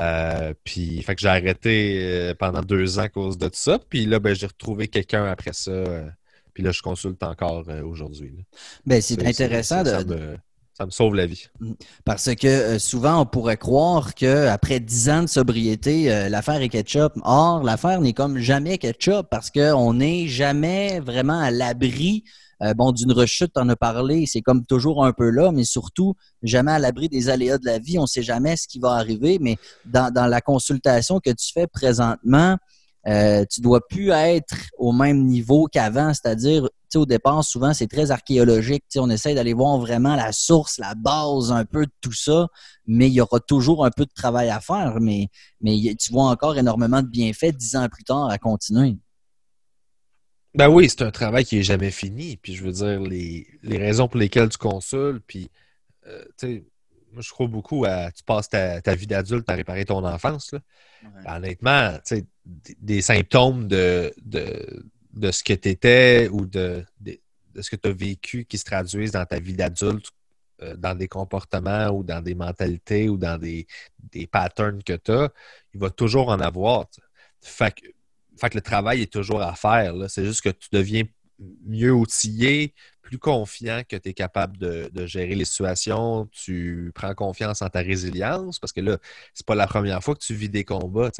Euh, 0.00 0.54
puis, 0.64 1.02
fait 1.02 1.14
que 1.14 1.20
j'ai 1.20 1.28
arrêté 1.28 2.00
euh, 2.02 2.34
pendant 2.34 2.60
deux 2.60 2.98
ans 2.98 3.02
à 3.02 3.08
cause 3.08 3.38
de 3.38 3.46
tout 3.46 3.54
ça. 3.54 3.78
Puis 3.78 4.06
là, 4.06 4.18
ben, 4.18 4.34
j'ai 4.34 4.46
retrouvé 4.46 4.88
quelqu'un 4.88 5.24
après 5.24 5.52
ça. 5.52 5.70
Euh, 5.70 6.08
puis 6.52 6.62
là, 6.62 6.72
je 6.72 6.82
consulte 6.82 7.22
encore 7.22 7.66
aujourd'hui. 7.84 8.44
Ben, 8.86 9.00
c'est 9.00 9.24
intéressant 9.24 9.82
de. 9.82 10.36
Ça 10.76 10.86
me, 10.86 10.90
sauve 10.90 11.14
la 11.14 11.26
vie. 11.26 11.46
Mm. 11.60 11.72
Parce 12.04 12.34
que 12.34 12.78
souvent, 12.78 13.20
on 13.20 13.26
pourrait 13.26 13.56
croire 13.56 14.14
qu'après 14.14 14.80
dix 14.80 15.08
ans 15.08 15.22
de 15.22 15.28
sobriété, 15.28 16.28
l'affaire 16.28 16.60
est 16.60 16.68
ketchup. 16.68 17.12
Or, 17.22 17.62
l'affaire 17.62 18.00
n'est 18.00 18.12
comme 18.12 18.38
jamais 18.38 18.78
ketchup 18.78 19.26
parce 19.30 19.50
qu'on 19.50 19.94
n'est 19.94 20.26
jamais 20.26 21.00
vraiment 21.00 21.40
à 21.40 21.50
l'abri 21.50 22.24
euh, 22.62 22.74
bon, 22.74 22.92
d'une 22.92 23.12
rechute, 23.12 23.56
en 23.56 23.68
as 23.68 23.76
parlé, 23.76 24.26
c'est 24.26 24.40
comme 24.40 24.64
toujours 24.64 25.04
un 25.04 25.12
peu 25.12 25.28
là, 25.30 25.50
mais 25.52 25.64
surtout, 25.64 26.14
jamais 26.42 26.72
à 26.72 26.78
l'abri 26.78 27.08
des 27.08 27.28
aléas 27.28 27.58
de 27.58 27.66
la 27.66 27.78
vie. 27.78 27.98
On 27.98 28.02
ne 28.02 28.06
sait 28.06 28.22
jamais 28.22 28.56
ce 28.56 28.68
qui 28.68 28.78
va 28.78 28.92
arriver, 28.92 29.38
mais 29.40 29.56
dans, 29.84 30.12
la 30.14 30.40
consultation 30.40 31.20
que 31.20 31.30
tu 31.30 31.52
fais 31.52 31.66
présentement, 31.66 32.56
euh, 33.06 33.44
tu 33.50 33.60
dois 33.60 33.86
plus 33.86 34.10
être 34.10 34.56
au 34.78 34.92
même 34.92 35.26
niveau 35.26 35.66
qu'avant, 35.70 36.12
c'est-à-dire, 36.14 36.68
au 36.94 37.06
départ, 37.06 37.42
souvent, 37.42 37.74
c'est 37.74 37.88
très 37.88 38.10
archéologique. 38.10 38.84
on 38.96 39.10
essaie 39.10 39.34
d'aller 39.34 39.52
voir 39.52 39.78
vraiment 39.78 40.14
la 40.14 40.32
source, 40.32 40.78
la 40.78 40.94
base 40.94 41.50
un 41.50 41.64
peu 41.64 41.86
de 41.86 41.92
tout 42.00 42.12
ça, 42.12 42.48
mais 42.86 43.08
il 43.08 43.14
y 43.14 43.20
aura 43.20 43.40
toujours 43.40 43.84
un 43.84 43.90
peu 43.90 44.04
de 44.04 44.12
travail 44.14 44.48
à 44.48 44.60
faire. 44.60 44.98
Mais, 45.00 45.28
mais 45.60 45.76
tu 45.98 46.12
vois 46.12 46.30
encore 46.30 46.56
énormément 46.56 47.02
de 47.02 47.08
bienfaits 47.08 47.56
dix 47.56 47.76
ans 47.76 47.88
plus 47.88 48.04
tard 48.04 48.30
à 48.30 48.38
continuer. 48.38 48.96
Ben 50.54 50.68
oui, 50.68 50.88
c'est 50.88 51.02
un 51.02 51.10
travail 51.10 51.44
qui 51.44 51.58
est 51.58 51.64
jamais 51.64 51.90
fini. 51.90 52.36
Puis 52.36 52.54
je 52.54 52.64
veux 52.64 52.72
dire, 52.72 53.00
les, 53.00 53.46
raisons 53.64 54.06
pour 54.06 54.18
lesquelles 54.20 54.50
tu 54.50 54.58
consultes, 54.58 55.22
puis 55.26 55.50
euh, 56.06 56.24
moi 57.14 57.22
je 57.22 57.30
crois 57.30 57.46
beaucoup 57.46 57.84
à 57.84 58.10
tu 58.10 58.22
passes 58.24 58.48
ta, 58.48 58.94
vie 58.94 59.06
d'adulte 59.06 59.48
à 59.48 59.54
réparer 59.54 59.84
ton 59.84 60.04
enfance. 60.04 60.52
Là. 60.52 60.60
Ben, 61.24 61.36
honnêtement, 61.36 61.98
des, 62.80 63.02
symptômes 63.02 63.68
de, 63.68 64.12
de, 64.22 65.30
ce 65.30 65.42
que 65.42 65.52
tu 65.52 65.68
étais 65.68 66.28
ou 66.30 66.46
de, 66.46 66.84
de, 67.00 67.18
ce 67.60 67.70
que 67.70 67.76
tu 67.76 67.88
as 67.88 67.92
vécu 67.92 68.44
qui 68.44 68.58
se 68.58 68.64
traduisent 68.64 69.12
dans 69.12 69.24
ta 69.24 69.38
vie 69.38 69.54
d'adulte, 69.54 70.10
euh, 70.62 70.76
dans 70.76 70.94
des 70.94 71.08
comportements 71.08 71.88
ou 71.88 72.02
dans 72.02 72.20
des 72.20 72.34
mentalités 72.34 73.08
ou 73.08 73.16
dans 73.16 73.38
des, 73.38 73.66
des 74.12 74.26
patterns 74.26 74.82
que 74.82 74.94
tu 74.94 75.12
as, 75.12 75.30
il 75.72 75.80
va 75.80 75.90
toujours 75.90 76.28
en 76.28 76.40
avoir. 76.40 76.86
Fait 77.40 77.74
que 77.74 77.86
fait 78.36 78.50
que 78.50 78.56
le 78.56 78.62
travail 78.62 79.02
est 79.02 79.12
toujours 79.12 79.42
à 79.42 79.54
faire. 79.54 79.94
C'est 80.08 80.24
juste 80.24 80.42
que 80.42 80.50
tu 80.50 80.68
deviens 80.72 81.04
mieux 81.66 81.92
outillé, 81.92 82.74
plus 83.14 83.18
confiant 83.18 83.82
que 83.88 83.96
tu 83.96 84.08
es 84.08 84.12
capable 84.12 84.56
de, 84.58 85.06
gérer 85.06 85.34
les 85.34 85.44
situations, 85.44 86.28
tu 86.32 86.90
prends 86.94 87.14
confiance 87.14 87.62
en 87.62 87.68
ta 87.68 87.80
résilience 87.80 88.58
parce 88.58 88.72
que 88.72 88.80
là, 88.80 88.98
c'est 89.34 89.46
pas 89.46 89.54
la 89.54 89.66
première 89.66 90.02
fois 90.02 90.14
que 90.14 90.20
tu 90.20 90.34
vis 90.34 90.48
des 90.48 90.64
combats. 90.64 91.10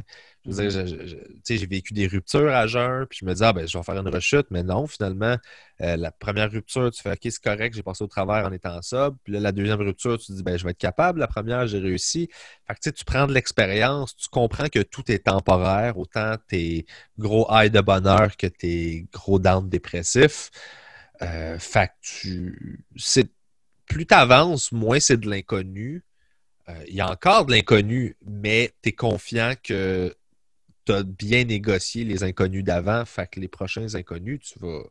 Mm-hmm. 0.47 1.31
j'ai 1.49 1.67
vécu 1.67 1.95
des 1.95 2.07
ruptures 2.07 2.53
à 2.53 2.67
jeun, 2.67 3.07
puis 3.07 3.21
je 3.21 3.25
me 3.25 3.33
dis, 3.33 3.45
ah, 3.45 3.53
ben, 3.53 3.67
je 3.67 3.79
vais 3.79 3.85
faire 3.85 3.97
une 3.97 4.09
rechute, 4.09 4.47
mais 4.51 4.63
non, 4.63 4.87
finalement, 4.87 5.37
euh, 5.81 5.97
la 5.97 6.11
première 6.11 6.51
rupture, 6.51 6.91
tu 6.91 7.01
fais, 7.01 7.13
OK, 7.13 7.19
c'est 7.23 7.43
correct, 7.43 7.75
j'ai 7.75 7.83
passé 7.83 8.03
au 8.05 8.09
travers 8.09 8.45
en 8.45 8.53
étant 8.53 8.83
sobre. 8.83 9.17
Puis 9.23 9.33
là, 9.33 9.41
la 9.41 9.53
deuxième 9.53 9.81
rupture, 9.81 10.19
tu 10.19 10.33
dis, 10.33 10.43
ben, 10.43 10.59
je 10.59 10.65
vais 10.65 10.73
être 10.73 10.79
capable. 10.79 11.21
La 11.21 11.29
première, 11.29 11.67
j'ai 11.67 11.79
réussi. 11.79 12.29
Fait 12.67 12.75
que 12.75 12.91
tu 12.91 13.05
prends 13.05 13.27
de 13.27 13.33
l'expérience, 13.33 14.17
tu 14.17 14.29
comprends 14.29 14.69
que 14.69 14.81
tout 14.81 15.11
est 15.11 15.27
temporaire, 15.27 15.97
autant 15.99 16.35
tes 16.49 16.87
gros 17.19 17.51
highs 17.51 17.71
de 17.71 17.81
bonheur 17.81 18.37
que 18.37 18.47
tes 18.47 19.07
gros 19.13 19.39
downs 19.39 19.69
dépressifs. 19.69 20.51
Euh, 21.23 21.59
fait 21.59 21.91
tu, 22.01 22.85
plus 23.87 24.07
tu 24.07 24.15
avances, 24.15 24.73
moins 24.73 25.01
c'est 25.01 25.17
de 25.17 25.29
l'inconnu. 25.29 26.05
Euh, 26.69 26.85
il 26.89 26.95
y 26.95 27.01
a 27.01 27.11
encore 27.11 27.47
de 27.47 27.53
l'inconnu, 27.53 28.17
mais 28.25 28.73
tu 28.83 28.89
es 28.89 28.93
confiant 28.93 29.55
que 29.63 30.15
tu 30.85 30.93
as 30.93 31.03
bien 31.03 31.45
négocié 31.45 32.05
les 32.05 32.25
inconnus 32.25 32.65
d'avant. 32.65 33.05
Fait 33.05 33.37
les 33.37 33.49
prochains 33.49 33.95
inconnus, 33.95 34.41
tu 34.41 34.59
vas, 34.59 34.83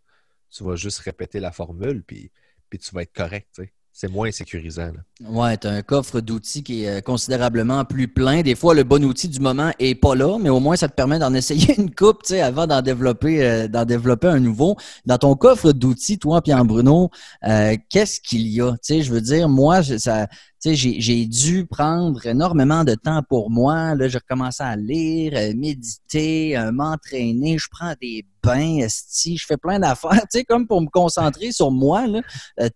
tu 0.50 0.64
vas 0.64 0.76
juste 0.76 1.00
répéter 1.00 1.40
la 1.40 1.52
formule, 1.52 2.04
puis, 2.04 2.32
puis 2.70 2.80
tu 2.80 2.94
vas 2.94 3.02
être 3.02 3.14
correct 3.14 3.62
c'est 3.96 4.10
moins 4.10 4.32
sécurisant. 4.32 4.90
Oui, 5.24 5.56
tu 5.60 5.68
as 5.68 5.72
un 5.72 5.82
coffre 5.84 6.20
d'outils 6.20 6.64
qui 6.64 6.84
est 6.84 6.98
euh, 6.98 7.02
considérablement 7.02 7.86
plus 7.86 8.08
plein. 8.08 8.42
Des 8.42 8.56
fois, 8.56 8.74
le 8.74 8.84
bon 8.84 9.06
outil 9.06 9.30
du 9.30 9.40
moment 9.40 9.72
n'est 9.80 9.94
pas 9.94 10.16
là, 10.16 10.40
mais 10.40 10.50
au 10.50 10.60
moins, 10.60 10.76
ça 10.76 10.90
te 10.90 10.96
permet 10.96 11.20
d'en 11.20 11.32
essayer 11.36 11.80
une 11.80 11.94
coupe 11.94 12.24
avant 12.32 12.66
d'en 12.66 12.82
développer, 12.82 13.46
euh, 13.46 13.68
d'en 13.68 13.86
développer 13.86 14.28
un 14.28 14.40
nouveau. 14.40 14.76
Dans 15.06 15.20
ton 15.20 15.36
coffre 15.36 15.72
d'outils, 15.74 16.18
toi, 16.18 16.42
Pierre 16.42 16.66
Bruno, 16.66 17.12
euh, 17.48 17.78
qu'est-ce 17.90 18.20
qu'il 18.20 18.48
y 18.48 18.62
a? 18.62 18.76
je 18.90 19.14
veux 19.14 19.22
dire, 19.22 19.48
moi, 19.48 19.84
ça, 19.84 20.28
j'ai 20.66 21.26
dû 21.28 21.68
prendre 21.68 22.26
énormément 22.26 22.84
de 22.84 22.96
temps 22.96 23.22
pour 23.30 23.52
moi. 23.52 23.94
Là, 23.94 24.08
j'ai 24.08 24.18
recommencé 24.18 24.64
à 24.64 24.76
lire, 24.76 25.34
méditer, 25.56 26.58
m'entraîner. 26.74 27.60
Je 27.60 27.68
prends 27.70 27.94
des 28.02 28.26
bains, 28.44 28.86
si 28.90 29.38
je 29.38 29.46
fais 29.46 29.58
plein 29.58 29.80
d'affaires, 29.80 30.12
tu 30.32 30.40
sais, 30.40 30.44
comme 30.44 30.68
pour 30.68 30.82
me 30.82 30.88
concentrer 30.88 31.52
sur 31.52 31.72
moi. 31.72 32.08
Là. 32.08 32.22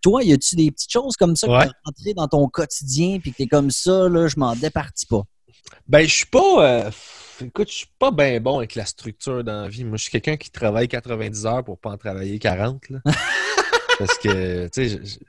toi, 0.02 0.24
y 0.24 0.34
a-tu 0.34 0.56
des 0.56 0.72
petites 0.72 0.92
choses 0.92 1.16
comme 1.16 1.36
ça 1.36 1.48
qui 1.48 1.72
rentrées 1.86 2.14
dans 2.16 2.28
ton 2.28 2.48
quotidien, 2.48 3.20
puis 3.20 3.32
que 3.32 3.38
t'es 3.38 3.48
comme 3.48 3.72
ça, 3.72 4.10
là, 4.10 4.28
je 4.28 4.40
m'en 4.40 4.56
départis 4.56 5.06
pas? 5.06 5.24
Ben, 5.88 6.08
je 6.08 6.14
suis 6.14 6.26
pas. 6.26 6.90
écoute, 7.42 7.70
je 7.70 7.76
suis 7.76 7.92
pas 8.00 8.12
bien 8.12 8.40
bon 8.40 8.58
avec 8.58 8.76
la 8.76 8.86
structure 8.86 9.44
dans 9.44 9.64
la 9.64 9.68
vie. 9.68 9.84
Moi, 9.84 9.98
je 9.98 10.04
suis 10.04 10.12
quelqu'un 10.12 10.38
qui 10.38 10.50
travaille 10.50 10.88
90 10.88 11.46
heures 11.46 11.64
pour 11.64 11.78
pas 11.78 11.92
en 11.92 11.98
travailler 11.98 12.40
40. 12.40 12.84
Parce 14.00 14.18
que, 14.20 14.68
tu 14.68 14.90
sais, 14.90 15.20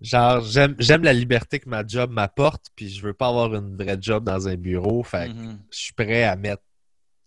Genre, 0.00 0.40
j'aime 0.40 1.02
la 1.02 1.12
liberté 1.12 1.60
que 1.60 1.68
ma 1.68 1.86
job 1.86 2.10
m'apporte, 2.10 2.68
puis 2.74 2.88
je 2.88 3.02
veux 3.02 3.12
pas 3.12 3.28
avoir 3.28 3.54
une 3.54 3.76
vraie 3.76 3.98
job 4.00 4.24
dans 4.24 4.48
un 4.48 4.54
bureau. 4.54 5.02
Fait 5.02 5.28
mm-hmm. 5.28 5.58
je 5.70 5.78
suis 5.78 5.92
prêt 5.92 6.22
à 6.24 6.36
mettre 6.36 6.62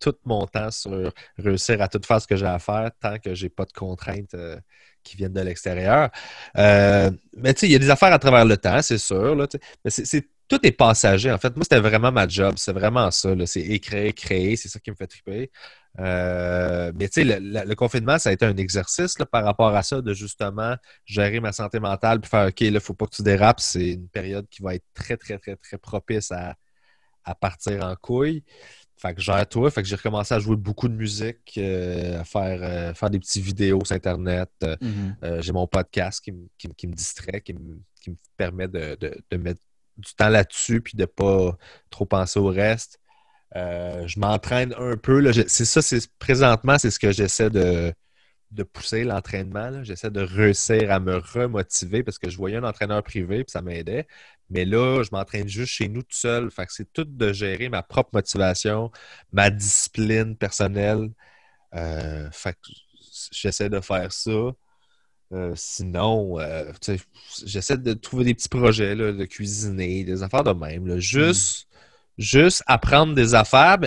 tout 0.03 0.15
mon 0.25 0.45
temps 0.45 0.69
sur 0.69 1.11
réussir 1.37 1.81
à 1.81 1.87
tout 1.87 2.01
faire 2.05 2.21
ce 2.21 2.27
que 2.27 2.35
j'ai 2.35 2.45
à 2.45 2.59
faire 2.59 2.91
tant 2.99 3.17
que 3.19 3.33
j'ai 3.33 3.49
pas 3.49 3.63
de 3.63 3.71
contraintes 3.71 4.33
euh, 4.33 4.57
qui 5.03 5.15
viennent 5.15 5.33
de 5.33 5.41
l'extérieur. 5.41 6.09
Euh, 6.57 7.09
mais 7.37 7.53
tu 7.53 7.61
sais, 7.61 7.67
il 7.67 7.71
y 7.71 7.75
a 7.75 7.79
des 7.79 7.89
affaires 7.89 8.11
à 8.11 8.19
travers 8.19 8.45
le 8.45 8.57
temps, 8.57 8.81
c'est 8.81 8.97
sûr. 8.97 9.35
Là, 9.35 9.47
mais 9.85 9.91
c'est 9.91 10.27
tout 10.49 10.59
est 10.67 10.71
passager. 10.71 11.31
En 11.31 11.37
fait, 11.37 11.55
moi, 11.55 11.63
c'était 11.63 11.79
vraiment 11.79 12.11
ma 12.11 12.27
job. 12.27 12.55
C'est 12.57 12.73
vraiment 12.73 13.09
ça. 13.11 13.33
C'est 13.45 13.61
écrire, 13.61 14.13
créer. 14.13 14.55
C'est 14.55 14.69
ça 14.69 14.79
qui 14.79 14.91
me 14.91 14.95
fait 14.95 15.07
triper. 15.07 15.51
Euh, 15.99 16.91
mais 16.95 17.07
tu 17.07 17.23
sais, 17.23 17.39
le, 17.39 17.73
confinement, 17.75 18.17
ça 18.19 18.29
a 18.29 18.33
été 18.33 18.45
un 18.45 18.57
exercice 18.57 19.15
par 19.31 19.43
rapport 19.45 19.75
à 19.75 19.83
ça, 19.83 20.01
de 20.01 20.13
justement 20.13 20.75
gérer 21.05 21.39
ma 21.39 21.51
santé 21.53 21.79
mentale 21.79 22.19
puis 22.19 22.29
faire 22.29 22.47
OK, 22.47 22.59
là, 22.59 22.67
il 22.67 22.73
ne 22.73 22.79
faut 22.79 22.93
pas 22.93 23.05
que 23.05 23.15
tu 23.15 23.23
dérapes. 23.23 23.59
C'est 23.59 23.91
une 23.91 24.09
période 24.09 24.47
qui 24.49 24.61
va 24.61 24.75
être 24.75 24.85
très, 24.93 25.17
très, 25.17 25.37
très, 25.37 25.55
très 25.55 25.77
propice 25.77 26.31
à, 26.31 26.55
partir 27.35 27.85
en 27.85 27.95
couille. 27.95 28.43
Fait 28.97 29.13
que 29.13 29.21
gère 29.21 29.47
toi. 29.47 29.69
Fait 29.71 29.81
que 29.81 29.87
j'ai 29.87 29.95
recommencé 29.95 30.33
à 30.33 30.39
jouer 30.39 30.55
beaucoup 30.55 30.87
de 30.87 30.93
musique, 30.93 31.53
euh, 31.57 32.21
à 32.21 32.23
faire, 32.23 32.59
euh, 32.61 32.93
faire 32.93 33.09
des 33.09 33.19
petites 33.19 33.43
vidéos 33.43 33.83
sur 33.83 33.95
Internet. 33.95 34.49
Mm-hmm. 34.61 35.41
j'ai 35.41 35.51
mon 35.51 35.67
podcast 35.67 36.23
qui, 36.23 36.31
me 36.31 36.93
distrait, 36.93 37.41
qui 37.41 37.53
me, 37.53 37.79
permet 38.37 38.67
de, 38.67 38.97
de 39.29 39.37
mettre 39.37 39.61
du 39.97 40.13
temps 40.15 40.29
là-dessus 40.29 40.81
puis 40.81 40.95
de 40.95 41.03
ne 41.03 41.05
pas 41.05 41.57
trop 41.89 42.05
penser 42.05 42.39
au 42.39 42.47
reste. 42.47 42.99
Euh, 43.55 44.07
je 44.07 44.19
m'entraîne 44.19 44.73
un 44.77 44.97
peu. 44.97 45.31
C'est 45.47 45.65
ça, 45.65 45.81
c'est 45.81 46.07
présentement, 46.17 46.77
c'est 46.77 46.91
ce 46.91 46.99
que 46.99 47.11
j'essaie 47.11 47.49
de, 47.49 47.93
pousser, 48.73 49.03
l'entraînement. 49.03 49.83
J'essaie 49.83 50.09
de 50.09 50.21
réussir 50.21 50.91
à 50.91 50.99
me 50.99 51.17
remotiver 51.17 52.03
parce 52.03 52.17
que 52.17 52.29
je 52.29 52.37
voyais 52.37 52.57
un 52.57 52.63
entraîneur 52.63 53.03
privé 53.03 53.39
et 53.39 53.45
ça 53.47 53.61
m'aidait. 53.61 54.07
Mais 54.53 54.65
là, 54.65 55.03
je 55.03 55.09
m'entraîne 55.11 55.47
juste 55.47 55.73
chez 55.73 55.87
nous 55.89 56.03
tout 56.03 56.15
seul. 56.15 56.49
C'est 56.69 56.91
tout 56.93 57.05
de 57.05 57.33
gérer 57.33 57.69
ma 57.69 57.81
propre 57.83 58.11
motivation, 58.13 58.91
ma 59.31 59.49
discipline 59.49 60.37
personnelle. 60.37 61.09
Euh, 61.75 62.29
j'essaie 63.31 63.69
de 63.69 63.81
faire 63.81 64.11
ça. 64.11 64.51
Euh, 65.33 65.53
sinon, 65.55 66.37
j'essaie 67.45 67.77
de 67.77 67.93
trouver 67.93 68.25
des 68.25 68.35
petits 68.35 68.49
projets, 68.49 68.95
de 68.95 69.25
cuisiner, 69.25 70.03
des 70.03 70.21
affaires 70.21 70.43
de 70.43 70.53
même. 70.53 70.99
Juste 70.99 71.67
apprendre 72.67 73.15
des 73.15 73.33
affaires, 73.33 73.79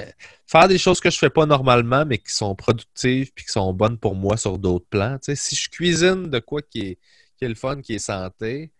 faire 0.46 0.66
des 0.66 0.78
choses 0.78 0.98
que 0.98 1.10
je 1.10 1.18
fais 1.18 1.30
pas 1.30 1.46
normalement, 1.46 2.04
mais 2.04 2.18
qui 2.18 2.32
sont 2.32 2.56
productives 2.56 3.30
puis 3.32 3.44
qui 3.44 3.52
sont 3.52 3.72
bonnes 3.72 3.98
pour 3.98 4.16
moi 4.16 4.36
sur 4.36 4.58
d'autres 4.58 4.86
plans. 4.90 5.18
si 5.22 5.54
je 5.54 5.70
cuisine 5.70 6.28
de 6.28 6.40
quoi 6.40 6.60
qui 6.62 6.98
est 7.40 7.48
le 7.48 7.54
fun, 7.54 7.80
qui 7.80 7.94
est 7.94 7.98
santé, 8.00 8.72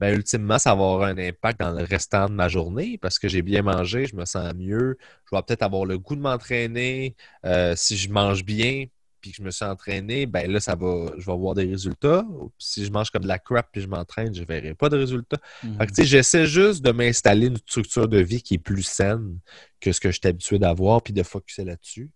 ben, 0.00 0.14
ultimement, 0.14 0.58
ça 0.58 0.70
va 0.70 0.82
avoir 0.82 1.02
un 1.02 1.18
impact 1.18 1.60
dans 1.60 1.72
le 1.72 1.84
restant 1.84 2.28
de 2.28 2.34
ma 2.34 2.48
journée 2.48 2.98
parce 2.98 3.18
que 3.18 3.28
j'ai 3.28 3.42
bien 3.42 3.62
mangé, 3.62 4.06
je 4.06 4.16
me 4.16 4.24
sens 4.24 4.54
mieux, 4.54 4.96
je 5.30 5.36
vais 5.36 5.42
peut-être 5.42 5.62
avoir 5.62 5.84
le 5.84 5.98
goût 5.98 6.16
de 6.16 6.22
m'entraîner. 6.22 7.14
Euh, 7.44 7.74
si 7.76 7.98
je 7.98 8.10
mange 8.10 8.44
bien, 8.44 8.86
puis 9.20 9.32
que 9.32 9.36
je 9.36 9.42
me 9.42 9.50
suis 9.50 9.66
entraîné, 9.66 10.24
ben 10.24 10.50
là, 10.50 10.58
ça 10.58 10.74
va, 10.74 11.12
je 11.18 11.26
vais 11.26 11.32
avoir 11.32 11.54
des 11.54 11.66
résultats. 11.66 12.26
Si 12.58 12.84
je 12.84 12.90
mange 12.90 13.10
comme 13.10 13.22
de 13.22 13.28
la 13.28 13.38
crap 13.38 13.68
puis 13.70 13.82
je 13.82 13.86
m'entraîne, 13.86 14.34
je 14.34 14.40
ne 14.40 14.46
verrai 14.46 14.74
pas 14.74 14.88
de 14.88 14.96
résultats. 14.96 15.38
Mhm. 15.62 15.86
j'essaie 15.98 16.46
juste 16.46 16.82
de 16.82 16.90
m'installer 16.92 17.48
une 17.48 17.58
structure 17.58 18.08
de 18.08 18.18
vie 18.18 18.42
qui 18.42 18.54
est 18.54 18.58
plus 18.58 18.82
saine 18.82 19.38
que 19.80 19.92
ce 19.92 20.00
que 20.00 20.10
je 20.10 20.18
suis 20.18 20.28
habitué 20.28 20.58
d'avoir, 20.58 21.02
puis 21.02 21.12
de 21.12 21.22
focuser 21.22 21.64
là-dessus. 21.64 22.10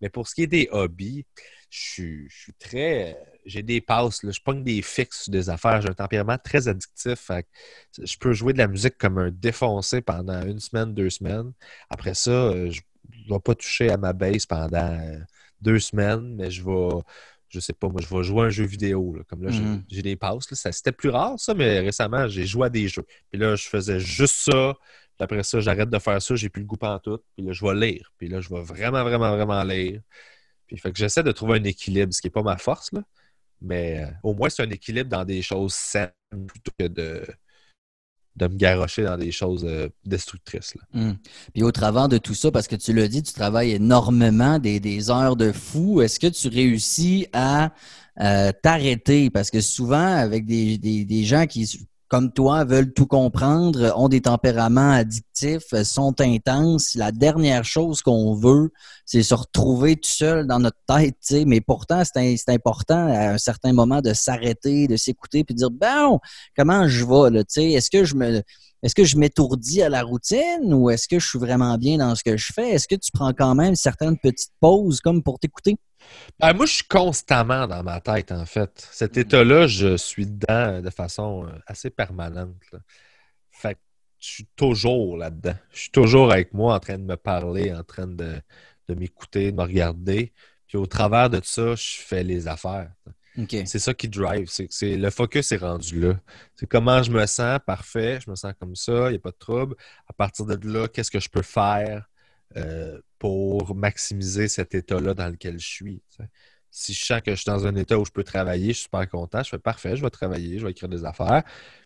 Mais 0.00 0.08
pour 0.08 0.28
ce 0.28 0.34
qui 0.34 0.42
est 0.42 0.48
des 0.48 0.68
hobbies, 0.72 1.24
je 1.70 2.28
suis, 2.28 2.52
très. 2.58 3.16
J'ai 3.48 3.62
des 3.62 3.80
passes, 3.80 4.22
là, 4.22 4.30
je 4.30 4.40
pogne 4.40 4.62
des 4.62 4.82
fixes 4.82 5.30
des 5.30 5.48
affaires. 5.48 5.80
J'ai 5.80 5.88
un 5.88 5.94
tempérament 5.94 6.36
très 6.38 6.68
addictif. 6.68 7.30
je 7.98 8.18
peux 8.18 8.32
jouer 8.32 8.52
de 8.52 8.58
la 8.58 8.68
musique 8.68 8.98
comme 8.98 9.18
un 9.18 9.30
défoncé 9.30 10.02
pendant 10.02 10.42
une 10.42 10.60
semaine, 10.60 10.92
deux 10.92 11.10
semaines. 11.10 11.52
Après 11.88 12.14
ça, 12.14 12.30
euh, 12.30 12.70
je 12.70 12.80
ne 13.10 13.34
vais 13.34 13.40
pas 13.40 13.54
toucher 13.54 13.90
à 13.90 13.96
ma 13.96 14.12
base 14.12 14.44
pendant 14.44 14.76
euh, 14.76 15.18
deux 15.60 15.78
semaines, 15.78 16.36
mais 16.36 16.50
je 16.50 16.62
vais, 16.62 16.88
je 17.48 17.60
sais 17.60 17.72
pas, 17.72 17.88
moi, 17.88 18.00
je 18.02 18.14
vais 18.14 18.22
jouer 18.22 18.42
à 18.42 18.44
un 18.44 18.50
jeu 18.50 18.64
vidéo. 18.64 19.16
Comme 19.28 19.42
là, 19.42 19.50
mm-hmm. 19.50 19.82
j'ai 19.88 20.02
des 20.02 20.16
passes. 20.16 20.52
C'était 20.52 20.92
plus 20.92 21.08
rare, 21.08 21.38
ça, 21.38 21.54
mais 21.54 21.80
récemment, 21.80 22.28
j'ai 22.28 22.46
joué 22.46 22.66
à 22.66 22.70
des 22.70 22.88
jeux. 22.88 23.06
Puis 23.30 23.40
là, 23.40 23.56
je 23.56 23.66
faisais 23.66 23.98
juste 23.98 24.50
ça. 24.50 24.74
Puis 25.16 25.24
après 25.24 25.42
ça, 25.42 25.58
j'arrête 25.60 25.90
de 25.90 25.98
faire 25.98 26.20
ça, 26.20 26.34
j'ai 26.36 26.48
plus 26.48 26.60
le 26.60 26.66
goût 26.66 26.78
en 26.82 26.98
tout. 26.98 27.18
Puis 27.34 27.44
là, 27.44 27.52
je 27.52 27.64
vais 27.64 27.74
lire. 27.74 28.12
Puis 28.18 28.28
là, 28.28 28.40
je 28.40 28.50
vais 28.50 28.62
vraiment, 28.62 29.02
vraiment, 29.02 29.30
vraiment 29.30 29.62
lire. 29.64 30.00
Puis 30.66 30.76
fait 30.76 30.92
que 30.92 30.98
j'essaie 30.98 31.22
de 31.22 31.32
trouver 31.32 31.58
un 31.58 31.64
équilibre, 31.64 32.12
ce 32.12 32.20
qui 32.20 32.26
n'est 32.26 32.32
pas 32.32 32.42
ma 32.42 32.58
force, 32.58 32.92
là. 32.92 33.02
Mais 33.60 34.04
euh, 34.04 34.10
au 34.22 34.34
moins, 34.34 34.48
c'est 34.48 34.62
un 34.62 34.70
équilibre 34.70 35.10
dans 35.10 35.24
des 35.24 35.42
choses 35.42 35.74
saines 35.74 36.10
plutôt 36.46 36.72
que 36.78 36.86
de, 36.86 37.24
de 38.38 38.46
me 38.46 38.56
garrocher 38.56 39.02
dans 39.02 39.18
des 39.18 39.32
choses 39.32 39.64
euh, 39.64 39.88
destructrices. 40.04 40.74
Hum. 40.94 41.16
Puis 41.52 41.62
au 41.62 41.72
travers 41.72 42.08
de 42.08 42.18
tout 42.18 42.34
ça, 42.34 42.50
parce 42.50 42.68
que 42.68 42.76
tu 42.76 42.92
l'as 42.92 43.08
dit, 43.08 43.22
tu 43.22 43.32
travailles 43.32 43.72
énormément, 43.72 44.58
des, 44.58 45.10
heures 45.10 45.36
de 45.36 45.52
fou. 45.52 46.00
Est-ce 46.00 46.20
que 46.20 46.28
tu 46.28 46.48
réussis 46.48 47.26
à 47.32 47.72
euh, 48.20 48.52
t'arrêter? 48.62 49.30
Parce 49.30 49.50
que 49.50 49.60
souvent, 49.60 50.16
avec 50.16 50.46
des, 50.46 51.24
gens 51.24 51.46
qui 51.46 51.87
comme 52.08 52.32
toi, 52.32 52.64
veulent 52.64 52.92
tout 52.92 53.06
comprendre, 53.06 53.92
ont 53.96 54.08
des 54.08 54.22
tempéraments 54.22 54.92
addictifs, 54.92 55.74
sont 55.84 56.18
intenses. 56.20 56.94
La 56.94 57.12
dernière 57.12 57.64
chose 57.64 58.00
qu'on 58.02 58.34
veut, 58.34 58.70
c'est 59.04 59.22
se 59.22 59.34
retrouver 59.34 59.96
tout 59.96 60.10
seul 60.10 60.46
dans 60.46 60.58
notre 60.58 60.78
tête. 60.86 61.16
Mais 61.46 61.60
pourtant, 61.60 62.02
c'est 62.04 62.48
important 62.48 63.08
à 63.08 63.32
un 63.32 63.38
certain 63.38 63.72
moment 63.72 64.00
de 64.00 64.14
s'arrêter, 64.14 64.86
de 64.86 64.96
s'écouter, 64.96 65.44
puis 65.44 65.54
de 65.54 65.58
dire 65.58 65.70
bon, 65.70 66.18
comment 66.56 66.88
je 66.88 67.04
vais 67.04 67.74
Est-ce 67.74 67.90
que 67.90 68.04
je 68.04 68.14
me 68.14 68.42
est-ce 68.82 68.94
que 68.94 69.02
je 69.02 69.16
m'étourdis 69.16 69.82
à 69.82 69.88
la 69.88 70.02
routine 70.02 70.72
ou 70.72 70.88
est-ce 70.88 71.08
que 71.08 71.18
je 71.18 71.26
suis 71.26 71.38
vraiment 71.38 71.76
bien 71.78 71.98
dans 71.98 72.14
ce 72.14 72.22
que 72.22 72.36
je 72.36 72.52
fais? 72.52 72.70
Est-ce 72.70 72.86
que 72.86 72.94
tu 72.94 73.10
prends 73.12 73.32
quand 73.32 73.56
même 73.56 73.74
certaines 73.74 74.16
petites 74.16 74.52
pauses 74.60 75.00
comme 75.00 75.22
pour 75.22 75.40
t'écouter? 75.40 75.78
Ben, 76.38 76.52
moi, 76.54 76.66
je 76.66 76.74
suis 76.74 76.84
constamment 76.84 77.66
dans 77.66 77.82
ma 77.82 78.00
tête, 78.00 78.32
en 78.32 78.46
fait. 78.46 78.88
Cet 78.92 79.16
mm. 79.16 79.20
état-là, 79.20 79.66
je 79.66 79.96
suis 79.96 80.26
dedans 80.26 80.80
de 80.80 80.90
façon 80.90 81.46
euh, 81.46 81.58
assez 81.66 81.90
permanente. 81.90 82.54
Fait 83.50 83.74
que 83.74 83.80
je 84.18 84.28
suis 84.28 84.48
toujours 84.56 85.16
là-dedans. 85.16 85.56
Je 85.72 85.80
suis 85.82 85.90
toujours 85.90 86.32
avec 86.32 86.52
moi 86.52 86.74
en 86.74 86.80
train 86.80 86.98
de 86.98 87.04
me 87.04 87.16
parler, 87.16 87.72
en 87.72 87.84
train 87.84 88.06
de, 88.06 88.40
m'écouter, 88.88 89.52
de 89.52 89.56
me 89.56 89.62
regarder. 89.62 90.32
Puis 90.66 90.76
au 90.76 90.86
travers 90.86 91.30
de 91.30 91.40
ça, 91.42 91.74
je 91.74 91.98
fais 91.98 92.22
les 92.22 92.48
affaires. 92.48 92.90
C'est 93.66 93.78
ça 93.78 93.94
qui 93.94 94.08
drive. 94.08 94.48
C'est, 94.48 94.96
le 94.96 95.10
focus 95.10 95.52
est 95.52 95.58
rendu 95.58 96.00
là. 96.00 96.20
C'est 96.56 96.66
comment 96.66 97.02
je 97.04 97.12
me 97.12 97.24
sens, 97.26 97.60
parfait, 97.64 98.18
je 98.24 98.28
me 98.28 98.34
sens 98.34 98.52
comme 98.58 98.74
ça, 98.74 99.08
il 99.08 99.10
n'y 99.10 99.16
a 99.16 99.20
pas 99.20 99.30
de 99.30 99.36
trouble. 99.38 99.76
À 100.08 100.12
partir 100.12 100.44
de 100.44 100.68
là, 100.68 100.88
qu'est-ce 100.88 101.10
que 101.10 101.20
je 101.20 101.28
peux 101.28 101.42
faire? 101.42 102.08
Euh, 102.56 103.00
pour 103.18 103.74
maximiser 103.74 104.48
cet 104.48 104.74
état-là 104.74 105.14
dans 105.14 105.28
lequel 105.28 105.58
je 105.58 105.66
suis? 105.66 106.02
Si 106.70 106.92
je 106.92 107.04
sens 107.04 107.20
que 107.22 107.30
je 107.32 107.36
suis 107.36 107.50
dans 107.50 107.66
un 107.66 107.74
état 107.76 107.98
où 107.98 108.04
je 108.04 108.10
peux 108.10 108.24
travailler, 108.24 108.68
je 108.68 108.78
suis 108.78 108.82
super 108.84 109.08
content, 109.08 109.42
je 109.42 109.50
fais 109.50 109.58
parfait, 109.58 109.96
je 109.96 110.02
vais 110.02 110.10
travailler, 110.10 110.58
je 110.58 110.64
vais 110.64 110.70
écrire 110.70 110.88
des 110.88 111.04
affaires. 111.04 111.42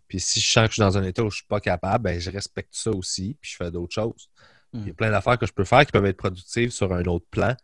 Puis 0.09 0.20
si 0.20 0.40
je 0.40 0.46
sens 0.46 0.64
que 0.64 0.70
je 0.70 0.75
suis 0.75 0.81
dans 0.81 0.98
un 0.98 1.05
état 1.05 1.22
où 1.22 1.31
je 1.31 1.37
ne 1.37 1.38
suis 1.38 1.46
pas 1.46 1.61
capable, 1.61 2.05
ben, 2.05 2.20
je 2.20 2.31
respecte 2.31 2.75
ça 2.75 2.90
aussi, 2.90 3.37
puis 3.40 3.53
je 3.53 3.57
fais 3.57 3.70
d'autres 3.70 3.94
choses. 3.94 4.29
Il 4.75 4.81
y 4.81 4.83
a 4.85 4.92
hmm. 4.92 4.94
plein 4.94 5.11
d'affaires 5.11 5.38
que 5.38 5.46
je 5.46 5.53
peux 5.53 5.64
faire 5.64 5.85
qui 5.85 5.92
peuvent 5.92 6.07
être 6.07 6.16
productives 6.16 6.70
sur 6.70 6.92
un 6.92 7.05
autre 7.05 7.27
plan, 7.31 7.55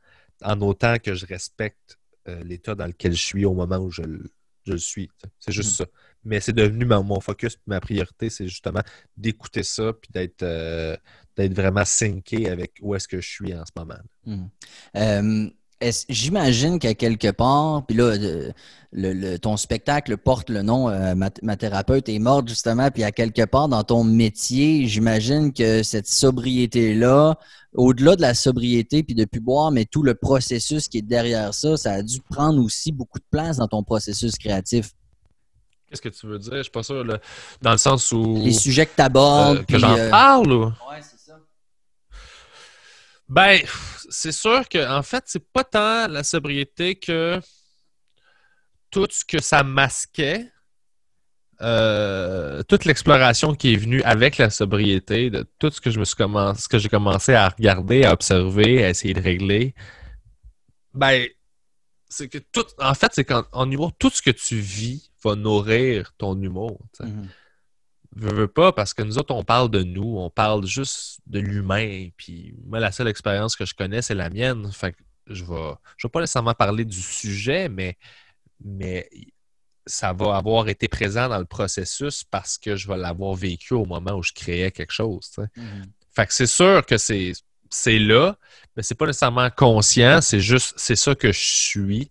en 0.43 0.61
autant 0.61 0.97
que 0.99 1.15
je 1.15 1.27
respecte 1.27 1.99
euh, 2.29 2.43
l'état 2.45 2.75
dans 2.75 2.87
lequel 2.87 3.13
je 3.13 3.23
suis 3.23 3.45
au 3.45 3.55
moment 3.55 3.79
où 3.79 3.91
je, 3.91 4.03
le 4.03 4.79
suis. 4.79 5.11
C'est 5.39 5.53
juste 5.53 5.81
mhm. 5.81 5.87
ça. 5.87 5.91
Mais 6.25 6.41
c'est 6.41 6.53
devenu 6.53 6.85
mon, 6.85 7.21
focus, 7.21 7.57
ma 7.67 7.81
priorité, 7.81 8.29
c'est 8.29 8.49
justement 8.49 8.83
d'écouter 9.17 9.63
ça 9.63 9.93
puis 9.95 10.11
d'être 10.13 10.43
euh, 10.43 10.97
vraiment 11.47 11.85
synqué 11.85 12.49
avec 12.49 12.73
où 12.81 12.95
est-ce 12.95 13.09
que 13.09 13.21
je 13.21 13.29
suis 13.29 13.55
en 13.55 13.65
ce 13.65 13.73
moment. 13.77 14.01
Mhm. 14.27 14.49
Euh, 14.97 15.51
j'imagine 16.09 16.79
qu'à 16.79 16.95
quelque 16.95 17.31
part, 17.31 17.87
puis 17.87 17.97
là, 17.97 18.17
le, 18.93 19.37
ton 19.37 19.57
spectacle 19.57 20.17
porte 20.17 20.51
le 20.51 20.63
nom 20.63 20.89
ma, 21.15 21.57
thérapeute 21.57 22.09
est 22.09 22.19
morte 22.19 22.49
justement, 22.49 22.91
puis 22.91 23.05
à 23.05 23.13
quelque 23.13 23.45
part 23.45 23.69
dans 23.69 23.85
ton 23.85 24.03
métier, 24.03 24.87
j'imagine 24.89 25.53
que 25.53 25.85
cette 25.85 26.09
sobriété-là, 26.09 27.39
au-delà 27.75 28.17
de 28.17 28.23
la 28.23 28.35
sobriété 28.35 29.05
puis 29.05 29.15
de 29.15 29.25
plus 29.25 29.41
boire, 29.41 29.71
mais 29.71 29.85
tout 29.85 30.03
le 30.03 30.15
processus 30.15 30.89
qui 30.89 30.99
est 30.99 31.03
derrière 31.03 31.55
ça, 31.55 31.77
ça 31.77 31.93
a 31.93 32.03
dû 32.03 32.21
prendre 32.29 32.61
aussi 32.63 32.91
beaucoup 32.91 33.19
de 33.19 33.27
place 33.31 33.59
dans 33.59 33.69
ton 33.69 33.85
processus 33.85 34.37
créatif. 34.37 34.91
Qu'est-ce 35.89 36.03
que 36.03 36.09
tu 36.11 36.27
veux 36.27 36.39
dire? 36.39 36.57
Je 36.57 36.63
suis 36.63 36.71
pas 36.71 36.83
sûr. 36.83 37.03
Dans 37.63 37.73
le 37.73 37.79
sens 37.79 38.13
où. 38.13 38.43
Les 38.45 38.53
sujets 38.53 38.85
que 38.85 38.95
tu 38.95 39.03
abordes. 39.03 39.59
Euh, 39.59 39.63
que 39.63 39.79
j'en 39.79 39.97
euh, 39.97 40.11
parle 40.11 40.53
ou? 40.53 40.65
Ouais. 40.67 41.01
Ben, 43.29 43.61
c'est 44.09 44.33
sûr 44.33 44.69
que, 44.69 44.89
en 44.91 45.03
fait, 45.03 45.25
c'est 45.27 45.45
pas 45.53 45.65
tant 45.65 46.09
la 46.09 46.25
sobriété 46.25 46.95
que 46.95 47.41
tout 48.91 49.07
ce 49.11 49.25
que 49.25 49.41
ça 49.41 49.63
masquait 49.63 50.51
euh, 51.61 52.63
toute 52.63 52.85
l'exploration 52.85 53.55
qui 53.55 53.75
est 53.75 53.77
venue 53.77 54.03
avec 54.05 54.39
la 54.39 54.49
sobriété, 54.49 55.29
de 55.29 55.45
tout 55.59 55.71
ce 55.71 55.81
que 55.81 55.91
je 55.91 55.99
me 55.99 56.05
suis 56.05 56.15
commencé, 56.15 56.63
ce 56.63 56.69
que 56.69 56.79
j'ai 56.79 56.89
commencé 56.89 57.35
à 57.35 57.49
regarder, 57.49 58.05
à 58.05 58.13
observer, 58.13 58.85
à 58.85 58.91
essayer 58.91 59.13
de 59.13 59.21
régler, 59.21 59.75
ben, 60.95 61.27
c'est 62.09 62.29
que 62.29 62.39
tout, 62.39 62.65
en 62.79 62.95
fait, 62.95 63.13
c'est 63.13 63.25
qu'en 63.25 63.71
humour, 63.71 63.93
tout 63.99 64.11
ce 64.11 64.23
que 64.23 64.31
tu 64.31 64.57
vis 64.57 65.11
va 65.25 65.35
nourrir 65.35 66.15
ton 66.17 66.41
humour. 66.41 66.81
Mm-hmm. 67.01 67.27
Veux, 68.17 68.49
pas, 68.49 68.73
parce 68.73 68.95
que 68.95 69.03
nous 69.03 69.19
autres, 69.19 69.35
on 69.35 69.45
parle 69.45 69.71
de 69.71 69.83
nous, 69.83 70.17
on 70.19 70.31
parle 70.31 70.67
juste 70.67 71.21
de 71.27 71.39
l'humain. 71.39 72.09
Puis 72.17 72.55
moi, 72.67 72.81
la 72.81 72.93
seule 72.93 73.09
expérience 73.09 73.57
que 73.57 73.65
je 73.65 73.75
connais, 73.75 74.03
c'est 74.03 74.15
la 74.15 74.31
mienne. 74.31 74.71
Fait 74.73 74.93
que 74.93 74.99
je 75.27 75.45
vais, 75.45 75.75
je 75.97 76.07
vais 76.07 76.11
pas 76.11 76.21
nécessairement 76.21 76.55
parler 76.55 76.85
du 76.85 77.01
sujet, 77.01 77.69
mais, 77.69 77.97
mais 78.65 79.09
ça 79.87 80.13
va 80.13 80.37
avoir 80.37 80.69
été 80.69 80.89
présent 80.89 81.29
dans 81.29 81.39
le 81.39 81.45
processus 81.45 82.25
parce 82.25 82.59
que 82.59 82.77
je 82.77 82.89
vais 82.89 82.97
l'avoir 82.97 83.35
vécu 83.35 83.75
au 83.75 83.85
moment 83.85 84.13
où 84.13 84.23
je 84.23 84.33
créais 84.33 84.71
quelque 84.71 84.93
chose. 84.93 85.31
Mm-hmm. 85.37 85.85
Fait 86.15 86.27
que 86.27 86.35
c'est 86.35 86.47
sûr 86.47 86.85
que 86.85 86.99
c'est, 86.99 87.33
c'est 87.71 87.99
là, 87.99 88.37
mais 88.77 88.83
c'est 88.83 88.95
pas 88.95 89.07
nécessairement 89.07 89.51
conscient, 89.51 90.21
c'est 90.21 90.41
juste 90.41 90.75
c'est 90.77 90.97
ça 90.97 91.15
que 91.15 91.33
je 91.33 91.41
suis. 91.41 92.11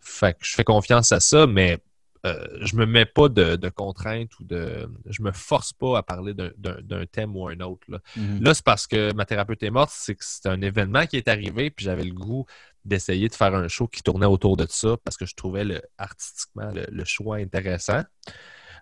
Fait 0.00 0.34
que 0.34 0.40
je 0.42 0.54
fais 0.54 0.64
confiance 0.64 1.12
à 1.12 1.20
ça, 1.20 1.46
mais 1.46 1.78
euh, 2.26 2.46
je 2.60 2.76
me 2.76 2.84
mets 2.84 3.06
pas 3.06 3.28
de, 3.28 3.68
contraintes 3.70 4.38
ou 4.38 4.44
de. 4.44 4.88
Je 5.06 5.22
me 5.22 5.32
force 5.32 5.72
pas 5.72 5.98
à 5.98 6.02
parler 6.02 6.34
d'un 6.34 7.06
thème 7.06 7.36
ou 7.36 7.48
un 7.48 7.60
autre. 7.60 7.86
Là, 7.88 7.98
mm-hmm. 8.16 8.42
là 8.42 8.54
c'est 8.54 8.64
parce 8.64 8.86
que 8.86 9.12
ma 9.14 9.24
thérapeute 9.24 9.62
est 9.62 9.70
morte, 9.70 9.90
c'est 9.92 10.14
que 10.14 10.24
c'est 10.24 10.46
un 10.46 10.60
événement 10.60 11.06
qui 11.06 11.16
est 11.16 11.28
arrivé, 11.28 11.70
puis 11.70 11.84
j'avais 11.84 12.04
le 12.04 12.12
goût 12.12 12.44
d'essayer 12.84 13.28
de 13.28 13.34
faire 13.34 13.54
un 13.54 13.68
show 13.68 13.86
qui 13.88 14.02
tournait 14.02 14.26
autour 14.26 14.56
de 14.56 14.66
ça 14.68 14.96
parce 15.04 15.16
que 15.16 15.26
je 15.26 15.34
trouvais 15.34 15.64
le, 15.64 15.82
artistiquement 15.98 16.72
le, 16.74 17.04
choix 17.04 17.36
intéressant. 17.36 18.02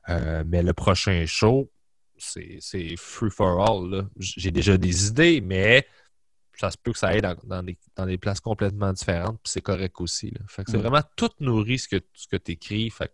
Euh, 0.08 0.42
mais 0.46 0.62
le 0.62 0.72
prochain 0.72 1.24
show, 1.26 1.70
c'est 2.16 2.96
free 2.96 3.30
for 3.30 3.60
all. 3.60 4.08
J'ai 4.18 4.50
déjà 4.50 4.76
des 4.76 5.08
idées, 5.08 5.40
mais 5.40 5.86
ça 6.60 6.70
se 6.70 6.76
peut 6.76 6.92
que 6.92 6.98
ça 6.98 7.08
aille 7.08 7.22
dans, 7.22 7.62
des, 8.06 8.18
places 8.18 8.40
complètement 8.40 8.92
différentes, 8.92 9.40
puis 9.42 9.52
c'est 9.52 9.60
correct 9.60 10.00
aussi. 10.00 10.32
Fait 10.48 10.64
que 10.64 10.70
c'est 10.70 10.78
mm. 10.78 10.80
vraiment 10.80 11.02
tout 11.16 11.30
nourri 11.40 11.78
ce 11.78 11.88
que, 11.88 12.00
ce 12.14 12.26
que 12.26 12.36
tu 12.36 12.52
écris. 12.52 12.90
Fait, 12.90 13.12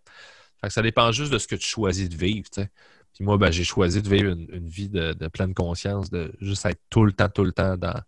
que 0.62 0.70
ça 0.70 0.82
dépend 0.82 1.12
juste 1.12 1.32
de 1.32 1.38
ce 1.38 1.46
que 1.46 1.56
tu 1.56 1.66
choisis 1.66 2.08
de 2.08 2.16
vivre. 2.16 2.48
Puis 2.54 3.22
moi, 3.22 3.36
ben, 3.36 3.50
j'ai 3.50 3.64
choisi 3.64 4.00
de 4.00 4.08
vivre 4.08 4.30
une, 4.30 4.66
vie 4.66 4.88
de, 4.88 5.12
de, 5.12 5.28
pleine 5.28 5.52
conscience, 5.52 6.10
de 6.10 6.32
juste 6.40 6.64
être 6.64 6.80
tout 6.88 7.04
le 7.04 7.12
temps, 7.12 7.28
tout 7.28 7.44
le 7.44 7.52
temps 7.52 7.76
dans, 7.76 8.00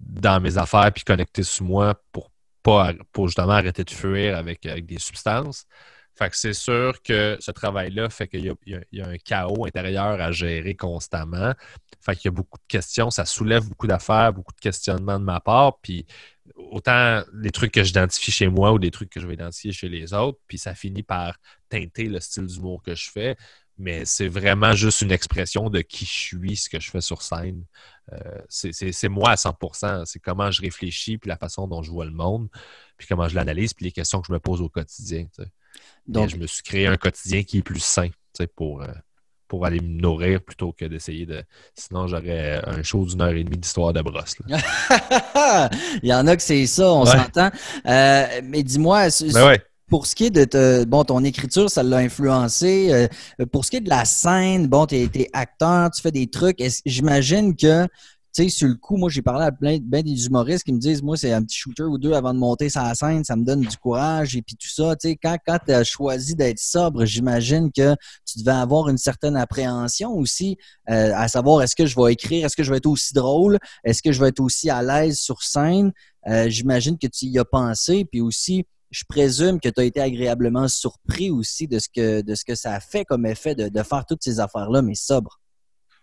dans 0.00 0.40
mes 0.40 0.58
affaires 0.58 0.90
puis 0.92 1.04
connecté 1.04 1.42
sur 1.42 1.64
moi 1.64 1.94
pour 2.12 2.30
pas 2.62 2.92
pour 3.12 3.26
justement 3.26 3.52
arrêter 3.52 3.84
de 3.84 3.90
fuir 3.90 4.36
avec, 4.36 4.64
avec 4.66 4.86
des 4.86 4.98
substances. 4.98 5.66
Fait 6.14 6.28
que 6.28 6.36
c'est 6.36 6.52
sûr 6.52 7.00
que 7.02 7.36
ce 7.40 7.50
travail-là 7.50 8.10
fait 8.10 8.28
qu'il 8.28 8.44
y, 8.44 9.00
a 9.00 9.06
un 9.08 9.16
chaos 9.18 9.64
intérieur 9.64 10.20
à 10.20 10.30
gérer 10.30 10.74
constamment. 10.74 11.52
Fait 12.00 12.14
qu'il 12.16 12.26
y 12.26 12.28
a 12.28 12.32
beaucoup 12.32 12.58
de 12.58 12.66
questions, 12.68 13.10
ça 13.10 13.24
soulève 13.24 13.68
beaucoup 13.68 13.86
d'affaires, 13.86 14.32
beaucoup 14.32 14.52
de 14.52 14.60
questionnements 14.60 15.18
de 15.18 15.24
ma 15.24 15.40
part. 15.40 15.78
Puis 15.80 16.06
autant 16.56 17.22
des 17.32 17.50
trucs 17.50 17.72
que 17.72 17.82
j'identifie 17.82 18.30
chez 18.30 18.48
moi 18.48 18.72
ou 18.72 18.78
des 18.78 18.90
trucs 18.90 19.10
que 19.10 19.20
je 19.20 19.26
vais 19.26 19.34
identifier 19.34 19.72
chez 19.72 19.88
les 19.88 20.12
autres, 20.12 20.38
puis 20.48 20.58
ça 20.58 20.74
finit 20.74 21.02
par 21.02 21.38
teinter 21.68 22.04
le 22.04 22.20
style 22.20 22.46
d'humour 22.46 22.82
que 22.82 22.94
je 22.94 23.10
fais. 23.10 23.36
Mais 23.82 24.04
c'est 24.04 24.28
vraiment 24.28 24.74
juste 24.74 25.00
une 25.00 25.10
expression 25.10 25.68
de 25.68 25.80
qui 25.80 26.04
je 26.04 26.10
suis, 26.12 26.56
ce 26.56 26.70
que 26.70 26.78
je 26.78 26.88
fais 26.88 27.00
sur 27.00 27.20
scène. 27.20 27.64
Euh, 28.12 28.40
c'est 28.48 29.08
moi 29.08 29.30
à 29.30 29.34
100%. 29.34 30.04
C'est 30.06 30.20
comment 30.20 30.52
je 30.52 30.62
réfléchis, 30.62 31.18
puis 31.18 31.28
la 31.28 31.36
façon 31.36 31.66
dont 31.66 31.82
je 31.82 31.90
vois 31.90 32.04
le 32.04 32.12
monde, 32.12 32.48
puis 32.96 33.08
comment 33.08 33.26
je 33.26 33.34
l'analyse, 33.34 33.74
puis 33.74 33.84
les 33.84 33.90
questions 33.90 34.20
que 34.20 34.28
je 34.28 34.32
me 34.32 34.38
pose 34.38 34.60
au 34.62 34.68
quotidien. 34.68 35.26
Donc, 36.06 36.30
je 36.30 36.36
me 36.36 36.46
suis 36.46 36.62
créé 36.62 36.86
un 36.86 36.96
quotidien 36.96 37.42
qui 37.42 37.58
est 37.58 37.62
plus 37.62 37.82
sain 37.82 38.08
pour, 38.54 38.82
euh, 38.82 38.92
pour 39.48 39.66
aller 39.66 39.80
me 39.80 40.00
nourrir 40.00 40.40
plutôt 40.42 40.72
que 40.72 40.84
d'essayer 40.84 41.26
de. 41.26 41.42
Sinon, 41.74 42.06
j'aurais 42.06 42.62
un 42.64 42.84
show 42.84 43.04
d'une 43.04 43.20
heure 43.20 43.30
et 43.34 43.42
demie 43.42 43.58
d'histoire 43.58 43.92
de 43.92 44.00
brosse. 44.00 44.36
Il 46.04 46.08
y 46.08 46.14
en 46.14 46.28
a 46.28 46.36
que 46.36 46.42
c'est 46.42 46.66
ça, 46.66 46.92
on 46.92 47.04
s'entend. 47.04 47.50
Euh, 47.84 48.40
mais 48.44 48.62
dis-moi, 48.62 49.08
ben 49.32 49.56
pour 49.92 50.06
ce 50.06 50.14
qui 50.14 50.24
est 50.24 50.30
de 50.30 50.46
ton 51.02 51.22
écriture, 51.22 51.68
ça 51.70 51.82
l'a 51.82 51.98
influencé. 51.98 52.88
Euh, 53.38 53.44
pour 53.44 53.66
ce 53.66 53.70
qui 53.70 53.76
est 53.76 53.82
de 53.82 53.90
la 53.90 54.06
scène, 54.06 54.66
bon, 54.66 54.86
tu 54.86 54.96
es, 54.96 55.28
acteur, 55.34 55.90
tu 55.90 56.00
fais 56.00 56.10
des 56.10 56.28
trucs. 56.28 56.64
J'imagine 56.86 57.54
que 57.54 57.84
tu 58.34 58.44
sais, 58.44 58.48
sur 58.48 58.68
le 58.68 58.76
coup, 58.76 58.96
moi, 58.96 59.10
j'ai 59.10 59.20
parlé 59.20 59.44
à 59.44 59.52
plein 59.52 59.76
ben 59.82 60.02
des 60.02 60.24
humoristes 60.24 60.64
qui 60.64 60.72
me 60.72 60.78
disent, 60.78 61.02
moi, 61.02 61.18
c'est 61.18 61.34
un 61.34 61.42
petit 61.42 61.58
shooter 61.58 61.82
ou 61.82 61.98
deux 61.98 62.14
avant 62.14 62.32
de 62.32 62.38
monter 62.38 62.70
sur 62.70 62.80
la 62.80 62.94
scène, 62.94 63.22
ça 63.22 63.36
me 63.36 63.44
donne 63.44 63.60
du 63.60 63.76
courage 63.76 64.34
et 64.34 64.40
puis 64.40 64.56
tout 64.56 64.70
ça. 64.70 64.96
Tu 64.96 65.10
sais, 65.10 65.18
quand, 65.22 65.36
quand 65.46 65.58
tu 65.66 65.72
as 65.74 65.84
choisi 65.84 66.34
d'être 66.34 66.58
sobre, 66.58 67.04
j'imagine 67.04 67.70
que 67.70 67.94
tu 68.24 68.38
devais 68.38 68.56
avoir 68.56 68.88
une 68.88 68.96
certaine 68.96 69.36
appréhension 69.36 70.12
aussi, 70.12 70.56
euh, 70.88 71.12
à 71.14 71.28
savoir, 71.28 71.60
est-ce 71.60 71.76
que 71.76 71.84
je 71.84 72.00
vais 72.00 72.14
écrire, 72.14 72.46
est-ce 72.46 72.56
que 72.56 72.62
je 72.62 72.70
vais 72.70 72.78
être 72.78 72.86
aussi 72.86 73.12
drôle, 73.12 73.58
est-ce 73.84 74.00
que 74.00 74.10
je 74.10 74.18
vais 74.22 74.28
être 74.28 74.40
aussi 74.40 74.70
à 74.70 74.82
l'aise 74.82 75.18
sur 75.18 75.42
scène? 75.42 75.92
Euh, 76.26 76.48
j'imagine 76.48 76.96
que 76.96 77.08
tu 77.08 77.26
y 77.26 77.38
as 77.38 77.44
pensé, 77.44 78.06
puis 78.10 78.22
aussi, 78.22 78.64
je 78.92 79.04
présume 79.08 79.58
que 79.58 79.68
tu 79.68 79.80
as 79.80 79.84
été 79.84 80.00
agréablement 80.00 80.68
surpris 80.68 81.30
aussi 81.30 81.66
de 81.66 81.78
ce 81.78 81.88
que, 81.88 82.20
de 82.20 82.34
ce 82.34 82.44
que 82.44 82.54
ça 82.54 82.74
a 82.74 82.80
fait 82.80 83.04
comme 83.04 83.26
effet 83.26 83.54
de, 83.54 83.68
de 83.68 83.82
faire 83.82 84.04
toutes 84.06 84.22
ces 84.22 84.38
affaires-là, 84.38 84.82
mais 84.82 84.94
sobre. 84.94 85.40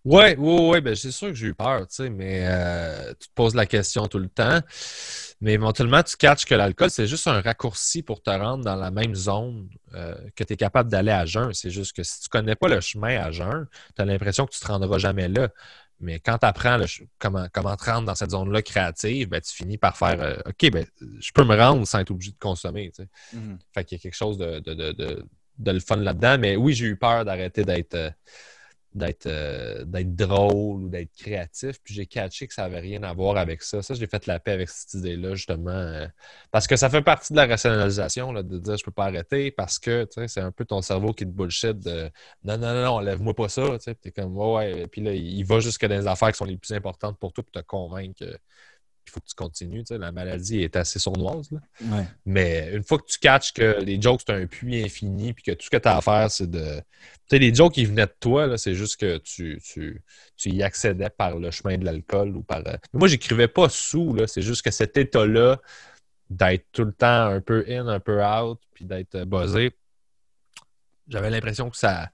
Oui, 0.05 0.33
oui, 0.37 0.57
oui, 0.61 0.81
ben, 0.81 0.95
c'est 0.95 1.11
sûr 1.11 1.27
que 1.27 1.33
j'ai 1.33 1.47
eu 1.47 1.53
peur, 1.53 1.81
tu 1.81 1.95
sais, 1.95 2.09
mais 2.09 2.45
euh, 2.47 3.09
tu 3.19 3.27
te 3.27 3.33
poses 3.35 3.53
la 3.53 3.65
question 3.65 4.07
tout 4.07 4.17
le 4.17 4.29
temps. 4.29 4.59
Mais 5.41 5.53
éventuellement, 5.53 6.01
tu 6.03 6.15
catches 6.15 6.45
que 6.45 6.55
l'alcool, 6.55 6.89
c'est 6.89 7.05
juste 7.05 7.27
un 7.27 7.41
raccourci 7.41 8.01
pour 8.01 8.21
te 8.21 8.29
rendre 8.29 8.63
dans 8.63 8.75
la 8.75 8.91
même 8.91 9.13
zone 9.13 9.69
euh, 9.93 10.15
que 10.35 10.45
tu 10.45 10.53
es 10.53 10.57
capable 10.57 10.89
d'aller 10.89 11.11
à 11.11 11.25
jeun. 11.25 11.53
C'est 11.53 11.69
juste 11.69 11.93
que 11.95 12.03
si 12.03 12.21
tu 12.21 12.29
connais 12.29 12.55
pas 12.55 12.69
le 12.69 12.79
chemin 12.79 13.19
à 13.19 13.31
jeun, 13.31 13.67
tu 13.95 14.01
as 14.01 14.05
l'impression 14.05 14.45
que 14.45 14.51
tu 14.51 14.59
te 14.59 14.67
rendras 14.67 14.97
jamais 14.99 15.27
là. 15.27 15.49
Mais 16.00 16.20
quand 16.20 16.38
tu 16.38 16.45
apprends 16.45 16.80
comment, 17.18 17.47
comment 17.52 17.76
te 17.76 17.86
rendre 17.86 18.06
dans 18.06 18.16
cette 18.16 18.32
zone-là 18.32 18.62
créative, 18.62 19.30
ben, 19.30 19.41
tu 19.41 19.54
finis 19.54 19.78
par 19.78 19.97
faire 19.97 20.22
euh, 20.22 20.38
OK, 20.45 20.72
ben, 20.72 20.86
je 21.20 21.32
peux 21.34 21.43
me 21.43 21.56
rendre 21.58 21.86
sans 21.86 22.00
être 22.00 22.12
obligé 22.12 22.32
de 22.32 22.38
consommer. 22.39 22.91
Tu 22.95 23.04
sais. 23.04 23.38
Mm-hmm. 23.38 23.58
Fait 23.74 23.84
qu'il 23.84 23.97
y 23.97 24.02
a 24.02 24.04
quelque 24.04 24.16
chose 24.16 24.38
de, 24.38 24.60
de, 24.60 24.74
de, 24.74 25.26
de 25.58 25.72
le 25.72 25.80
fun 25.80 25.97
là-dedans. 25.97 26.38
Mais 26.39 26.56
oui, 26.56 26.74
j'ai 26.74 26.86
eu 26.86 26.95
peur 26.95 27.26
d'arrêter 27.26 27.64
d'être 27.64 27.95
euh, 27.95 28.10
d'être 28.93 30.15
drôle 30.15 30.83
ou 30.83 30.89
d'être 30.89 31.11
créatif. 31.15 31.79
Puis 31.83 31.93
j'ai 31.93 32.05
catché 32.05 32.47
que 32.47 32.53
ça 32.53 32.63
n'avait 32.63 32.79
rien 32.79 33.03
à 33.03 33.13
voir 33.13 33.37
avec 33.37 33.61
ça. 33.61 33.81
Ça, 33.81 33.93
j'ai 33.93 34.07
fait 34.07 34.25
la 34.25 34.39
paix 34.39 34.51
avec 34.51 34.69
cette 34.69 34.95
idée-là, 34.95 35.35
justement. 35.35 35.71
Euh, 35.71 36.07
parce 36.51 36.67
que 36.67 36.75
ça 36.75 36.89
fait 36.89 37.01
partie 37.01 37.33
de 37.33 37.37
la 37.37 37.45
rationalisation, 37.45 38.31
là, 38.31 38.43
de 38.43 38.57
dire 38.57 38.77
je 38.77 38.83
peux 38.83 38.91
pas 38.91 39.05
arrêter 39.05 39.51
parce 39.51 39.79
que 39.79 40.07
c'est 40.27 40.41
un 40.41 40.51
peu 40.51 40.65
ton 40.65 40.81
cerveau 40.81 41.13
qui 41.13 41.25
te 41.25 41.31
bullshit 41.31 41.79
de 41.79 42.09
non, 42.43 42.57
non, 42.57 42.73
non, 42.73 42.83
non, 42.83 42.99
lève-moi 42.99 43.33
pas 43.33 43.49
ça. 43.49 43.63
Tu 43.79 43.91
es 44.03 44.11
comme 44.11 44.35
ouais, 44.37 44.87
Puis 44.87 45.01
là, 45.01 45.13
il 45.13 45.43
va 45.43 45.59
jusque 45.59 45.85
dans 45.85 45.99
les 45.99 46.07
affaires 46.07 46.31
qui 46.31 46.37
sont 46.37 46.45
les 46.45 46.57
plus 46.57 46.73
importantes 46.73 47.17
pour 47.19 47.33
toi 47.33 47.43
pour 47.43 47.51
te 47.51 47.65
convaincre 47.65 48.23
il 49.06 49.12
faut 49.12 49.20
que 49.20 49.28
tu 49.28 49.36
continues. 49.36 49.84
la 49.89 50.12
maladie 50.12 50.62
est 50.62 50.76
assez 50.76 51.00
sournoise. 51.00 51.50
Mais 52.26 52.72
une 52.74 52.84
fois 52.84 53.00
que 53.00 53.06
tu 53.06 53.18
catches 53.18 53.54
que 53.54 53.82
les 53.82 54.02
jokes, 54.02 54.22
c'est 54.26 54.34
un 54.34 54.45
puits 54.45 54.84
infini, 54.84 55.34
puis 55.34 55.43
que 55.43 55.52
tout 55.52 55.66
ce 55.66 55.70
que 55.70 55.78
tu 55.78 55.88
as 55.88 55.97
à 55.97 56.02
faire, 56.02 56.30
c'est 56.30 56.50
de. 56.50 56.82
Tu 57.28 57.36
sais, 57.36 57.39
les 57.39 57.54
jokes 57.54 57.74
qui 57.74 57.86
venaient 57.86 58.06
de 58.06 58.16
toi, 58.20 58.58
c'est 58.58 58.76
juste 58.76 59.00
que 59.00 59.18
tu, 59.18 59.60
tu, 59.64 60.02
y 60.45 60.64
accédais 60.64 61.10
par 61.10 61.38
le 61.38 61.52
chemin 61.52 61.78
de 61.78 61.86
l'alcool 61.86 62.36
ou 62.36 62.43
par. 62.43 62.60
Euh, 62.68 62.78
moi, 62.93 63.08
j'écrivais 63.08 63.47
pas 63.47 63.70
sous, 63.70 64.16
c'est 64.28 64.41
juste 64.41 64.62
que 64.62 64.72
cet 64.72 64.97
état-là 64.97 65.60
d'être 66.30 66.68
tout 66.72 66.86
le 66.86 66.93
temps 66.93 67.26
un 67.26 67.41
peu 67.41 67.66
in, 67.68 67.88
un 67.88 68.00
peu 68.00 68.24
out, 68.24 68.60
puis 68.74 68.86
d'être 68.86 69.16
euh, 69.16 69.26
buzzé, 69.26 69.76
j'avais 71.08 71.32
l'impression 71.32 71.70
que 71.70 71.78
ça 71.78 72.10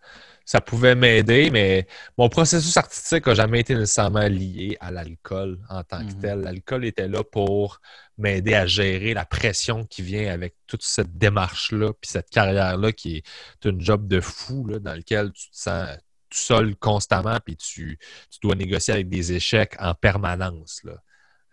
ça 0.45 0.61
pouvait 0.61 0.95
m'aider, 0.95 1.49
mais 1.49 1.87
mon 2.17 2.29
processus 2.29 2.77
artistique 2.77 3.25
n'a 3.25 3.33
jamais 3.33 3.61
été 3.61 3.73
nécessairement 3.73 4.27
lié 4.27 4.77
à 4.79 4.91
l'alcool 4.91 5.59
en 5.69 5.83
tant 5.83 6.05
que 6.05 6.13
mhm. 6.13 6.19
tel. 6.19 6.39
L'alcool 6.41 6.85
était 6.85 7.07
là 7.07 7.23
pour 7.23 7.81
m'aider 8.17 8.53
à 8.53 8.67
gérer 8.67 9.13
la 9.13 9.25
pression 9.25 9.85
qui 9.85 10.03
vient 10.03 10.31
avec 10.31 10.55
toute 10.67 10.83
cette 10.83 11.17
démarche-là, 11.17 11.93
puis 11.99 12.09
cette 12.11 12.29
carrière-là 12.29 12.91
qui 12.91 13.17
est 13.17 13.65
une 13.65 13.81
job 13.81 14.07
de 14.07 14.21
fou 14.21 14.69
dans 14.79 14.93
lequel 14.93 15.31
tu 15.33 15.49
te 15.49 15.57
sens 15.57 15.89
tout 16.29 16.37
seul 16.37 16.75
constamment, 16.75 17.39
puis 17.43 17.57
tu, 17.57 17.97
tu 18.29 18.39
dois 18.41 18.55
négocier 18.55 18.93
avec 18.93 19.09
des 19.09 19.33
échecs 19.33 19.75
en 19.79 19.95
permanence. 19.95 20.81
Là. 20.83 20.93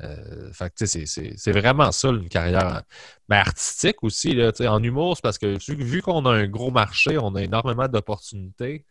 Euh, 0.03 0.51
c'est 0.77 1.53
vraiment 1.53 1.93
ça, 1.93 2.09
une 2.09 2.29
carrière 2.29 2.83
mais 3.29 3.37
artistique 3.37 4.03
aussi. 4.03 4.35
Là, 4.35 4.53
en 4.61 4.83
humour, 4.83 5.17
c'est 5.17 5.23
parce 5.23 5.39
que 5.39 5.57
vu 5.73 6.03
qu'on 6.03 6.27
a 6.27 6.31
un 6.31 6.47
gros 6.47 6.71
marché, 6.71 7.19
on 7.19 7.35
a 7.35 7.43
énormément 7.43 7.89
d'opportunités. 7.89 8.85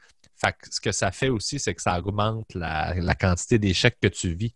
ce 0.70 0.82
que 0.82 0.91
ça 0.91 1.12
fait 1.12 1.30
aussi, 1.30 1.59
c'est 1.59 1.76
que 1.76 1.82
ça 1.82 1.99
augmente 1.99 2.53
la, 2.55 3.16
quantité 3.16 3.59
d'échecs 3.59 3.97
que 4.01 4.07
tu 4.07 4.34
vis. 4.34 4.55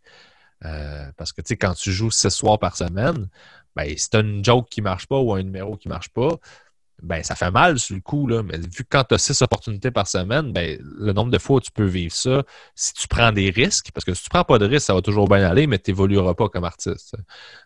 Euh, 0.64 1.12
parce 1.18 1.34
que 1.34 1.42
quand 1.54 1.74
tu 1.74 1.92
joues 1.92 2.12
six 2.12 2.30
soirs 2.30 2.60
par 2.60 2.78
semaine, 2.78 3.28
ben, 3.76 3.96
si 3.98 4.10
tu 4.10 4.18
as 4.18 4.22
une 4.22 4.44
joke 4.44 4.70
qui 4.70 4.82
marche 4.82 5.08
pas 5.08 5.20
ou 5.20 5.34
un 5.34 5.44
numéro 5.44 5.76
qui 5.78 5.90
marche 5.90 6.10
pas, 6.10 6.30
ben 7.02 7.24
ça 7.24 7.36
fait 7.36 7.52
mal 7.52 7.78
sur 7.78 7.96
le 7.96 8.02
coup, 8.02 8.28
là, 8.28 8.42
mais 8.42 8.58
vu 8.58 8.84
que 8.84 8.90
quand 8.90 9.04
tu 9.04 9.16
as 9.16 9.18
six 9.18 9.42
opportunités 9.42 9.92
par 9.92 10.08
semaine, 10.08 10.54
ben, 10.54 10.80
le 10.82 11.14
nombre 11.14 11.32
de 11.32 11.38
fois 11.38 11.58
où 11.58 11.62
tu 11.62 11.72
peux 11.72 11.86
vivre 11.86 12.14
ça, 12.14 12.44
si 12.74 12.94
tu 12.94 13.08
prends 13.08 13.32
des 13.32 13.50
risques, 13.50 13.92
parce 13.94 14.06
que 14.06 14.14
si 14.14 14.24
tu 14.24 14.30
prends 14.30 14.44
pas 14.44 14.58
de 14.58 14.66
risques, 14.66 14.88
ça 14.88 14.94
va 14.94 15.02
toujours 15.02 15.28
bien 15.28 15.44
aller, 15.44 15.68
mais 15.68 15.78
tu 15.80 15.92
n'évolueras 15.92 16.34
pas 16.34 16.50
comme 16.50 16.64
artiste. 16.64 17.16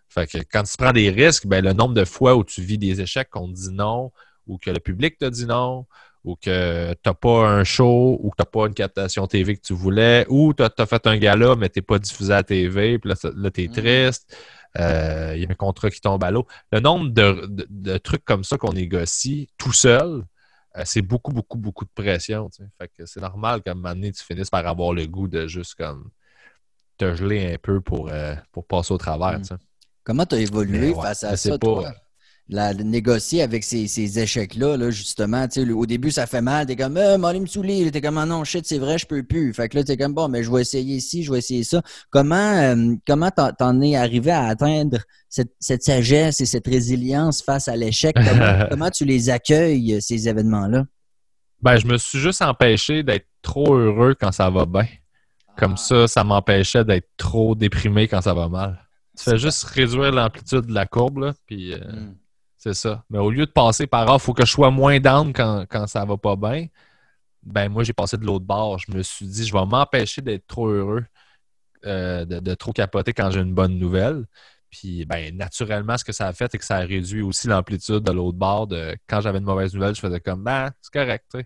Fait 0.10 0.28
que 0.28 0.40
quand 0.52 0.64
tu 0.64 0.76
prends 0.78 0.92
des 0.92 1.10
risques, 1.10 1.46
ben, 1.46 1.64
le 1.64 1.74
nombre 1.74 1.94
de 1.94 2.06
fois 2.06 2.36
où 2.36 2.44
tu 2.44 2.62
vis 2.62 2.78
des 2.78 3.02
échecs 3.02 3.30
qu'on 3.30 3.48
te 3.48 3.54
dit 3.54 3.72
non, 3.72 4.12
ou 4.48 4.58
que 4.58 4.72
le 4.72 4.80
public 4.80 5.18
te 5.20 5.26
dit 5.26 5.46
non, 5.46 5.86
ou 6.24 6.36
que 6.36 6.92
tu 6.94 7.00
n'as 7.06 7.14
pas 7.14 7.48
un 7.48 7.64
show, 7.64 8.20
ou 8.22 8.32
que 8.32 8.36
tu 8.36 8.42
n'as 8.42 8.46
pas 8.46 8.68
une 8.68 8.74
captation 8.74 9.28
TV 9.28 9.56
que 9.56 9.62
tu 9.62 9.74
voulais, 9.74 10.26
ou 10.30 10.54
tu 10.54 10.64
as, 10.64 10.86
fait 10.86 11.08
un 11.08 11.18
gala, 11.18 11.56
mais 11.56 11.70
tu 11.70 11.80
n'es 11.80 11.84
pas 11.84 12.00
diffusé 12.00 12.34
à 12.34 12.38
la 12.38 12.44
TV, 12.44 13.00
puis 13.00 13.10
là, 13.10 13.16
tu 13.52 13.64
es 13.64 13.68
mm. 13.68 13.72
triste. 13.72 14.36
Euh, 14.78 15.34
il 15.36 15.42
y 15.42 15.46
a 15.46 15.50
un 15.50 15.56
contrat 15.56 15.90
qui 15.90 16.02
tombe 16.02 16.24
à 16.24 16.32
l'eau. 16.32 16.48
Le 16.72 16.80
nombre 16.80 17.10
de, 17.10 17.98
trucs 17.98 18.24
comme 18.24 18.44
ça 18.44 18.58
qu'on 18.58 18.74
négocie 18.74 19.50
tout 19.58 19.74
seul, 19.74 20.24
euh, 20.78 20.84
c'est 20.86 21.02
beaucoup, 21.02 21.32
beaucoup, 21.32 21.58
beaucoup 21.58 21.86
de 21.86 21.90
pression. 21.94 22.50
Fait 22.80 22.88
que 22.88 23.06
c'est 23.06 23.22
normal 23.22 23.62
qu'à 23.62 23.72
un 23.72 23.76
moment 23.76 23.94
donné, 23.94 24.12
tu 24.12 24.24
finisses 24.24 24.50
par 24.50 24.66
avoir 24.68 24.94
le 24.94 25.08
goût 25.08 25.28
de 25.28 25.48
juste 25.48 25.76
comme 25.76 26.10
te 26.98 27.16
geler 27.16 27.54
un 27.54 27.58
peu 27.58 27.82
pour, 27.82 28.10
euh, 28.12 28.36
pour 28.52 28.66
passer 28.66 28.94
au 28.94 28.98
travers. 28.98 29.40
Mm. 29.40 29.58
Comment 30.04 30.26
tu 30.26 30.36
as 30.36 30.40
évolué 30.40 30.94
face 30.94 31.24
à 31.24 31.36
ça, 31.36 31.58
toi? 31.58 31.94
La, 32.50 32.74
négocier 32.74 33.41
avec 33.43 33.64
ces, 33.64 34.20
échecs-là, 34.20 34.76
là, 34.76 34.89
justement. 34.89 35.47
Au 35.76 35.86
début, 35.86 36.12
ça 36.12 36.26
fait 36.26 36.41
mal. 36.41 36.66
T'es 36.66 36.76
comme, 36.76 36.97
euh, 36.97 37.18
m'aller 37.18 37.39
me 37.39 37.45
saouler. 37.45 37.89
T'es 37.91 38.02
comme, 38.02 38.18
ah 38.18 38.26
non, 38.26 38.43
shit, 38.43 38.66
c'est 38.66 38.80
vrai, 38.80 38.97
je 38.97 39.06
peux 39.06 39.24
plus. 39.24 39.54
Fait 39.54 39.70
que 39.70 39.78
là, 39.78 39.84
t'es 39.84 39.97
comme, 39.97 40.14
bon, 40.14 40.28
mais 40.28 40.43
je 40.43 40.52
vais 40.52 40.62
essayer 40.62 40.95
ici, 40.95 41.24
je 41.24 41.32
vais 41.32 41.38
essayer 41.38 41.64
ça. 41.64 41.82
Comment 42.10 42.36
euh, 42.36 42.95
comment 43.06 43.30
t'en 43.32 43.82
es 43.82 43.95
arrivé 43.95 44.32
à 44.32 44.45
atteindre 44.45 44.97
cette, 45.30 45.84
sagesse 45.84 46.41
et 46.41 46.45
cette 46.45 46.68
résilience 46.68 47.43
face 47.43 47.68
à 47.68 47.76
l'échec? 47.76 48.16
Comment, 48.70 48.89
tu 48.89 49.06
les 49.06 49.30
accueilles, 49.30 50.02
ces 50.02 50.28
événements-là? 50.28 50.86
Ben, 51.62 51.78
je 51.78 51.88
me 51.88 51.97
suis 51.97 52.20
juste 52.20 52.41
empêché 52.41 53.04
d'être 53.04 53.28
trop 53.41 53.76
heureux 53.76 54.16
quand 54.20 54.32
ça 54.32 54.50
va 54.50 54.66
bien. 54.66 54.88
Comme 55.58 55.74
ah. 55.74 55.78
ça, 55.78 56.08
ça 56.08 56.24
m'empêchait 56.24 56.84
d'être 56.84 57.10
trop 57.18 57.54
déprimé 57.54 58.08
quand 58.08 58.22
ça 58.22 58.34
va 58.34 58.47
mal. 58.47 58.80
Tu 59.18 59.30
fais 59.30 59.38
juste 59.38 59.66
réduire 59.66 60.12
l'amplitude 60.12 60.62
de 60.62 60.74
la 60.74 60.86
courbe, 60.88 61.20
là, 61.20 61.34
puis... 61.45 61.74
Euh, 61.74 61.80
hmm. 61.80 62.16
C'est 62.60 62.74
ça. 62.74 63.05
Mais 63.10 63.20
au 63.20 63.32
lieu 63.32 63.45
de 63.45 63.51
passer 63.51 63.88
par 63.88 64.10
ah, 64.10 64.16
il 64.16 64.20
faut 64.20 64.34
que 64.34 64.45
je 64.45 64.51
sois 64.51 64.70
moins 64.70 64.99
down 64.99 65.32
quand, 65.34 65.66
quand 65.70 65.88
ça 65.88 66.03
va 66.03 66.18
pas 66.18 66.36
bien, 66.36 66.68
ben 67.43 67.70
moi 67.70 67.84
j'ai 67.84 67.93
passé 67.93 68.18
de 68.18 68.26
l'autre 68.26 68.45
bord. 68.45 68.80
Je 68.80 68.91
me 68.91 69.01
suis 69.03 69.26
dit 69.28 69.45
je 69.47 69.53
vais 69.53 69.66
m'empêcher 69.66 70.22
d'être 70.22 70.45
trop 70.47 70.68
heureux, 70.68 71.05
euh, 71.86 72.26
de, 72.26 72.53
trop 72.55 72.74
capoter 72.74 73.14
quand 73.14 73.32
j'ai 73.32 73.39
une 73.41 73.53
bonne 73.53 73.78
nouvelle. 73.80 74.26
Puis 74.70 75.05
ben 75.05 75.36
naturellement, 75.38 75.97
ce 75.97 76.03
que 76.03 76.12
ça 76.12 76.28
a 76.28 76.34
fait, 76.34 76.49
c'est 76.51 76.57
que 76.60 76.66
ça 76.66 76.78
a 76.78 76.82
réduit 76.82 77.22
aussi 77.22 77.47
l'amplitude 77.47 78.01
de 78.01 78.12
l'autre 78.12 78.38
bord. 78.38 78.68
De, 78.68 78.95
quand 79.07 79.22
j'avais 79.22 79.39
une 79.39 79.45
mauvaise 79.45 79.74
nouvelle, 79.74 79.95
je 79.95 80.01
faisais 80.01 80.20
comme 80.20 80.43
ben, 80.43 80.72
c'est 80.82 80.93
correct. 80.93 81.38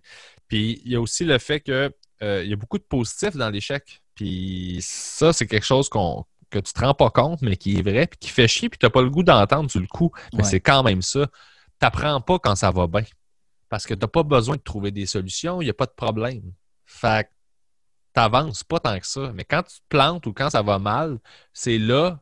Puis 0.47 0.81
il 0.85 0.91
y 0.93 0.95
a 0.95 1.01
aussi 1.01 1.25
le 1.25 1.37
fait 1.37 1.61
qu'il 1.61 1.91
euh, 2.23 2.43
y 2.43 2.53
a 2.53 2.55
beaucoup 2.55 2.79
de 2.79 2.83
positifs 2.83 3.35
dans 3.35 3.49
l'échec. 3.51 4.01
Puis 4.15 4.79
ça, 4.81 5.33
c'est 5.33 5.47
quelque 5.47 5.65
chose 5.65 5.89
qu'on 5.89 6.25
que 6.53 6.59
tu 6.59 6.73
te 6.73 6.79
rends 6.79 6.93
pas 6.93 7.09
compte, 7.09 7.41
mais 7.41 7.57
qui 7.57 7.77
est 7.77 7.81
vrai, 7.81 8.07
puis 8.07 8.19
qui 8.19 8.29
fait 8.29 8.47
chier, 8.47 8.69
puis 8.69 8.77
tu 8.77 8.85
n'as 8.85 8.91
pas 8.91 9.01
le 9.01 9.09
goût 9.09 9.23
d'entendre 9.23 9.69
sur 9.69 9.81
le 9.81 9.87
coup. 9.87 10.11
Mais 10.33 10.43
c'est 10.43 10.59
quand 10.59 10.83
même 10.83 11.01
ça. 11.01 11.25
Tu 11.27 11.33
n'apprends 11.81 12.21
pas 12.21 12.39
quand 12.39 12.55
ça 12.55 12.71
va 12.71 12.87
bien. 12.87 13.03
Parce 13.69 13.85
que 13.87 13.93
tu 13.93 14.01
n'as 14.01 14.07
pas 14.07 14.23
besoin 14.23 14.55
de 14.55 14.61
trouver 14.61 14.91
des 14.91 15.07
solutions, 15.07 15.61
il 15.61 15.65
n'y 15.65 15.71
a 15.71 15.73
pas 15.73 15.87
de 15.87 15.93
problème. 15.95 16.53
Fait 16.85 17.25
que 17.25 18.19
n'avances 18.19 18.63
pas 18.63 18.79
tant 18.79 18.99
que 18.99 19.07
ça. 19.07 19.31
Mais 19.33 19.43
quand 19.43 19.63
tu 19.63 19.77
te 19.77 19.87
plantes 19.89 20.27
ou 20.27 20.33
quand 20.33 20.51
ça 20.51 20.61
va 20.61 20.77
mal, 20.77 21.17
c'est 21.53 21.79
là 21.79 22.21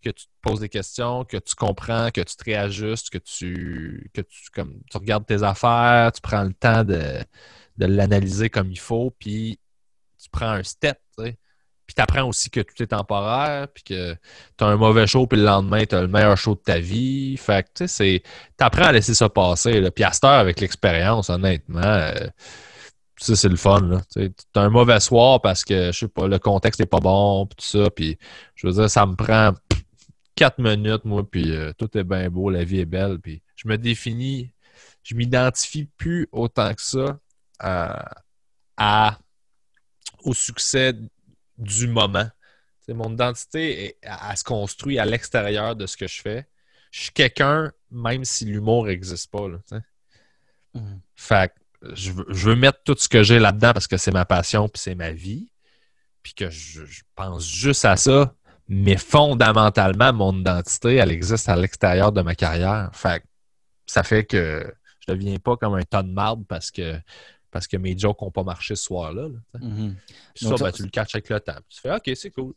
que 0.00 0.10
tu 0.10 0.26
te 0.26 0.32
poses 0.40 0.60
des 0.60 0.68
questions, 0.68 1.24
que 1.24 1.36
tu 1.36 1.54
comprends, 1.54 2.10
que 2.10 2.20
tu 2.20 2.36
te 2.36 2.44
réajustes, 2.44 3.10
que 3.10 3.18
tu, 3.18 4.10
que 4.12 4.20
tu, 4.20 4.50
comme, 4.52 4.80
tu 4.90 4.96
regardes 4.96 5.26
tes 5.26 5.42
affaires, 5.42 6.12
tu 6.12 6.20
prends 6.20 6.44
le 6.44 6.54
temps 6.54 6.84
de, 6.84 7.24
l'analyser 7.78 8.48
comme 8.50 8.70
il 8.70 8.78
faut, 8.78 9.10
puis 9.18 9.58
tu 10.22 10.28
prends 10.30 10.50
un 10.50 10.62
step, 10.62 11.00
Puis 11.92 11.96
tu 11.96 12.02
apprends 12.02 12.26
aussi 12.26 12.48
que 12.48 12.60
tout 12.60 12.82
est 12.82 12.86
temporaire, 12.86 13.68
puis 13.68 13.84
que 13.84 14.14
tu 14.56 14.64
as 14.64 14.66
un 14.66 14.76
mauvais 14.76 15.06
show, 15.06 15.26
puis 15.26 15.38
le 15.38 15.44
lendemain, 15.44 15.84
tu 15.84 15.94
as 15.94 16.00
le 16.00 16.08
meilleur 16.08 16.38
show 16.38 16.54
de 16.54 16.60
ta 16.60 16.78
vie. 16.78 17.36
Fait 17.36 17.64
que, 17.64 17.84
tu 17.84 17.88
sais, 17.88 18.22
tu 18.24 18.64
apprends 18.64 18.84
à 18.84 18.92
laisser 18.92 19.12
ça 19.12 19.28
passer. 19.28 19.78
Là. 19.78 19.90
Puis 19.90 20.02
à 20.02 20.10
cette 20.10 20.24
heure, 20.24 20.30
avec 20.38 20.58
l'expérience, 20.58 21.28
honnêtement, 21.28 21.82
euh, 21.82 22.28
ça, 23.18 23.36
c'est 23.36 23.50
le 23.50 23.56
fun. 23.56 24.00
Tu 24.10 24.32
as 24.54 24.60
un 24.60 24.70
mauvais 24.70 25.00
soir 25.00 25.42
parce 25.42 25.66
que, 25.66 25.92
je 25.92 25.98
sais 25.98 26.08
pas, 26.08 26.26
le 26.28 26.38
contexte 26.38 26.80
n'est 26.80 26.86
pas 26.86 27.00
bon, 27.00 27.46
puis 27.46 27.56
tout 27.56 27.78
ça. 27.78 27.90
Puis, 27.90 28.16
je 28.54 28.68
veux 28.68 28.72
dire, 28.72 28.88
ça 28.88 29.04
me 29.04 29.14
prend 29.14 29.52
quatre 30.34 30.58
minutes, 30.60 31.04
moi, 31.04 31.28
puis 31.30 31.54
euh, 31.54 31.74
tout 31.76 31.94
est 31.98 32.04
bien 32.04 32.30
beau, 32.30 32.48
la 32.48 32.64
vie 32.64 32.80
est 32.80 32.86
belle. 32.86 33.18
Puis, 33.18 33.42
je 33.54 33.68
me 33.68 33.76
définis, 33.76 34.50
je 35.02 35.14
m'identifie 35.14 35.90
plus 35.98 36.26
autant 36.32 36.72
que 36.72 36.80
ça 36.80 37.18
à, 37.58 39.18
au 40.24 40.32
succès 40.32 40.94
du 41.62 41.86
moment. 41.88 42.28
mon 42.88 43.12
identité, 43.12 43.96
elle, 44.02 44.36
se 44.36 44.44
construit 44.44 44.98
à 44.98 45.04
l'extérieur 45.04 45.76
de 45.76 45.86
ce 45.86 45.96
que 45.96 46.06
je 46.06 46.20
fais. 46.20 46.46
Je 46.90 47.02
suis 47.02 47.12
quelqu'un, 47.12 47.72
même 47.90 48.24
si 48.24 48.44
l'humour 48.44 48.86
n'existe 48.86 49.30
pas. 49.30 49.48
Là, 49.48 49.58
mmh. 50.74 50.98
Fait 51.16 51.52
je 51.94 52.12
veux, 52.12 52.54
mettre 52.54 52.80
tout 52.84 52.94
ce 52.96 53.08
que 53.08 53.22
j'ai 53.22 53.38
là-dedans 53.38 53.72
parce 53.72 53.86
que 53.86 53.96
c'est 53.96 54.12
ma 54.12 54.24
passion 54.24 54.68
puis 54.68 54.80
c'est 54.80 54.94
ma 54.94 55.12
vie. 55.12 55.50
Puis 56.22 56.34
que 56.34 56.50
je, 56.50 56.82
pense 57.16 57.48
juste 57.48 57.84
à 57.84 57.96
ça. 57.96 58.34
Mais 58.68 58.96
fondamentalement, 58.96 60.12
mon 60.12 60.38
identité, 60.38 60.96
elle 60.96 61.10
existe 61.10 61.48
à 61.48 61.56
l'extérieur 61.56 62.12
de 62.12 62.22
ma 62.22 62.34
carrière. 62.34 62.90
Fait 62.92 63.24
ça 63.86 64.04
fait 64.04 64.24
que 64.24 64.72
je 65.00 65.12
ne 65.12 65.16
deviens 65.16 65.38
pas 65.38 65.56
comme 65.56 65.74
un 65.74 65.82
ton 65.82 66.02
de 66.02 66.12
marde 66.12 66.44
parce 66.46 66.70
que 66.70 66.96
parce 67.52 67.68
que 67.68 67.76
mes 67.76 67.96
jokes 67.96 68.20
n'ont 68.20 68.32
pas 68.32 68.42
marché 68.42 68.74
ce 68.74 68.82
soir-là. 68.82 69.28
Mm-hmm. 69.54 69.94
ça, 70.34 70.54
ben, 70.56 70.72
tu 70.72 70.82
le 70.82 70.88
catches 70.88 71.14
avec 71.14 71.28
le 71.28 71.38
temps. 71.38 71.58
Tu 71.68 71.80
fais 71.80 71.94
OK, 71.94 72.10
c'est 72.16 72.30
cool 72.30 72.54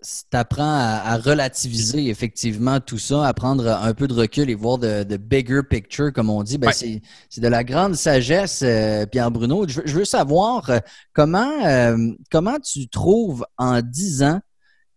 tu 0.00 0.36
apprends 0.36 0.78
à, 0.78 1.16
relativiser 1.16 2.08
effectivement 2.08 2.78
tout 2.78 2.98
ça, 2.98 3.26
à 3.26 3.34
prendre 3.34 3.68
un 3.68 3.94
peu 3.94 4.06
de 4.06 4.14
recul 4.14 4.48
et 4.48 4.54
voir 4.54 4.78
de, 4.78 5.16
bigger 5.16 5.62
picture, 5.68 6.12
comme 6.12 6.30
on 6.30 6.42
dit, 6.42 6.58
ben 6.58 6.70
c'est 6.72 7.00
de 7.40 7.48
la 7.48 7.64
grande 7.64 7.96
sagesse, 7.96 8.62
euh, 8.62 9.06
Pierre 9.06 9.30
Bruno. 9.30 9.66
Je, 9.66 9.80
veux 9.80 10.04
savoir 10.04 10.70
euh, 10.70 10.78
comment, 11.12 11.66
euh, 11.66 11.96
comment 12.30 12.58
tu 12.60 12.88
trouves 12.88 13.44
en 13.56 13.82
dix 13.82 14.22
ans 14.22 14.40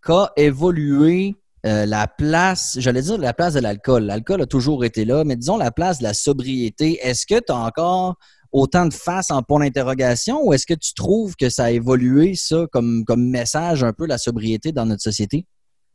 qu'a 0.04 0.32
évolué 0.36 1.36
la 1.64 2.08
place, 2.08 2.76
j'allais 2.80 3.04
dire 3.04 3.20
la 3.20 3.36
place 3.36 3.54
de 3.54 3.60
l'alcool. 3.60 4.06
L'alcool 4.06 4.42
a 4.42 4.48
toujours 4.48 4.84
été 4.84 5.06
là, 5.06 5.24
mais 5.24 5.36
disons 5.36 5.58
la 5.58 5.70
place 5.70 6.00
de 6.00 6.04
la 6.04 6.16
sobriété. 6.16 6.98
Est-ce 7.04 7.28
que 7.28 7.40
tu 7.40 7.52
as 7.52 7.56
encore 7.56 8.18
autant 8.52 8.86
de 8.86 8.94
face 8.94 9.32
en 9.32 9.44
point 9.44 9.62
d'interrogation 9.62 10.46
ou 10.46 10.54
est-ce 10.54 10.66
que 10.66 10.74
tu 10.74 10.94
trouves 10.94 11.36
que 11.36 11.50
ça 11.50 11.66
a 11.66 11.72
évolué, 11.72 12.36
ça, 12.36 12.66
comme, 12.72 13.06
comme 13.06 13.30
message 13.30 13.84
un 13.84 13.94
peu 13.94 14.06
la 14.06 14.18
sobriété 14.18 14.72
dans 14.72 14.86
notre 14.86 15.02
société? 15.02 15.46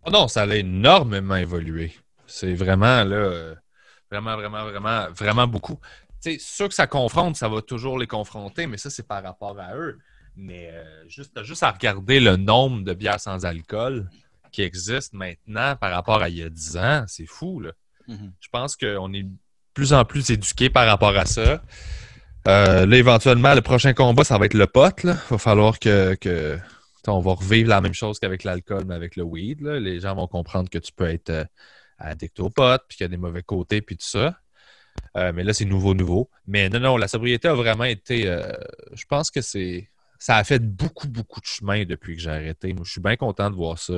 Oh 0.04 0.10
non, 0.10 0.28
ça 0.28 0.42
a 0.42 0.54
énormément 0.54 1.36
évolué. 1.36 1.92
C'est 2.26 2.54
vraiment 2.54 3.04
là, 3.04 3.54
vraiment, 4.10 4.36
vraiment, 4.36 4.64
vraiment, 4.64 5.06
vraiment 5.12 5.46
beaucoup. 5.46 5.78
C'est 6.20 6.40
sûr 6.40 6.68
que 6.68 6.74
ça 6.74 6.86
confronte, 6.86 7.36
ça 7.36 7.48
va 7.48 7.62
toujours 7.62 7.98
les 7.98 8.06
confronter, 8.06 8.66
mais 8.66 8.78
ça, 8.78 8.90
c'est 8.90 9.06
par 9.06 9.22
rapport 9.22 9.58
à 9.60 9.76
eux. 9.76 9.98
Mais 10.34 10.70
euh, 10.72 11.08
juste, 11.08 11.42
juste 11.44 11.62
à 11.62 11.70
regarder 11.70 12.20
le 12.20 12.36
nombre 12.36 12.84
de 12.84 12.92
bières 12.92 13.20
sans 13.20 13.44
alcool 13.44 14.10
qui 14.52 14.62
existent 14.62 15.16
maintenant 15.16 15.76
par 15.76 15.90
rapport 15.92 16.22
à 16.22 16.28
il 16.28 16.36
y 16.36 16.42
a 16.42 16.50
10 16.50 16.76
ans, 16.76 17.04
c'est 17.06 17.26
fou. 17.26 17.60
Là. 17.60 17.72
Mm-hmm. 18.08 18.32
Je 18.40 18.48
pense 18.50 18.76
qu'on 18.76 19.12
est 19.12 19.22
de 19.22 19.36
plus 19.74 19.92
en 19.92 20.04
plus 20.04 20.30
éduqué 20.30 20.70
par 20.70 20.86
rapport 20.86 21.16
à 21.16 21.26
ça. 21.26 21.62
Euh, 22.46 22.86
là, 22.86 22.96
éventuellement, 22.96 23.54
le 23.54 23.60
prochain 23.60 23.92
combat, 23.92 24.22
ça 24.22 24.38
va 24.38 24.46
être 24.46 24.54
le 24.54 24.68
pot. 24.68 24.92
Il 25.02 25.10
va 25.30 25.38
falloir 25.38 25.78
que, 25.80 26.16
on 27.08 27.20
va 27.20 27.32
revivre 27.34 27.68
la 27.68 27.80
même 27.80 27.94
chose 27.94 28.18
qu'avec 28.18 28.44
l'alcool, 28.44 28.84
mais 28.86 28.94
avec 28.94 29.16
le 29.16 29.24
weed. 29.24 29.60
Les 29.62 30.00
gens 30.00 30.14
vont 30.14 30.28
comprendre 30.28 30.70
que 30.70 30.78
tu 30.78 30.92
peux 30.92 31.08
être 31.08 31.30
euh, 31.30 31.44
addict 31.98 32.38
au 32.40 32.50
pot, 32.50 32.80
puis 32.88 32.98
qu'il 32.98 33.04
y 33.04 33.06
a 33.06 33.08
des 33.08 33.16
mauvais 33.16 33.42
côtés, 33.42 33.80
puis 33.80 33.96
tout 33.96 34.06
ça. 34.06 34.38
Euh, 35.16 35.32
mais 35.34 35.42
là, 35.42 35.52
c'est 35.52 35.64
nouveau, 35.64 35.94
nouveau. 35.94 36.30
Mais 36.46 36.68
non, 36.68 36.78
non, 36.78 36.96
la 36.96 37.08
sobriété 37.08 37.48
a 37.48 37.54
vraiment 37.54 37.84
été. 37.84 38.24
je 38.92 39.04
pense 39.06 39.30
que 39.30 39.40
c'est. 39.40 39.88
Ça 40.18 40.36
a 40.36 40.44
fait 40.44 40.60
beaucoup, 40.60 41.08
beaucoup 41.08 41.40
de 41.40 41.46
chemin 41.46 41.84
depuis 41.84 42.16
que 42.16 42.22
j'ai 42.22 42.30
arrêté. 42.30 42.72
Moi, 42.72 42.84
je 42.86 42.92
suis 42.92 43.02
bien 43.02 43.16
content 43.16 43.50
de 43.50 43.56
voir 43.56 43.78
ça. 43.78 43.92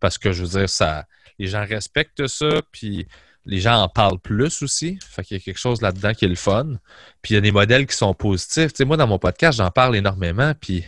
parce 0.00 0.18
que 0.18 0.32
je 0.32 0.42
veux 0.42 0.58
dire, 0.60 0.68
ça, 0.68 1.06
les 1.38 1.46
gens 1.46 1.64
respectent 1.64 2.26
ça, 2.26 2.62
puis 2.72 3.06
les 3.44 3.60
gens 3.60 3.82
en 3.82 3.88
parlent 3.88 4.18
plus 4.18 4.62
aussi. 4.62 4.98
Fait 5.08 5.24
qu'il 5.24 5.36
y 5.36 5.40
a 5.40 5.42
quelque 5.42 5.58
chose 5.58 5.82
là-dedans 5.82 6.14
qui 6.14 6.24
est 6.24 6.28
le 6.28 6.34
fun. 6.34 6.74
Puis 7.22 7.32
il 7.32 7.34
y 7.34 7.38
a 7.38 7.40
des 7.40 7.52
modèles 7.52 7.86
qui 7.86 7.96
sont 7.96 8.14
positifs. 8.14 8.72
Tu 8.72 8.78
sais, 8.78 8.84
moi, 8.84 8.96
dans 8.96 9.06
mon 9.06 9.18
podcast, 9.18 9.58
j'en 9.58 9.70
parle 9.70 9.96
énormément. 9.96 10.52
Puis, 10.60 10.84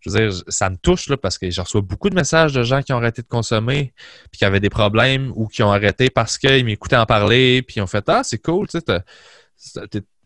je 0.00 0.10
veux 0.10 0.30
dire, 0.30 0.42
ça 0.48 0.70
me 0.70 0.76
touche 0.76 1.08
là, 1.08 1.16
parce 1.16 1.38
que 1.38 1.50
je 1.50 1.60
reçois 1.60 1.80
beaucoup 1.80 2.10
de 2.10 2.14
messages 2.14 2.52
de 2.52 2.62
gens 2.62 2.82
qui 2.82 2.92
ont 2.92 2.96
arrêté 2.96 3.22
de 3.22 3.28
consommer, 3.28 3.92
puis 4.30 4.38
qui 4.38 4.44
avaient 4.44 4.60
des 4.60 4.70
problèmes 4.70 5.32
ou 5.36 5.46
qui 5.46 5.62
ont 5.62 5.72
arrêté 5.72 6.10
parce 6.10 6.38
qu'ils 6.38 6.64
m'écoutaient 6.64 6.96
en 6.96 7.06
parler, 7.06 7.62
puis 7.62 7.76
ils 7.76 7.82
ont 7.82 7.86
fait 7.86 8.04
Ah, 8.08 8.22
c'est 8.24 8.38
cool, 8.38 8.68
tu 8.68 8.78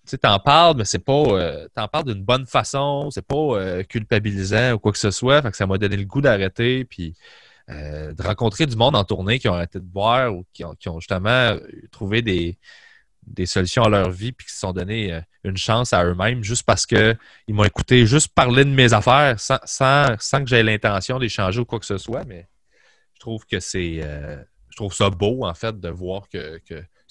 sais, 0.05 0.19
t'en 0.19 0.39
parles, 0.41 0.77
mais 0.77 0.85
c'est 0.85 0.99
pas. 0.99 1.13
Euh, 1.13 1.69
t'en 1.75 1.89
parles 1.89 2.07
d'une 2.07 2.25
bonne 2.25 2.47
façon, 2.47 3.11
c'est 3.11 3.25
pas 3.25 3.37
euh, 3.37 3.83
culpabilisant 3.85 4.73
ou 4.73 4.79
quoi 4.79 4.93
que 4.93 4.99
ce 4.99 5.11
soit. 5.11 5.41
Fait 5.43 5.51
que 5.51 5.57
ça 5.57 5.67
m'a 5.67 5.79
donné 5.79 5.97
le 5.97 6.05
goût 6.05 6.21
d'arrêter. 6.21 6.85
Puis 6.85 7.15
euh, 7.71 8.13
de 8.13 8.23
rencontrer 8.23 8.67
du 8.67 8.77
monde 8.77 8.97
en 8.97 9.05
tournée 9.05 9.39
qui 9.39 9.49
ont 9.49 9.55
arrêté 9.55 9.79
de 9.79 9.85
boire 9.85 10.35
ou 10.35 10.45
qui 10.53 10.65
ont, 10.65 10.99
justement 10.99 11.29
euh, 11.29 11.61
trouvé 11.93 12.23
des, 12.23 12.59
solutions 13.47 13.85
à 13.85 13.89
leur 13.89 14.11
vie 14.11 14.33
puis 14.33 14.47
qui 14.47 14.53
se 14.53 14.61
sont 14.61 14.73
donné 14.73 15.13
euh, 15.13 15.21
une 15.45 15.57
chance 15.57 15.93
à 15.93 16.05
eux-mêmes 16.05 16.43
juste 16.43 16.65
parce 16.65 16.85
qu'ils 16.85 17.17
m'ont 17.49 17.65
écouté 17.65 18.07
juste 18.07 18.35
parler 18.35 18.65
de 18.65 18.71
mes 18.71 18.93
affaires 18.93 19.39
sans, 19.39 19.59
sans, 19.67 20.43
que 20.43 20.47
j'aie 20.47 20.63
l'intention 20.63 21.19
d'échanger 21.19 21.61
ou 21.61 21.65
quoi 21.65 21.79
que 21.79 21.87
ce 21.87 21.99
soit. 21.99 22.25
Mais 22.25 22.49
je 23.15 23.21
trouve 23.21 23.47
que 23.47 23.61
c'est. 23.61 24.01
je 24.01 24.77
trouve 24.77 24.95
ça 24.95 25.11
beau, 25.11 25.45
en 25.45 25.55
fait, 25.55 25.79
de 25.79 25.89
voir 25.89 26.29
que 26.29 26.61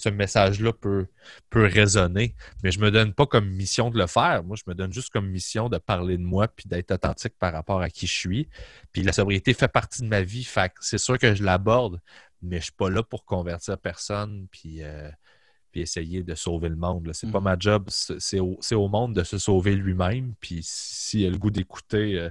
ce 0.00 0.08
message-là 0.08 0.72
peut, 0.72 1.06
peut 1.50 1.66
résonner. 1.66 2.34
Mais 2.62 2.70
je 2.70 2.78
ne 2.78 2.84
me 2.86 2.90
donne 2.90 3.12
pas 3.12 3.26
comme 3.26 3.48
mission 3.48 3.90
de 3.90 3.98
le 3.98 4.06
faire. 4.06 4.42
Moi, 4.42 4.56
je 4.56 4.62
me 4.66 4.74
donne 4.74 4.92
juste 4.92 5.10
comme 5.10 5.28
mission 5.28 5.68
de 5.68 5.76
parler 5.76 6.16
de 6.16 6.22
moi 6.22 6.48
puis 6.48 6.68
d'être 6.68 6.90
authentique 6.90 7.34
par 7.38 7.52
rapport 7.52 7.82
à 7.82 7.90
qui 7.90 8.06
je 8.06 8.14
suis. 8.14 8.48
Puis 8.92 9.02
la 9.02 9.12
sobriété 9.12 9.52
fait 9.52 9.68
partie 9.68 10.02
de 10.02 10.08
ma 10.08 10.22
vie. 10.22 10.44
Fait 10.44 10.72
c'est 10.80 10.98
sûr 10.98 11.18
que 11.18 11.34
je 11.34 11.44
l'aborde, 11.44 12.00
mais 12.40 12.56
je 12.56 12.60
ne 12.60 12.62
suis 12.62 12.72
pas 12.72 12.88
là 12.88 13.02
pour 13.02 13.26
convertir 13.26 13.76
personne 13.76 14.46
puis, 14.50 14.82
euh, 14.82 15.10
puis 15.70 15.82
essayer 15.82 16.22
de 16.22 16.34
sauver 16.34 16.70
le 16.70 16.76
monde. 16.76 17.10
C'est 17.12 17.30
pas 17.30 17.40
mm. 17.40 17.44
ma 17.44 17.56
job. 17.58 17.90
C'est 17.90 18.40
au, 18.40 18.88
monde 18.88 19.14
de 19.14 19.22
se 19.22 19.36
sauver 19.36 19.76
lui-même. 19.76 20.34
Puis 20.40 20.60
s'il 20.62 21.26
a 21.26 21.30
le 21.30 21.38
goût 21.38 21.50
d'écouter. 21.50 22.18
Euh, 22.18 22.30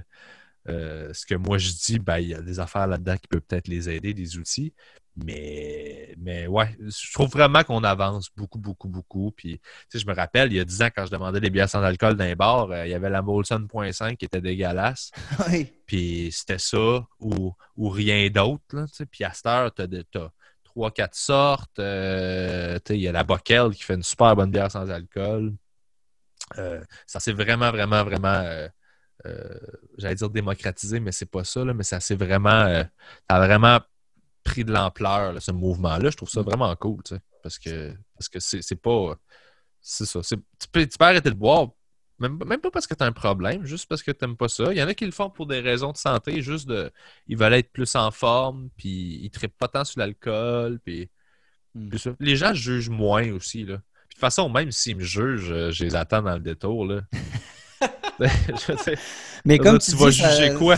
euh, 0.70 1.12
ce 1.12 1.26
que 1.26 1.34
moi 1.34 1.58
je 1.58 1.70
dis, 1.70 1.98
ben, 1.98 2.18
il 2.18 2.28
y 2.28 2.34
a 2.34 2.42
des 2.42 2.60
affaires 2.60 2.86
là-dedans 2.86 3.16
qui 3.16 3.28
peuvent 3.28 3.40
peut-être 3.40 3.68
les 3.68 3.88
aider, 3.88 4.14
des 4.14 4.36
outils. 4.36 4.72
Mais, 5.16 6.14
mais 6.18 6.46
ouais, 6.46 6.76
je 6.78 7.12
trouve 7.12 7.30
vraiment 7.30 7.62
qu'on 7.64 7.82
avance 7.84 8.30
beaucoup, 8.36 8.58
beaucoup, 8.58 8.88
beaucoup. 8.88 9.32
Puis, 9.32 9.58
tu 9.58 9.64
sais, 9.88 9.98
je 9.98 10.06
me 10.06 10.14
rappelle, 10.14 10.52
il 10.52 10.56
y 10.56 10.60
a 10.60 10.64
10 10.64 10.82
ans, 10.82 10.88
quand 10.94 11.04
je 11.06 11.10
demandais 11.10 11.40
des 11.40 11.50
bières 11.50 11.68
sans 11.68 11.82
alcool 11.82 12.16
dans 12.16 12.24
les 12.24 12.36
bars, 12.36 12.70
euh, 12.70 12.86
il 12.86 12.90
y 12.90 12.94
avait 12.94 13.10
la 13.10 13.20
Molson 13.22 13.66
.5 13.72 14.16
qui 14.16 14.24
était 14.24 14.40
dégueulasse. 14.40 15.10
Oui. 15.50 15.72
Puis, 15.86 16.30
c'était 16.32 16.58
ça 16.58 17.06
ou, 17.18 17.52
ou 17.76 17.88
rien 17.88 18.28
d'autre. 18.30 18.62
Tu 18.70 18.94
sais. 18.94 19.06
Puis, 19.06 19.24
à 19.24 19.32
cette 19.32 19.46
heure, 19.46 19.74
tu 19.74 19.82
as, 19.82 20.30
trois, 20.64 20.90
quatre 20.92 21.16
sortes. 21.16 21.78
Euh, 21.80 22.76
tu 22.76 22.92
sais, 22.92 22.98
il 22.98 23.02
y 23.02 23.08
a 23.08 23.12
la 23.12 23.24
Bockel 23.24 23.70
qui 23.70 23.82
fait 23.82 23.94
une 23.94 24.02
super 24.02 24.36
bonne 24.36 24.50
bière 24.50 24.70
sans 24.70 24.88
alcool. 24.88 25.54
Euh, 26.58 26.82
ça 27.06 27.20
s'est 27.20 27.32
vraiment, 27.32 27.70
vraiment, 27.70 28.04
vraiment, 28.04 28.68
j'allais 29.98 30.14
dire 30.14 30.30
démocratisé, 30.30 31.00
mais 31.00 31.12
c'est 31.12 31.30
pas 31.30 31.44
ça, 31.44 31.64
là, 31.64 31.74
mais 31.74 31.82
ça 31.82 32.00
s'est 32.00 32.14
vraiment, 32.14 32.66
ça 32.66 33.36
a 33.36 33.46
vraiment 33.46 33.80
pris 34.44 34.64
de 34.64 34.72
l'ampleur, 34.72 35.40
ce 35.40 35.52
mouvement-là. 35.52 36.10
Je 36.10 36.16
trouve 36.16 36.30
ça 36.30 36.40
mm. 36.40 36.44
vraiment 36.44 36.76
cool, 36.76 37.02
tu 37.02 37.14
sais, 37.14 37.20
parce 37.42 37.58
que 37.58 37.94
parce 38.14 38.28
que 38.28 38.40
c'est 38.40 38.80
pas. 38.80 39.16
C'est 39.80 40.04
ça. 40.04 40.20
Tu 40.20 40.36
peux, 40.70 40.86
tu 40.86 40.98
peux 40.98 41.04
arrêter 41.04 41.30
de 41.30 41.34
boire, 41.34 41.68
même, 42.18 42.38
même 42.46 42.60
pas 42.60 42.70
parce 42.70 42.86
que 42.86 42.94
tu 42.94 43.02
as 43.02 43.06
un 43.06 43.12
problème, 43.12 43.64
juste 43.64 43.88
parce 43.88 44.02
que 44.02 44.10
tu 44.10 44.24
n'aimes 44.24 44.36
pas 44.36 44.48
ça. 44.48 44.72
Il 44.72 44.78
y 44.78 44.82
en 44.82 44.88
a 44.88 44.94
qui 44.94 45.06
le 45.06 45.10
font 45.10 45.30
pour 45.30 45.46
des 45.46 45.60
raisons 45.60 45.92
de 45.92 45.96
santé, 45.96 46.42
juste 46.42 46.68
de. 46.68 46.92
Ils 47.26 47.36
veulent 47.36 47.54
être 47.54 47.72
plus 47.72 47.94
en 47.94 48.10
forme, 48.10 48.68
puis 48.76 49.20
ils 49.22 49.30
ne 49.42 49.48
pas 49.48 49.68
tant 49.68 49.84
sur 49.84 50.00
l'alcool, 50.00 50.80
puis. 50.84 51.10
Mm. 51.74 51.90
Les 52.18 52.36
gens 52.36 52.52
jugent 52.52 52.90
moins 52.90 53.30
aussi, 53.32 53.64
là. 53.64 53.76
de 53.76 53.82
toute 54.10 54.18
façon, 54.18 54.48
même 54.50 54.72
s'ils 54.72 54.96
me 54.96 55.02
jugent, 55.02 55.52
euh, 55.52 55.70
je 55.70 55.84
les 55.84 55.94
attends 55.94 56.22
dans 56.22 56.34
le 56.34 56.40
détour, 56.40 56.84
là. 56.84 57.02
Mais 59.44 59.58
comme 59.58 59.78
tu, 59.78 59.92
vas 59.92 60.10
juger 60.10 60.54
quoi? 60.58 60.76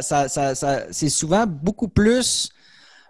Ça, 0.00 0.28
ça, 0.28 0.54
c'est 0.90 1.08
souvent 1.08 1.46
beaucoup 1.46 1.88
plus 1.88 2.50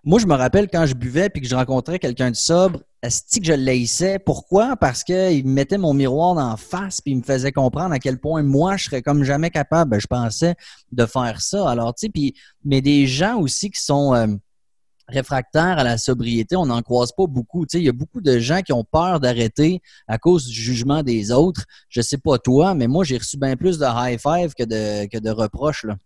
moi, 0.05 0.19
je 0.19 0.27
me 0.27 0.35
rappelle 0.35 0.69
quand 0.69 0.87
je 0.87 0.95
buvais 0.95 1.29
puis 1.29 1.43
que 1.43 1.49
je 1.49 1.55
rencontrais 1.55 1.99
quelqu'un 1.99 2.31
de 2.31 2.37
sobre, 2.37 2.81
est-ce 3.03 3.39
que 3.39 3.45
je 3.45 3.53
l'haïssais? 3.53 4.19
Pourquoi? 4.19 4.77
Parce 4.77 5.05
qu'il 5.05 5.47
me 5.47 5.53
mettait 5.53 5.79
mon 5.79 5.93
miroir 5.93 6.39
en 6.39 6.57
face 6.57 7.01
puis 7.01 7.13
il 7.13 7.19
me 7.19 7.23
faisait 7.23 7.53
comprendre 7.53 7.93
à 7.93 7.99
quel 7.99 8.19
point 8.19 8.43
moi, 8.43 8.77
je 8.77 8.85
serais 8.85 9.03
comme 9.03 9.23
jamais 9.23 9.51
capable, 9.51 9.91
ben, 9.91 10.01
je 10.01 10.07
pensais, 10.07 10.55
de 10.93 11.05
faire 11.05 11.41
ça. 11.41 11.69
Alors, 11.69 11.95
tu 11.95 12.07
sais, 12.07 12.09
puis, 12.09 12.35
mais 12.65 12.81
des 12.81 13.07
gens 13.07 13.39
aussi 13.39 13.71
qui 13.71 13.83
sont 13.83 14.15
euh, 14.15 14.29
réfractaires 15.09 15.79
à 15.79 15.85
la 15.85 15.99
sobriété, 15.99 16.57
on 16.57 16.67
n'en 16.67 16.83
croise 16.83 17.13
pas 17.13 17.27
beaucoup. 17.27 17.67
Tu 17.67 17.73
sais, 17.73 17.83
il 17.83 17.87
y 17.87 17.89
a 17.89 17.93
beaucoup 17.93 18.21
de 18.21 18.39
gens 18.39 18.63
qui 18.63 18.73
ont 18.73 18.85
peur 18.85 19.21
d'arrêter 19.21 19.81
à 20.07 20.19
cause 20.19 20.47
du 20.47 20.53
jugement 20.53 21.03
des 21.03 21.33
autres. 21.33 21.65
Je 21.89 22.01
sais 22.01 22.19
pas 22.19 22.39
toi, 22.39 22.75
mais 22.75 22.87
moi, 22.87 23.05
j'ai 23.05 23.19
reçu 23.19 23.39
bien 23.39 23.57
plus 23.57 23.79
de 23.79 23.87
high 23.87 24.21
five 24.21 24.55
que 24.55 24.65
de, 24.65 25.31
reproches, 25.31 25.85
là. 25.85 25.97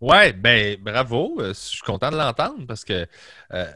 Ouais, 0.00 0.32
ben 0.32 0.80
bravo. 0.80 1.40
Euh, 1.40 1.48
je 1.48 1.58
suis 1.58 1.82
content 1.82 2.10
de 2.12 2.16
l'entendre 2.16 2.64
parce 2.66 2.84
que, 2.84 3.06
euh, 3.52 3.72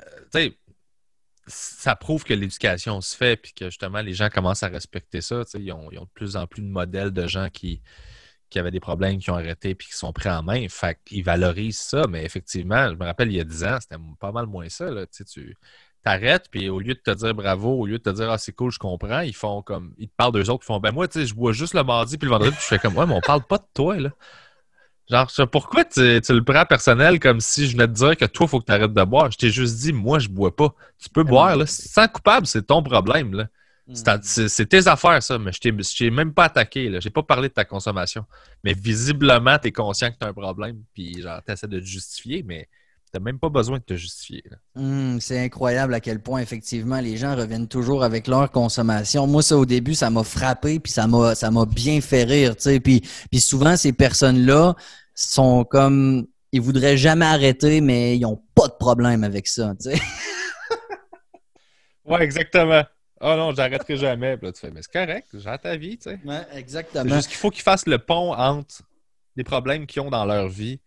ça 1.48 1.96
prouve 1.96 2.22
que 2.22 2.32
l'éducation 2.32 3.00
se 3.00 3.16
fait 3.16 3.36
puis 3.36 3.52
que 3.52 3.64
justement 3.64 4.00
les 4.00 4.12
gens 4.12 4.28
commencent 4.28 4.62
à 4.62 4.68
respecter 4.68 5.20
ça. 5.20 5.42
Ils 5.54 5.72
ont, 5.72 5.90
ils 5.90 5.98
ont, 5.98 6.04
de 6.04 6.10
plus 6.14 6.36
en 6.36 6.46
plus 6.46 6.62
de 6.62 6.68
modèles 6.68 7.10
de 7.10 7.26
gens 7.26 7.48
qui, 7.50 7.82
qui 8.52 8.58
avaient 8.58 8.70
des 8.70 8.80
problèmes, 8.80 9.18
qui 9.18 9.30
ont 9.30 9.34
arrêté 9.34 9.74
puis 9.74 9.88
qui 9.88 9.94
sont 9.94 10.12
pris 10.12 10.28
en 10.28 10.42
main. 10.42 10.66
Fait 10.68 10.98
qu'ils 11.04 11.24
valorisent 11.24 11.80
ça, 11.80 12.06
mais 12.08 12.24
effectivement, 12.24 12.90
je 12.90 12.94
me 12.94 13.04
rappelle 13.04 13.30
il 13.30 13.36
y 13.36 13.40
a 13.40 13.44
10 13.44 13.64
ans, 13.64 13.78
c'était 13.80 13.96
pas 14.20 14.30
mal 14.30 14.46
moins 14.46 14.68
ça. 14.68 14.90
Là. 14.90 15.06
Tu 15.06 15.56
t'arrêtes, 16.04 16.48
puis 16.50 16.68
au 16.68 16.78
lieu 16.78 16.94
de 16.94 17.00
te 17.00 17.12
dire 17.12 17.34
bravo, 17.34 17.70
au 17.70 17.86
lieu 17.86 17.98
de 17.98 18.02
te 18.02 18.10
dire 18.10 18.30
Ah, 18.30 18.38
c'est 18.38 18.52
cool, 18.52 18.70
je 18.70 18.78
comprends, 18.78 19.20
ils 19.20 19.34
font 19.34 19.62
comme 19.62 19.94
ils 19.98 20.08
te 20.08 20.14
parlent 20.16 20.32
d'eux 20.32 20.50
autres, 20.50 20.64
ils 20.64 20.66
font 20.66 20.80
Ben 20.80 20.92
moi, 20.92 21.08
tu 21.08 21.20
sais, 21.20 21.26
je 21.26 21.34
bois 21.34 21.52
juste 21.52 21.74
le 21.74 21.82
mardi 21.82 22.18
puis 22.18 22.26
le 22.26 22.32
vendredi, 22.32 22.52
puis 22.52 22.62
je 22.62 22.66
fais 22.66 22.78
comme 22.78 22.96
Ouais, 22.96 23.06
mais 23.06 23.14
on 23.14 23.20
parle 23.20 23.42
pas 23.42 23.58
de 23.58 23.66
toi, 23.72 23.96
là. 23.96 24.10
Genre, 25.10 25.30
pourquoi 25.50 25.84
tu, 25.84 26.00
le 26.00 26.40
prends 26.40 26.64
personnel 26.64 27.20
comme 27.20 27.40
si 27.40 27.66
je 27.66 27.72
venais 27.72 27.86
te 27.88 27.92
dire 27.92 28.16
que 28.16 28.24
toi, 28.24 28.46
il 28.46 28.48
faut 28.48 28.60
que 28.60 28.66
tu 28.66 28.72
arrêtes 28.72 28.94
de 28.94 29.04
boire? 29.04 29.30
Je 29.30 29.36
t'ai 29.36 29.50
juste 29.50 29.76
dit, 29.80 29.92
moi, 29.92 30.18
je 30.18 30.28
bois 30.28 30.54
pas. 30.54 30.74
Tu 30.98 31.10
peux 31.10 31.24
boire, 31.24 31.56
là. 31.56 31.66
Sans 31.66 32.08
coupable, 32.08 32.46
c'est 32.46 32.68
ton 32.68 32.82
problème, 32.82 33.34
là. 33.34 33.48
C'est 33.94 34.68
tes 34.68 34.86
affaires, 34.88 35.22
ça, 35.22 35.38
mais 35.38 35.52
je 35.52 35.60
t'ai 35.96 36.10
même 36.10 36.32
pas 36.32 36.44
attaqué. 36.44 36.86
Je 37.00 37.06
n'ai 37.06 37.12
pas 37.12 37.22
parlé 37.22 37.48
de 37.48 37.54
ta 37.54 37.64
consommation. 37.64 38.24
Mais 38.64 38.74
visiblement, 38.74 39.58
tu 39.58 39.68
es 39.68 39.72
conscient 39.72 40.10
que 40.10 40.16
tu 40.18 40.26
as 40.26 40.30
un 40.30 40.32
problème, 40.32 40.82
puis 40.94 41.20
genre, 41.20 41.40
tu 41.46 41.52
essaies 41.52 41.68
de 41.68 41.80
te 41.80 41.84
justifier, 41.84 42.42
mais 42.42 42.68
tu 43.12 43.18
n'as 43.18 43.24
même 43.24 43.38
pas 43.38 43.48
besoin 43.48 43.78
de 43.78 43.82
te 43.82 43.94
justifier. 43.94 44.42
Hmm, 44.74 45.18
c'est 45.18 45.38
incroyable 45.38 45.94
à 45.94 46.00
quel 46.00 46.20
point, 46.20 46.40
effectivement, 46.40 47.00
les 47.00 47.16
gens 47.16 47.36
reviennent 47.36 47.68
toujours 47.68 48.04
avec 48.04 48.26
leur 48.26 48.50
consommation. 48.50 49.26
Moi, 49.26 49.42
ça, 49.42 49.56
au 49.56 49.66
début, 49.66 49.94
ça 49.94 50.10
m'a 50.10 50.24
frappé, 50.24 50.80
puis 50.80 50.92
ça 50.92 51.06
m'a 51.06 51.66
bien 51.66 52.00
fait 52.00 52.24
rire. 52.24 52.54
Puis, 52.82 53.02
puis 53.30 53.40
souvent, 53.40 53.76
ces 53.76 53.92
personnes-là 53.92 54.74
sont 55.14 55.64
comme. 55.64 56.26
Ils 56.54 56.60
voudraient 56.60 56.98
jamais 56.98 57.24
arrêter, 57.24 57.80
mais 57.80 58.16
ils 58.16 58.20
n'ont 58.20 58.42
pas 58.54 58.68
de 58.68 58.74
problème 58.78 59.24
avec 59.24 59.48
ça. 59.48 59.74
Oui, 62.04 62.18
exactement. 62.20 62.82
Oh 63.22 63.36
non, 63.36 63.54
j'arrêterai 63.54 63.96
jamais. 63.96 64.36
Puis 64.36 64.46
là, 64.46 64.52
tu 64.52 64.60
fais, 64.60 64.70
mais 64.70 64.82
c'est 64.82 64.92
correct, 64.92 65.28
j'ai 65.32 65.58
ta 65.58 65.76
vie, 65.76 65.96
tu 65.96 66.10
sais. 66.10 66.18
Ouais, 66.24 66.44
exactement. 66.54 67.04
C'est 67.08 67.14
juste 67.14 67.28
qu'il 67.28 67.36
faut 67.36 67.50
qu'ils 67.50 67.62
fassent 67.62 67.86
le 67.86 67.98
pont 67.98 68.34
entre 68.34 68.82
les 69.36 69.44
problèmes 69.44 69.86
qu'ils 69.86 70.02
ont 70.02 70.10
dans 70.10 70.24
leur 70.24 70.48
vie 70.48 70.80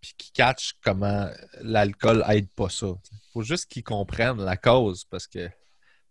puis 0.00 0.12
qu'ils 0.16 0.32
catchent 0.32 0.74
comment 0.82 1.28
l'alcool 1.62 2.24
aide 2.28 2.48
pas 2.50 2.68
ça. 2.68 2.86
Il 3.10 3.32
faut 3.32 3.42
juste 3.42 3.70
qu'ils 3.70 3.82
comprennent 3.82 4.42
la 4.42 4.56
cause 4.56 5.04
parce 5.04 5.26
que 5.26 5.48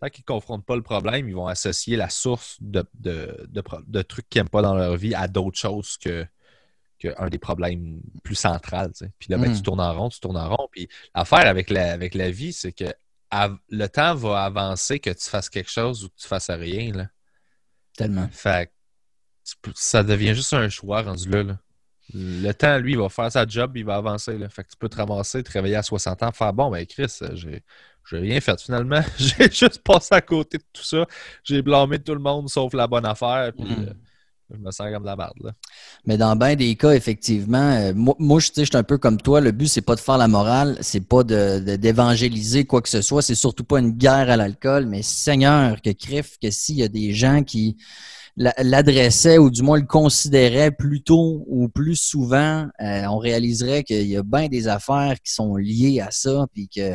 tant 0.02 0.10
qu'ils 0.10 0.24
ne 0.28 0.34
confrontent 0.34 0.66
pas 0.66 0.76
le 0.76 0.82
problème, 0.82 1.30
ils 1.30 1.36
vont 1.36 1.48
associer 1.48 1.96
la 1.96 2.10
source 2.10 2.58
de, 2.60 2.84
de, 2.96 4.02
trucs 4.02 4.28
qu'ils 4.30 4.42
n'aiment 4.42 4.50
pas 4.50 4.62
dans 4.62 4.76
leur 4.76 4.98
vie 4.98 5.16
à 5.16 5.28
d'autres 5.28 5.60
choses 5.60 5.98
que, 5.98 6.26
un 7.18 7.30
des 7.30 7.38
problèmes 7.38 8.02
plus 8.24 8.36
centrales. 8.36 8.92
Puis 9.20 9.28
là, 9.30 9.38
ben, 9.38 9.52
tu 9.54 9.60
hmm. 9.60 9.62
tournes 9.62 9.82
en 9.82 9.94
rond, 9.94 10.10
tu 10.10 10.20
tournes 10.20 10.38
en 10.38 10.50
rond. 10.56 10.68
Puis 10.72 10.88
l'affaire 11.14 11.48
avec 11.48 11.70
la, 11.70 11.92
avec 11.92 12.16
la 12.16 12.32
vie, 12.32 12.54
c'est 12.54 12.72
que 12.72 12.94
le 13.70 13.88
temps 13.88 14.16
va 14.16 14.44
avancer 14.44 15.00
que 15.00 15.10
tu 15.10 15.30
fasses 15.30 15.50
quelque 15.50 15.70
chose 15.72 16.04
ou 16.04 16.10
que 16.10 16.16
tu 16.18 16.28
fasses 16.28 16.50
rien. 16.50 16.94
Là. 16.94 17.08
Tellement. 17.96 18.28
Fait 18.32 18.72
ça 19.76 20.04
devient 20.04 20.34
juste 20.34 20.54
un 20.54 20.70
choix 20.70 21.02
rendu 21.02 21.30
là, 21.30 21.58
Le 22.14 22.52
temps, 22.54 22.78
lui, 22.78 22.94
il 22.94 22.98
va 22.98 23.10
faire 23.10 23.32
sa 23.32 23.46
job, 23.46 23.76
il 23.76 23.86
va 23.86 23.96
avancer. 23.96 24.38
Là. 24.38 24.50
Fait 24.50 24.64
que 24.64 24.70
tu 24.70 24.78
peux 24.78 24.88
te 24.88 24.96
ramasser, 24.96 25.44
te 25.44 25.52
réveiller 25.52 25.76
à 25.76 25.84
60 25.84 26.24
ans, 26.24 26.32
faire 26.32 26.54
bon, 26.54 26.72
ben 26.72 26.86
Chris, 26.86 27.20
j'ai, 27.34 27.64
rien 28.12 28.40
fait 28.40 28.60
finalement. 28.62 29.02
j'ai 29.18 29.52
juste 29.52 29.80
passé 29.84 30.16
à 30.16 30.22
côté 30.22 30.58
de 30.58 30.66
tout 30.72 30.84
ça. 30.84 31.06
J'ai 31.44 31.62
blâmé 31.62 32.00
tout 32.00 32.14
le 32.14 32.22
monde 32.22 32.50
sauf 32.50 32.74
la 32.74 32.88
bonne 32.88 33.06
affaire. 33.06 33.52
Puis, 33.54 33.66
hmm. 33.66 33.90
euh, 33.90 33.94
je 34.54 35.44
de. 35.44 35.52
Mais 36.06 36.18
dans 36.18 36.36
bien 36.36 36.56
des 36.56 36.76
cas, 36.76 36.92
effectivement, 36.92 37.72
euh, 37.72 37.94
moi, 37.96 38.40
je, 38.40 38.52
suis 38.52 38.70
un 38.74 38.84
peu 38.84 38.98
comme 38.98 39.18
toi. 39.18 39.42
Le 39.42 39.52
but, 39.52 39.68
c'est 39.68 39.82
pas 39.82 39.96
de 39.96 40.00
faire 40.00 40.18
la 40.18 40.28
morale, 40.28 40.78
c'est 40.82 41.08
pas 41.08 41.24
d'évangéliser 41.24 42.66
quoi 42.66 42.82
que 42.82 42.90
ce 42.90 43.02
soit. 43.02 43.22
C'est 43.22 43.36
surtout 43.36 43.64
pas 43.64 43.80
une 43.80 43.92
guerre 43.92 44.30
à 44.30 44.38
l'alcool, 44.38 44.86
mais 44.86 45.02
Seigneur, 45.02 45.82
que 45.82 45.92
crif, 45.92 46.38
que 46.42 46.52
s'il 46.52 46.76
y 46.76 46.84
a 46.84 46.88
des 46.88 47.14
gens 47.14 47.44
qui 47.44 47.78
l'adressaient 48.36 49.38
ou 49.38 49.52
du 49.52 49.62
moins 49.62 49.80
le 49.80 49.86
considéraient 49.86 50.72
plus 50.72 51.04
tôt 51.04 51.44
ou 51.48 51.70
plus 51.70 51.96
souvent, 51.96 52.68
euh, 52.82 53.06
on 53.06 53.18
réaliserait 53.18 53.84
qu'il 53.84 54.08
y 54.08 54.18
a 54.18 54.24
bien 54.24 54.48
des 54.48 54.68
affaires 54.68 55.16
qui 55.24 55.32
sont 55.32 55.56
liées 55.56 56.02
à 56.02 56.10
ça, 56.10 56.48
puis 56.52 56.68
que 56.68 56.94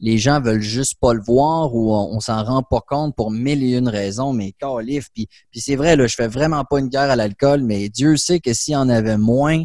les 0.00 0.18
gens 0.18 0.40
veulent 0.40 0.62
juste 0.62 0.98
pas 1.00 1.12
le 1.12 1.20
voir 1.20 1.74
ou 1.74 1.92
on, 1.92 2.18
s'en 2.20 2.42
rend 2.42 2.62
pas 2.62 2.80
compte 2.80 3.14
pour 3.14 3.30
mille 3.30 3.62
et 3.62 3.76
une 3.76 3.88
raisons, 3.88 4.32
mais 4.32 4.52
calif. 4.52 5.08
Puis, 5.14 5.28
puis 5.50 5.60
c'est 5.60 5.76
vrai, 5.76 5.94
là, 5.94 6.06
je 6.06 6.14
fais 6.14 6.28
vraiment 6.28 6.64
pas 6.64 6.80
une 6.80 6.88
guerre 6.88 7.10
à 7.10 7.16
l'alcool, 7.16 7.62
mais 7.62 7.88
Dieu 7.88 8.16
sait 8.16 8.40
que 8.40 8.52
s'il 8.54 8.72
y 8.72 8.76
en 8.76 8.88
avait 8.88 9.18
moins, 9.18 9.62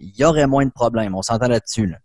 il 0.00 0.16
y 0.16 0.24
aurait 0.24 0.46
moins 0.46 0.64
de 0.64 0.72
problèmes. 0.72 1.14
On 1.14 1.22
s'entend 1.22 1.48
là-dessus. 1.48 1.86
Là. 1.86 1.98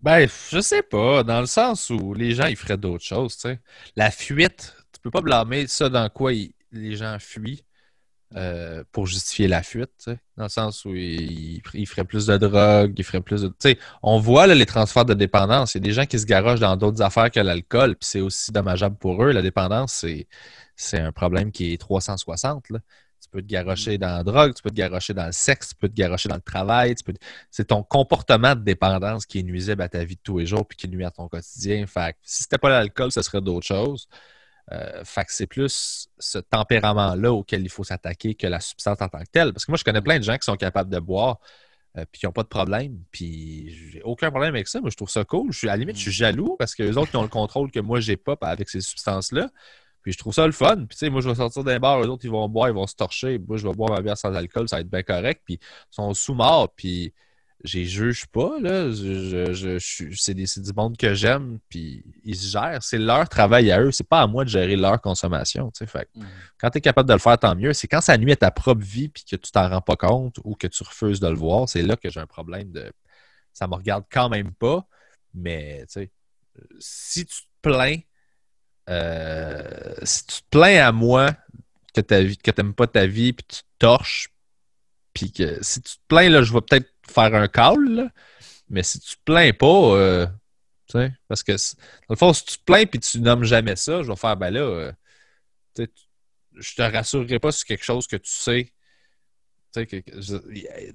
Ben, 0.00 0.28
je 0.50 0.60
sais 0.60 0.82
pas, 0.82 1.22
dans 1.22 1.40
le 1.40 1.46
sens 1.46 1.90
où 1.90 2.14
les 2.14 2.34
gens, 2.34 2.46
ils 2.46 2.56
feraient 2.56 2.78
d'autres 2.78 3.04
choses, 3.04 3.34
tu 3.36 3.48
sais. 3.48 3.60
La 3.94 4.10
fuite, 4.10 4.74
tu 4.92 5.00
peux 5.00 5.10
pas 5.10 5.20
blâmer 5.20 5.66
ça 5.66 5.88
dans 5.88 6.08
quoi 6.08 6.32
les 6.72 6.96
gens 6.96 7.18
fuient. 7.18 7.64
Euh, 8.36 8.84
pour 8.92 9.06
justifier 9.06 9.48
la 9.48 9.62
fuite, 9.62 10.10
dans 10.36 10.42
le 10.42 10.48
sens 10.50 10.84
où 10.84 10.94
il, 10.94 11.62
ferait 11.86 12.04
plus 12.04 12.26
de 12.26 12.36
drogue, 12.36 12.92
il 12.98 13.02
ferait 13.02 13.22
plus 13.22 13.40
de. 13.40 13.54
On 14.02 14.18
voit 14.18 14.46
les 14.46 14.66
transferts 14.66 15.06
de 15.06 15.14
dépendance. 15.14 15.74
Il 15.74 15.78
y 15.78 15.80
a 15.80 15.84
des 15.84 15.92
gens 15.92 16.04
qui 16.04 16.18
se 16.18 16.26
garochent 16.26 16.60
dans 16.60 16.76
d'autres 16.76 17.00
affaires 17.00 17.30
que 17.30 17.40
l'alcool, 17.40 17.96
puis 17.96 18.06
c'est 18.06 18.20
aussi 18.20 18.52
dommageable 18.52 18.96
pour 18.96 19.24
eux. 19.24 19.32
La 19.32 19.40
dépendance, 19.40 20.04
c'est 20.76 20.98
un 21.00 21.10
problème 21.10 21.50
qui 21.50 21.72
est 21.72 21.78
360. 21.78 22.66
Tu 22.68 23.28
peux 23.30 23.40
te 23.40 23.46
garocher 23.46 23.96
dans 23.96 24.18
la 24.18 24.24
drogue, 24.24 24.52
tu 24.54 24.62
peux 24.62 24.70
te 24.70 24.76
garocher 24.76 25.14
dans 25.14 25.26
le 25.26 25.32
sexe, 25.32 25.70
tu 25.70 25.74
peux 25.76 25.88
te 25.88 25.94
garocher 25.94 26.28
dans 26.28 26.36
le 26.36 26.42
travail. 26.42 26.94
C'est 27.50 27.68
ton 27.68 27.82
comportement 27.82 28.54
de 28.54 28.60
dépendance 28.60 29.24
qui 29.24 29.38
est 29.38 29.42
nuisible 29.42 29.80
à 29.80 29.88
ta 29.88 30.04
vie 30.04 30.16
de 30.16 30.20
tous 30.22 30.38
les 30.38 30.46
jours 30.46 30.66
puis 30.68 30.76
qui 30.76 30.86
nuit 30.88 31.04
à 31.06 31.10
ton 31.10 31.28
quotidien. 31.28 31.86
Fait 31.86 32.14
si 32.22 32.42
c'était 32.42 32.58
pas 32.58 32.68
l'alcool, 32.68 33.10
ce 33.10 33.22
serait 33.22 33.40
d'autres 33.40 33.66
choses. 33.66 34.06
Euh, 34.72 35.02
fait 35.04 35.24
que 35.24 35.32
c'est 35.32 35.46
plus 35.46 36.08
ce 36.18 36.38
tempérament-là 36.38 37.32
auquel 37.32 37.62
il 37.62 37.70
faut 37.70 37.84
s'attaquer 37.84 38.34
que 38.34 38.46
la 38.46 38.60
substance 38.60 39.00
en 39.00 39.08
tant 39.08 39.20
que 39.20 39.30
telle. 39.30 39.52
Parce 39.52 39.64
que 39.64 39.70
moi, 39.70 39.78
je 39.78 39.84
connais 39.84 40.02
plein 40.02 40.18
de 40.18 40.24
gens 40.24 40.36
qui 40.36 40.44
sont 40.44 40.56
capables 40.56 40.90
de 40.90 40.98
boire 40.98 41.38
et 41.96 42.00
euh, 42.00 42.04
puis 42.10 42.20
qui 42.20 42.26
n'ont 42.26 42.32
pas 42.32 42.42
de 42.42 42.48
problème. 42.48 42.98
Puis 43.10 43.70
j'ai 43.92 44.02
aucun 44.02 44.30
problème 44.30 44.54
avec 44.54 44.68
ça. 44.68 44.80
Moi, 44.80 44.90
je 44.90 44.96
trouve 44.96 45.08
ça 45.08 45.24
cool. 45.24 45.52
Je 45.52 45.58
suis, 45.58 45.68
à 45.68 45.72
la 45.72 45.78
limite, 45.78 45.96
je 45.96 46.02
suis 46.02 46.12
jaloux 46.12 46.56
parce 46.58 46.74
que 46.74 46.82
les 46.82 46.98
autres 46.98 47.16
ont 47.16 47.22
le 47.22 47.28
contrôle 47.28 47.70
que 47.70 47.80
moi, 47.80 48.00
j'ai 48.00 48.16
pas 48.16 48.36
avec 48.42 48.68
ces 48.68 48.80
substances-là. 48.80 49.48
Puis 50.02 50.12
je 50.12 50.18
trouve 50.18 50.34
ça 50.34 50.46
le 50.46 50.52
fun. 50.52 50.76
Puis 50.76 50.88
tu 50.88 50.96
sais, 50.98 51.10
moi, 51.10 51.20
je 51.22 51.28
vais 51.28 51.34
sortir 51.34 51.64
d'un 51.64 51.78
bar, 51.78 52.00
les 52.00 52.08
autres, 52.08 52.24
ils 52.24 52.30
vont 52.30 52.48
boire, 52.48 52.68
ils 52.68 52.74
vont 52.74 52.86
se 52.86 52.94
torcher. 52.94 53.38
Moi, 53.38 53.56
je 53.56 53.66
vais 53.66 53.74
boire 53.74 53.90
ma 53.90 54.02
bière 54.02 54.18
sans 54.18 54.34
alcool, 54.34 54.68
ça 54.68 54.76
va 54.76 54.80
être 54.80 54.90
bien 54.90 55.02
correct. 55.02 55.42
Puis 55.44 55.58
ils 55.60 55.94
sont 55.94 56.12
sous-morts. 56.12 56.74
Puis 56.74 57.14
je 57.64 57.82
juge 57.82 58.26
pas, 58.26 58.58
là. 58.60 58.90
Je, 58.90 59.52
je, 59.52 60.14
c'est, 60.16 60.34
du 60.34 60.72
monde 60.72 60.96
que 60.96 61.14
j'aime, 61.14 61.58
puis 61.68 62.04
ils 62.24 62.36
se 62.36 62.52
gèrent. 62.52 62.82
C'est 62.82 62.98
leur 62.98 63.28
travail 63.28 63.72
à 63.72 63.80
eux. 63.80 63.90
C'est 63.90 64.06
pas 64.06 64.22
à 64.22 64.26
moi 64.26 64.44
de 64.44 64.48
gérer 64.48 64.76
leur 64.76 65.00
consommation. 65.00 65.70
Fait. 65.86 66.08
Mm. 66.14 66.24
Quand 66.58 66.70
tu 66.70 66.78
es 66.78 66.80
capable 66.80 67.08
de 67.08 67.14
le 67.14 67.18
faire, 67.18 67.38
tant 67.38 67.56
mieux. 67.56 67.72
C'est 67.72 67.88
quand 67.88 68.00
ça 68.00 68.16
nuit 68.16 68.32
à 68.32 68.36
ta 68.36 68.50
propre 68.50 68.82
vie, 68.82 69.08
puis 69.08 69.24
que 69.24 69.36
tu 69.36 69.50
t'en 69.50 69.68
rends 69.68 69.80
pas 69.80 69.96
compte 69.96 70.38
ou 70.44 70.54
que 70.54 70.68
tu 70.68 70.82
refuses 70.84 71.20
de 71.20 71.28
le 71.28 71.34
voir, 71.34 71.68
c'est 71.68 71.82
là 71.82 71.96
que 71.96 72.08
j'ai 72.10 72.20
un 72.20 72.26
problème 72.26 72.70
de. 72.70 72.92
Ça 73.52 73.66
me 73.66 73.74
regarde 73.74 74.04
quand 74.10 74.28
même 74.28 74.52
pas, 74.52 74.86
mais 75.34 75.84
si 76.78 77.26
tu 77.26 77.34
te 77.34 77.48
plains, 77.60 77.98
euh, 78.88 79.94
si 80.04 80.26
tu 80.26 80.42
te 80.42 80.48
plains 80.50 80.86
à 80.86 80.92
moi 80.92 81.32
que 81.92 82.00
tu 82.00 82.36
que 82.36 82.50
t'aimes 82.52 82.74
pas 82.74 82.86
ta 82.86 83.06
vie, 83.06 83.32
puis 83.32 83.46
tu 83.48 83.60
torches, 83.78 84.28
puis 85.14 85.32
que 85.32 85.62
si 85.62 85.80
tu 85.80 85.94
te 85.94 86.02
plains, 86.08 86.28
là, 86.28 86.42
je 86.42 86.52
vais 86.52 86.60
peut-être 86.60 86.90
faire 87.08 87.34
un 87.34 87.48
call, 87.48 88.12
mais 88.68 88.82
si 88.82 89.00
tu 89.00 89.16
te 89.16 89.22
plains 89.24 89.52
pas, 89.52 89.66
euh, 89.66 90.26
tu 90.86 90.98
sais, 90.98 91.12
parce 91.26 91.42
que 91.42 91.52
dans 91.52 92.14
le 92.14 92.16
fond, 92.16 92.32
si 92.32 92.44
tu 92.44 92.58
te 92.58 92.64
plains 92.64 92.84
et 92.92 92.98
tu 92.98 93.20
nommes 93.20 93.44
jamais 93.44 93.76
ça, 93.76 94.02
je 94.02 94.08
vais 94.08 94.16
faire, 94.16 94.36
ben 94.36 94.50
là, 94.50 94.60
euh, 94.60 94.92
je 96.58 96.74
te 96.74 96.82
rassurerai 96.82 97.38
pas 97.38 97.52
sur 97.52 97.66
quelque 97.66 97.84
chose 97.84 98.06
que 98.06 98.16
tu 98.16 98.30
sais. 98.30 98.72
Tu 99.74 99.86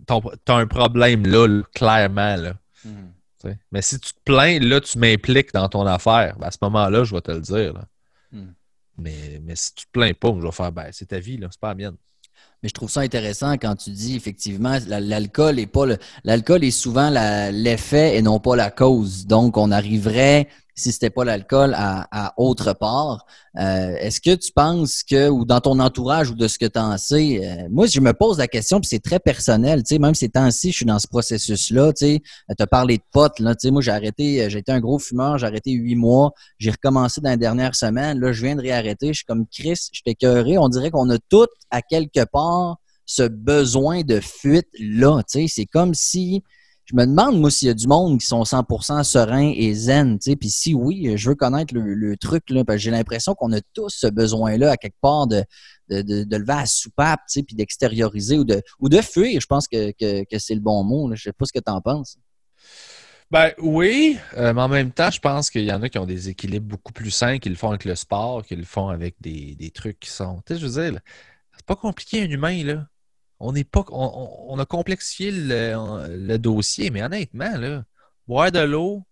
as 0.08 0.54
un 0.56 0.68
problème 0.68 1.26
là, 1.28 1.62
clairement. 1.74 2.36
Là. 2.36 2.54
Hmm. 2.84 3.12
Mais 3.72 3.82
si 3.82 4.00
tu 4.00 4.14
te 4.14 4.20
plains, 4.24 4.60
là, 4.60 4.82
tu 4.82 4.98
m'impliques 4.98 5.54
dans 5.54 5.70
ton 5.70 5.86
affaire. 5.86 6.38
Ben, 6.38 6.48
à 6.48 6.52
ce 6.52 6.58
moment-là, 6.62 7.04
je 7.04 7.14
vais 7.14 7.22
te 7.22 7.32
le 7.32 7.42
dire. 7.42 7.74
Hmm. 8.32 8.54
Mais, 8.98 9.40
mais 9.44 9.56
si 9.56 9.74
tu 9.76 9.86
te 9.86 9.92
plains 9.92 10.14
pas, 10.14 10.34
je 10.38 10.46
vais 10.46 10.52
faire, 10.52 10.72
ben, 10.72 10.90
c'est 10.92 11.08
ta 11.08 11.20
vie, 11.20 11.38
là, 11.38 11.48
c'est 11.52 11.60
pas 11.60 11.70
la 11.70 11.76
mienne. 11.76 11.98
Mais 12.62 12.70
je 12.70 12.74
trouve 12.74 12.90
ça 12.90 13.02
intéressant 13.02 13.54
quand 13.54 13.76
tu 13.76 13.90
dis 13.90 14.16
effectivement 14.16 14.78
l'alcool 14.88 15.60
est 15.60 15.68
pas 15.68 15.86
l'alcool 16.24 16.64
est 16.64 16.72
souvent 16.72 17.10
l'effet 17.52 18.18
et 18.18 18.22
non 18.22 18.40
pas 18.40 18.56
la 18.56 18.72
cause. 18.72 19.28
Donc 19.28 19.58
on 19.58 19.70
arriverait 19.70 20.48
si 20.76 20.92
c'était 20.92 21.10
pas 21.10 21.24
l'alcool 21.24 21.74
à, 21.76 22.34
autre 22.38 22.74
part. 22.74 23.26
Euh, 23.60 23.96
est-ce 24.00 24.20
que 24.20 24.34
tu 24.34 24.52
penses 24.52 25.04
que, 25.04 25.30
ou 25.30 25.46
dans 25.46 25.62
ton 25.62 25.80
entourage 25.80 26.32
ou 26.32 26.36
de 26.36 26.48
ce 26.48 26.58
que 26.58 26.66
tu 26.66 26.80
en 26.80 26.98
sais, 26.98 27.40
euh, 27.44 27.68
moi, 27.70 27.86
je 27.86 28.00
me 28.00 28.14
pose 28.14 28.40
la 28.40 28.48
question, 28.48 28.80
puis 28.80 28.88
c'est 28.88 29.04
très 29.04 29.20
personnel, 29.20 29.84
tu 29.84 29.96
sais, 29.96 30.00
même 30.00 30.16
ces 30.16 30.30
temps-ci, 30.30 30.72
je 30.72 30.78
suis 30.78 30.86
dans 30.86 30.98
ce 30.98 31.08
processus-là, 31.08 31.94
tu 31.94 32.06
sais, 32.06 32.22
tu 32.50 32.64
as 32.64 32.68
parlé 32.68 32.98
de 32.98 33.04
potes, 33.12 33.40
là, 33.40 33.54
tu 33.54 33.68
sais, 33.68 33.72
moi, 33.72 33.82
j'ai 33.82 33.92
arrêté, 33.92 34.50
j'ai 34.50 34.60
été 34.60 34.72
un 34.72 34.80
gros 34.80 34.98
fumeur, 34.98 35.38
j'ai 35.38 35.46
arrêté 35.46 35.72
huit 35.72 35.96
mois, 35.96 36.34
j'ai 36.58 36.72
recommencé 36.72 37.22
dans 37.22 37.30
les 37.30 37.38
dernières 37.38 37.76
semaines, 37.76 38.20
là, 38.20 38.32
je 38.32 38.44
viens 38.44 38.56
de 38.56 38.62
réarrêter, 38.62 39.10
je 39.10 39.18
suis 39.18 39.26
comme 39.26 39.46
Chris, 39.46 39.90
je 39.92 40.00
suis 40.00 40.04
écœuré, 40.06 40.58
on 40.58 40.70
dirait 40.70 40.90
qu'on 40.90 41.10
a 41.12 41.18
tout, 41.30 41.48
à 41.70 41.82
quelque 41.82 42.26
part, 42.26 42.78
ce 43.06 43.24
besoin 43.24 44.02
de 44.02 44.20
fuite-là, 44.20 45.22
tu 45.24 45.42
sais, 45.42 45.46
c'est 45.48 45.66
comme 45.66 45.94
si 45.94 46.44
je 46.86 46.96
me 46.96 47.06
demande, 47.06 47.40
moi, 47.40 47.50
s'il 47.50 47.70
y 47.70 47.72
a 47.72 47.74
du 47.74 47.88
monde 47.88 48.20
qui 48.20 48.26
sont 48.26 48.44
100% 48.44 49.04
sereins 49.04 49.54
et 49.56 49.74
zen, 49.74 50.20
tu 50.20 50.36
puis 50.36 50.50
si 50.50 50.74
oui, 50.74 51.14
je 51.16 51.30
veux 51.30 51.36
connaître 51.36 51.74
le, 51.74 52.18
truc, 52.18 52.50
là, 52.50 52.64
j'ai 52.76 52.92
l'impression 52.92 53.36
qu'on 53.36 53.54
a 53.54 53.62
tous 53.74 53.90
ce 53.90 54.08
besoin-là, 54.08 54.72
à 54.72 54.78
quelque 54.78 55.00
part, 55.02 55.28
de, 55.28 55.44
de, 55.90 56.36
lever 56.36 56.54
à 56.54 56.66
soupape, 56.66 57.22
tu 57.30 57.44
puis 57.44 57.56
d'extérioriser 57.56 58.38
ou 58.38 58.44
de, 58.90 59.02
fuir. 59.02 59.40
Je 59.40 59.48
pense 59.48 59.68
que, 59.68 59.94
c'est 60.38 60.56
le 60.56 60.62
bon 60.62 60.84
mot. 60.84 61.10
Là. 61.10 61.16
Je 61.16 61.24
sais 61.24 61.34
pas 61.34 61.46
ce 61.46 61.54
que 61.54 61.60
tu 61.60 61.72
en 61.72 61.80
penses. 61.80 62.18
Ben 63.32 63.52
oui, 63.58 64.18
euh, 64.38 64.54
mais 64.54 64.62
en 64.62 64.68
même 64.68 64.92
temps, 64.92 65.10
je 65.10 65.20
pense 65.20 65.50
qu'il 65.50 65.64
y 65.64 65.72
en 65.72 65.82
a 65.82 65.90
qui 65.90 65.98
ont 65.98 66.06
des 66.06 66.30
équilibres 66.30 66.68
beaucoup 66.68 66.94
plus 66.94 67.10
sains, 67.10 67.40
qui 67.40 67.50
le 67.50 67.56
font 67.56 67.70
avec 67.70 67.86
le 67.86 67.96
sport, 67.96 68.46
qui 68.46 68.56
le 68.56 68.66
font 68.66 68.90
avec 68.90 69.16
des, 69.22 69.56
des 69.56 69.72
trucs 69.72 70.00
qui 70.00 70.10
sont. 70.10 70.44
Tu 70.46 70.54
sais, 70.54 70.60
je 70.60 70.68
veux 70.68 70.84
dire, 70.84 71.00
c'est 71.56 71.66
pas 71.66 71.76
compliqué 71.76 72.22
un 72.22 72.30
humain, 72.30 72.64
là 72.64 72.86
on 73.44 73.52
n'est 73.52 73.66
pas. 73.66 73.84
On, 73.90 74.58
a 74.58 74.66
complexifié 74.66 75.32
le, 75.32 76.38
dossier, 76.38 76.90
mais 76.92 77.04
honnêtement, 77.04 77.58
là, 77.58 77.84
boire 78.26 78.52
de 78.54 78.60
l'eau, 78.60 79.04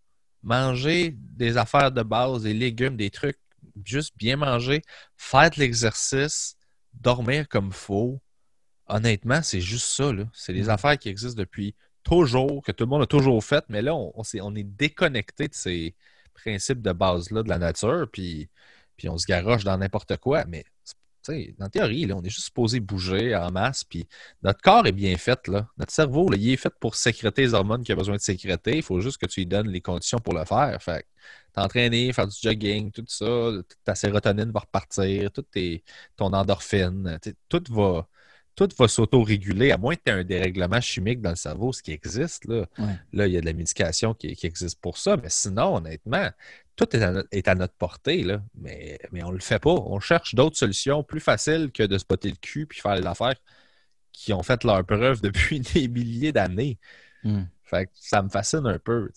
manger 0.42 1.14
des 1.18 1.58
affaires 1.58 1.92
de 1.92 2.02
base, 2.02 2.44
des 2.44 2.54
légumes, 2.54 2.96
des 2.96 3.10
trucs, 3.10 3.38
juste 3.84 4.14
bien 4.18 4.38
manger, 4.38 4.84
faire 5.18 5.50
de 5.50 5.60
l'exercice, 5.60 6.56
dormir 6.94 7.50
comme 7.50 7.68
il 7.68 7.74
faut. 7.74 8.22
Honnêtement, 8.88 9.42
c'est 9.44 9.60
juste 9.60 9.88
ça. 9.88 10.12
C'est 10.34 10.54
des 10.54 10.64
mm. 10.64 10.70
affaires 10.70 10.98
qui 10.98 11.10
existent 11.10 11.40
depuis 11.40 11.76
toujours, 12.04 12.64
que 12.64 12.72
tout 12.72 12.86
le 12.86 12.90
monde 12.90 13.04
a 13.04 13.08
toujours 13.08 13.44
fait, 13.44 13.66
mais 13.68 13.82
là, 13.82 13.94
on, 13.94 14.14
on 14.16 14.56
est, 14.56 14.64
déconnecté 14.64 15.50
de 15.50 15.54
ces 15.54 15.94
principes 16.34 16.82
de 16.82 16.94
base-là 16.94 17.44
de 17.44 17.50
la 17.50 17.58
nature, 17.58 18.08
puis, 18.12 18.50
puis 18.96 19.10
on 19.10 19.18
se 19.18 19.26
garoche 19.26 19.66
dans 19.66 19.78
n'importe 19.78 20.16
quoi. 20.18 20.46
Mais 20.46 20.64
dans 21.28 21.66
la 21.66 21.70
théorie, 21.70 22.12
on 22.12 22.22
est 22.24 22.30
juste 22.30 22.46
supposé 22.46 22.80
bouger 22.80 23.36
en 23.36 23.52
masse, 23.52 23.84
puis 23.84 24.08
notre 24.44 24.62
corps 24.62 24.88
est 24.88 24.92
bien 24.92 25.18
fait. 25.18 25.48
Là. 25.48 25.68
Notre 25.78 25.92
cerveau, 25.92 26.32
il 26.34 26.52
est 26.52 26.58
fait 26.58 26.74
pour 26.80 26.96
sécréter 26.96 27.44
les 27.44 27.54
hormones 27.54 27.84
qu'il 27.84 27.94
a 27.94 27.96
besoin 27.96 28.16
de 28.16 28.22
sécréter. 28.22 28.78
Il 28.78 28.84
faut 28.84 29.00
juste 29.02 29.18
que 29.18 29.26
tu 29.26 29.42
lui 29.42 29.48
donnes 29.48 29.70
les 29.70 29.82
conditions 29.82 30.20
pour 30.20 30.34
le 30.34 30.46
faire. 30.46 30.78
Fait 30.82 31.06
t'entraîner, 31.54 32.14
faire 32.14 32.28
du 32.28 32.38
jogging, 32.42 32.92
tout 32.92 33.06
ça, 33.08 33.52
ta 33.84 33.96
sérotonine 33.96 34.52
va 34.52 34.62
repartir, 34.62 35.32
tout 35.32 35.46
ton 36.16 36.34
endorphine, 36.34 37.20
tout 37.50 37.64
va, 37.70 38.08
tout 38.56 38.70
va 38.78 38.88
s'auto-réguler, 38.88 39.72
à 39.72 39.78
moins 39.78 39.96
que 39.96 40.02
tu 40.06 40.12
aies 40.12 40.16
un 40.16 40.24
dérèglement 40.24 40.82
chimique 40.82 41.22
dans 41.22 41.32
le 41.32 41.36
cerveau, 41.36 41.74
ce 41.74 41.82
qui 41.82 41.92
existe. 41.92 42.46
Là, 42.46 42.66
là 43.12 43.28
il 43.28 43.34
y 43.34 43.38
a 43.38 43.42
de 43.42 43.46
la 43.46 43.54
médication 43.54 44.14
qui, 44.14 44.36
qui, 44.36 44.48
existe 44.48 44.80
pour 44.80 44.98
ça. 44.98 45.18
Mais 45.18 45.30
sinon, 45.30 45.78
honnêtement, 45.78 46.30
tout 46.76 46.96
est 46.96 47.48
à, 47.48 47.56
notre, 47.56 47.74
portée, 47.74 48.24
là, 48.24 48.42
mais, 48.56 49.00
mais 49.12 49.24
on 49.24 49.30
ne 49.30 49.36
le 49.36 49.42
fait 49.42 49.60
pas. 49.60 49.72
On 49.72 50.00
cherche 50.00 50.36
d'autres 50.36 50.58
solutions 50.58 51.04
plus 51.04 51.20
faciles 51.20 51.72
que 51.72 51.84
de 51.84 51.98
se 51.98 52.06
poter 52.06 52.30
le 52.30 52.38
cul 52.38 52.66
puis 52.66 52.80
faire 52.80 52.96
les 52.96 53.06
affaires 53.06 53.36
qui 54.12 54.34
ont 54.34 54.44
fait 54.44 54.64
leur 54.64 54.86
preuve 54.86 55.22
depuis 55.24 55.60
des 55.60 55.88
milliers 55.88 56.32
d'années. 56.32 56.80
Hmm. 57.24 57.44
Fait 57.64 57.90
ça 57.94 58.22
me 58.22 58.30
fascine 58.30 58.66
un 58.66 58.80
peu. 58.80 59.10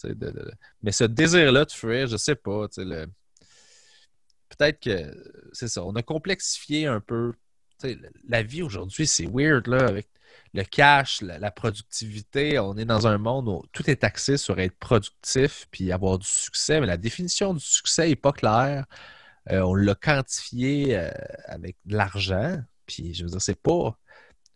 Mais 0.82 0.92
ce 0.92 1.05
désir-là 1.05 1.64
de 1.64 1.72
fuir, 1.72 2.07
je 2.07 2.16
sais 2.16 2.36
pas. 2.36 2.66
Le... 2.76 3.07
Peut-être 4.50 4.80
que 4.80 5.12
c'est 5.52 5.68
ça. 5.68 5.84
On 5.84 5.94
a 5.94 6.02
complexifié 6.02 6.86
un 6.86 7.00
peu. 7.00 7.32
La 8.28 8.42
vie 8.42 8.62
aujourd'hui, 8.62 9.07
c'est 9.07 9.26
weird 9.26 9.66
là, 9.66 9.86
avec 9.86 10.09
le 10.53 10.62
cash, 10.64 11.20
la, 11.22 11.51
productivité. 11.51 12.59
On 12.59 12.76
est 12.76 12.85
dans 12.85 13.07
un 13.07 13.18
monde 13.18 13.49
où 13.49 13.62
tout 13.72 13.89
est 13.91 14.05
axé 14.05 14.37
sur 14.37 14.59
être 14.61 14.76
productif 14.78 15.66
puis 15.70 15.93
avoir 15.93 16.18
du 16.18 16.26
succès, 16.26 16.80
mais 16.80 16.87
la 16.87 16.97
définition 16.97 17.55
du 17.55 17.64
succès 17.64 18.09
n'est 18.09 18.16
pas 18.16 18.32
claire. 18.32 18.87
Euh, 19.51 19.61
on 19.61 19.74
l'a 19.74 19.95
quantifié 19.95 20.97
euh, 20.99 21.11
avec 21.47 21.76
de 21.85 21.97
l'argent. 21.97 22.59
Puis 22.87 23.14
je 23.14 23.24
veux 23.24 23.30
dire, 23.30 23.43
c'est 23.43 23.61
pas. 23.61 23.99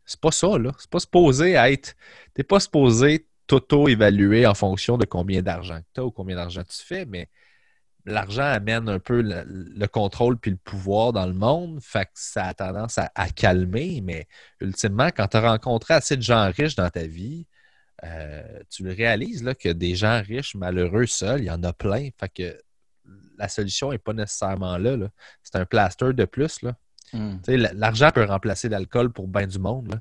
C'est 0.07 0.21
pas 0.21 0.31
ça, 0.33 0.59
là. 0.59 0.73
C'est 0.79 0.91
pas 0.91 1.01
supposé 1.01 1.53
être. 1.53 1.95
T'es 2.35 2.43
pas 2.45 2.61
supposé 2.61 3.29
t'auto-évaluer 3.47 4.47
en 4.47 4.55
fonction 4.55 4.99
de 4.99 5.05
combien 5.05 5.43
d'argent 5.43 5.81
tu 5.95 6.01
as 6.01 6.05
ou 6.05 6.11
combien 6.11 6.37
d'argent 6.37 6.63
tu 6.65 6.83
fais, 6.85 7.07
mais 7.07 7.29
l'argent 8.09 8.45
amène 8.45 8.89
un 8.89 8.99
peu 8.99 9.23
le, 9.23 9.87
contrôle 9.87 10.39
puis 10.39 10.51
le 10.51 10.57
pouvoir 10.57 11.13
dans 11.13 11.27
le 11.27 11.35
monde, 11.35 11.81
fait 11.83 12.07
que 12.07 12.11
ça 12.15 12.47
a 12.47 12.55
tendance 12.55 12.99
à, 12.99 13.29
calmer, 13.31 14.01
mais 14.03 14.27
ultimement, 14.61 15.09
quand 15.15 15.29
tu 15.29 15.37
as 15.37 15.51
rencontré 15.51 15.95
assez 15.95 16.17
de 16.17 16.23
gens 16.23 16.51
riches 16.51 16.75
dans 16.75 16.91
ta 16.91 17.07
vie, 17.07 17.47
euh, 18.05 18.61
tu 18.71 18.85
le 18.85 18.93
réalises 18.93 19.43
là, 19.43 19.55
que 19.55 19.69
des 19.69 19.95
gens 19.95 20.23
riches, 20.23 20.55
malheureux 20.55 21.07
seuls, 21.07 21.41
il 21.41 21.47
y 21.47 21.51
en 21.51 21.63
a 21.65 21.73
plein. 21.73 22.09
Fait 22.19 22.29
que 22.29 22.61
la 23.37 23.49
solution 23.49 23.91
n'est 23.91 23.99
pas 23.99 24.13
nécessairement 24.13 24.79
là. 24.79 24.97
C'est 25.43 25.57
un 25.57 25.65
plaster 25.65 26.13
de 26.13 26.25
plus. 26.25 26.63
Là. 26.63 26.75
Hmm. 27.13 27.39
L'argent 27.47 28.11
peut 28.13 28.25
remplacer 28.25 28.69
l'alcool 28.69 29.13
pour 29.13 29.29
bien 29.29 29.47
du 29.47 29.59
monde. 29.59 29.93
Là 29.93 30.01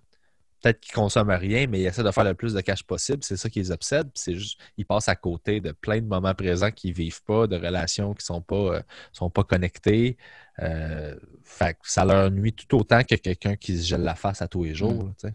peut-être 0.62 0.80
qu'ils 0.80 0.94
consomment 0.94 1.32
rien, 1.32 1.68
mais 1.68 1.82
ils 1.82 1.86
essaient 1.86 2.04
de 2.04 2.12
faire 2.12 2.24
le 2.24 2.34
plus 2.34 2.54
de 2.54 2.62
cash 2.62 2.84
possible. 2.84 3.24
C'est 3.24 3.38
ça 3.38 3.50
qui 3.50 3.60
les 3.60 3.72
obsède. 3.72 4.10
C'est 4.14 4.36
juste, 4.36 4.60
ils 4.78 4.86
passent 4.86 5.10
à 5.10 5.16
côté 5.16 5.62
de 5.62 5.72
plein 5.72 6.00
de 6.00 6.06
moments 6.06 6.34
présents 6.34 6.72
qu'ils 6.72 6.92
ne 6.92 6.96
vivent 6.96 7.24
pas, 7.24 7.48
de 7.48 7.56
relations 7.56 8.14
qui 8.14 8.24
ne 8.24 8.36
sont 8.36 8.42
pas, 8.42 8.56
euh, 8.56 8.82
sont 9.14 9.30
pas 9.30 9.44
connectées. 9.44 10.18
Euh, 10.60 11.16
ça 11.84 12.06
leur 12.06 12.32
nuit 12.32 12.54
tout 12.54 12.78
autant 12.78 13.04
que 13.04 13.16
quelqu'un 13.16 13.56
qui 13.56 13.78
se 13.78 13.86
gèle 13.88 14.02
la 14.02 14.16
face 14.16 14.42
à 14.42 14.48
tous 14.48 14.64
les 14.64 14.76
jours. 14.76 15.06
Mm. 15.24 15.32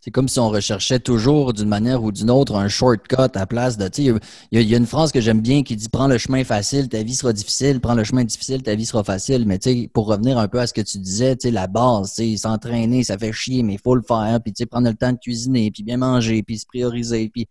C'est 0.00 0.10
comme 0.10 0.28
si 0.28 0.38
on 0.38 0.48
recherchait 0.48 1.00
toujours 1.00 1.52
d'une 1.52 1.68
manière 1.68 2.02
ou 2.02 2.12
d'une 2.12 2.30
autre 2.30 2.56
un 2.56 2.68
shortcut 2.68 3.16
à 3.34 3.46
place 3.46 3.76
de. 3.76 3.88
Il 3.98 4.18
y, 4.52 4.64
y, 4.64 4.74
a 4.74 4.78
une 4.78 4.86
phrase 4.86 5.12
que 5.12 5.20
j'aime 5.20 5.40
bien 5.40 5.62
qui 5.62 5.76
dit 5.76 5.88
Prends 5.88 6.06
le 6.06 6.18
chemin 6.18 6.44
facile, 6.44 6.88
ta 6.88 7.02
vie 7.02 7.14
sera 7.14 7.32
difficile. 7.32 7.80
Prends 7.80 7.94
le 7.94 8.04
chemin 8.04 8.24
difficile, 8.24 8.62
ta 8.62 8.74
vie 8.74 8.86
sera 8.86 9.02
facile. 9.02 9.44
Mais 9.46 9.58
pour 9.92 10.06
revenir 10.06 10.38
un 10.38 10.48
peu 10.48 10.60
à 10.60 10.66
ce 10.66 10.74
que 10.74 10.80
tu 10.80 10.98
disais, 10.98 11.36
la 11.44 11.66
base, 11.66 12.20
s'entraîner, 12.36 13.04
ça 13.04 13.18
fait 13.18 13.32
chier, 13.32 13.62
mais 13.62 13.74
il 13.74 13.80
faut 13.80 13.94
le 13.94 14.02
faire. 14.02 14.40
Puis 14.42 14.52
prendre 14.66 14.88
le 14.88 14.94
temps 14.94 15.12
de 15.12 15.18
cuisiner, 15.18 15.70
puis 15.70 15.82
bien 15.82 15.96
manger, 15.96 16.42
puis 16.42 16.58
se 16.58 16.66
prioriser. 16.66 17.30
Puis 17.32 17.48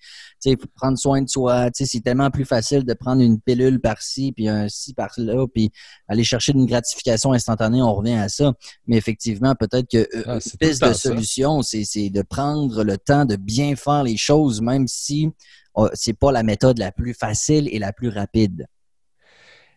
prendre 0.75 0.97
soin 0.97 1.21
de 1.21 1.29
soi. 1.29 1.69
C'est 1.73 2.01
tellement 2.01 2.29
plus 2.31 2.45
facile 2.45 2.83
de 2.83 2.93
prendre 2.93 3.21
une 3.21 3.39
pilule 3.39 3.79
par-ci, 3.79 4.31
puis 4.31 4.47
un 4.47 4.69
ci 4.69 4.93
par-là, 4.93 5.45
puis 5.53 5.71
aller 6.07 6.23
chercher 6.23 6.53
une 6.53 6.65
gratification 6.65 7.33
instantanée. 7.33 7.81
On 7.81 7.93
revient 7.93 8.13
à 8.13 8.29
ça. 8.29 8.53
Mais 8.85 8.97
effectivement, 8.97 9.55
peut-être 9.55 9.87
que 9.89 9.97
euh, 9.97 10.23
ah, 10.25 10.33
une 10.35 10.57
piste 10.59 10.83
de 10.83 10.93
solution, 10.93 11.61
c'est 11.61 12.09
de 12.09 12.16
prendre 12.21 12.83
le 12.83 12.97
temps 12.97 13.25
de 13.25 13.35
bien 13.35 13.75
faire 13.75 14.03
les 14.03 14.17
choses, 14.17 14.61
même 14.61 14.87
si 14.87 15.31
euh, 15.77 15.89
ce 15.93 16.09
n'est 16.09 16.15
pas 16.15 16.31
la 16.31 16.43
méthode 16.43 16.77
la 16.79 16.91
plus 16.91 17.13
facile 17.13 17.69
et 17.71 17.79
la 17.79 17.93
plus 17.93 18.09
rapide. 18.09 18.67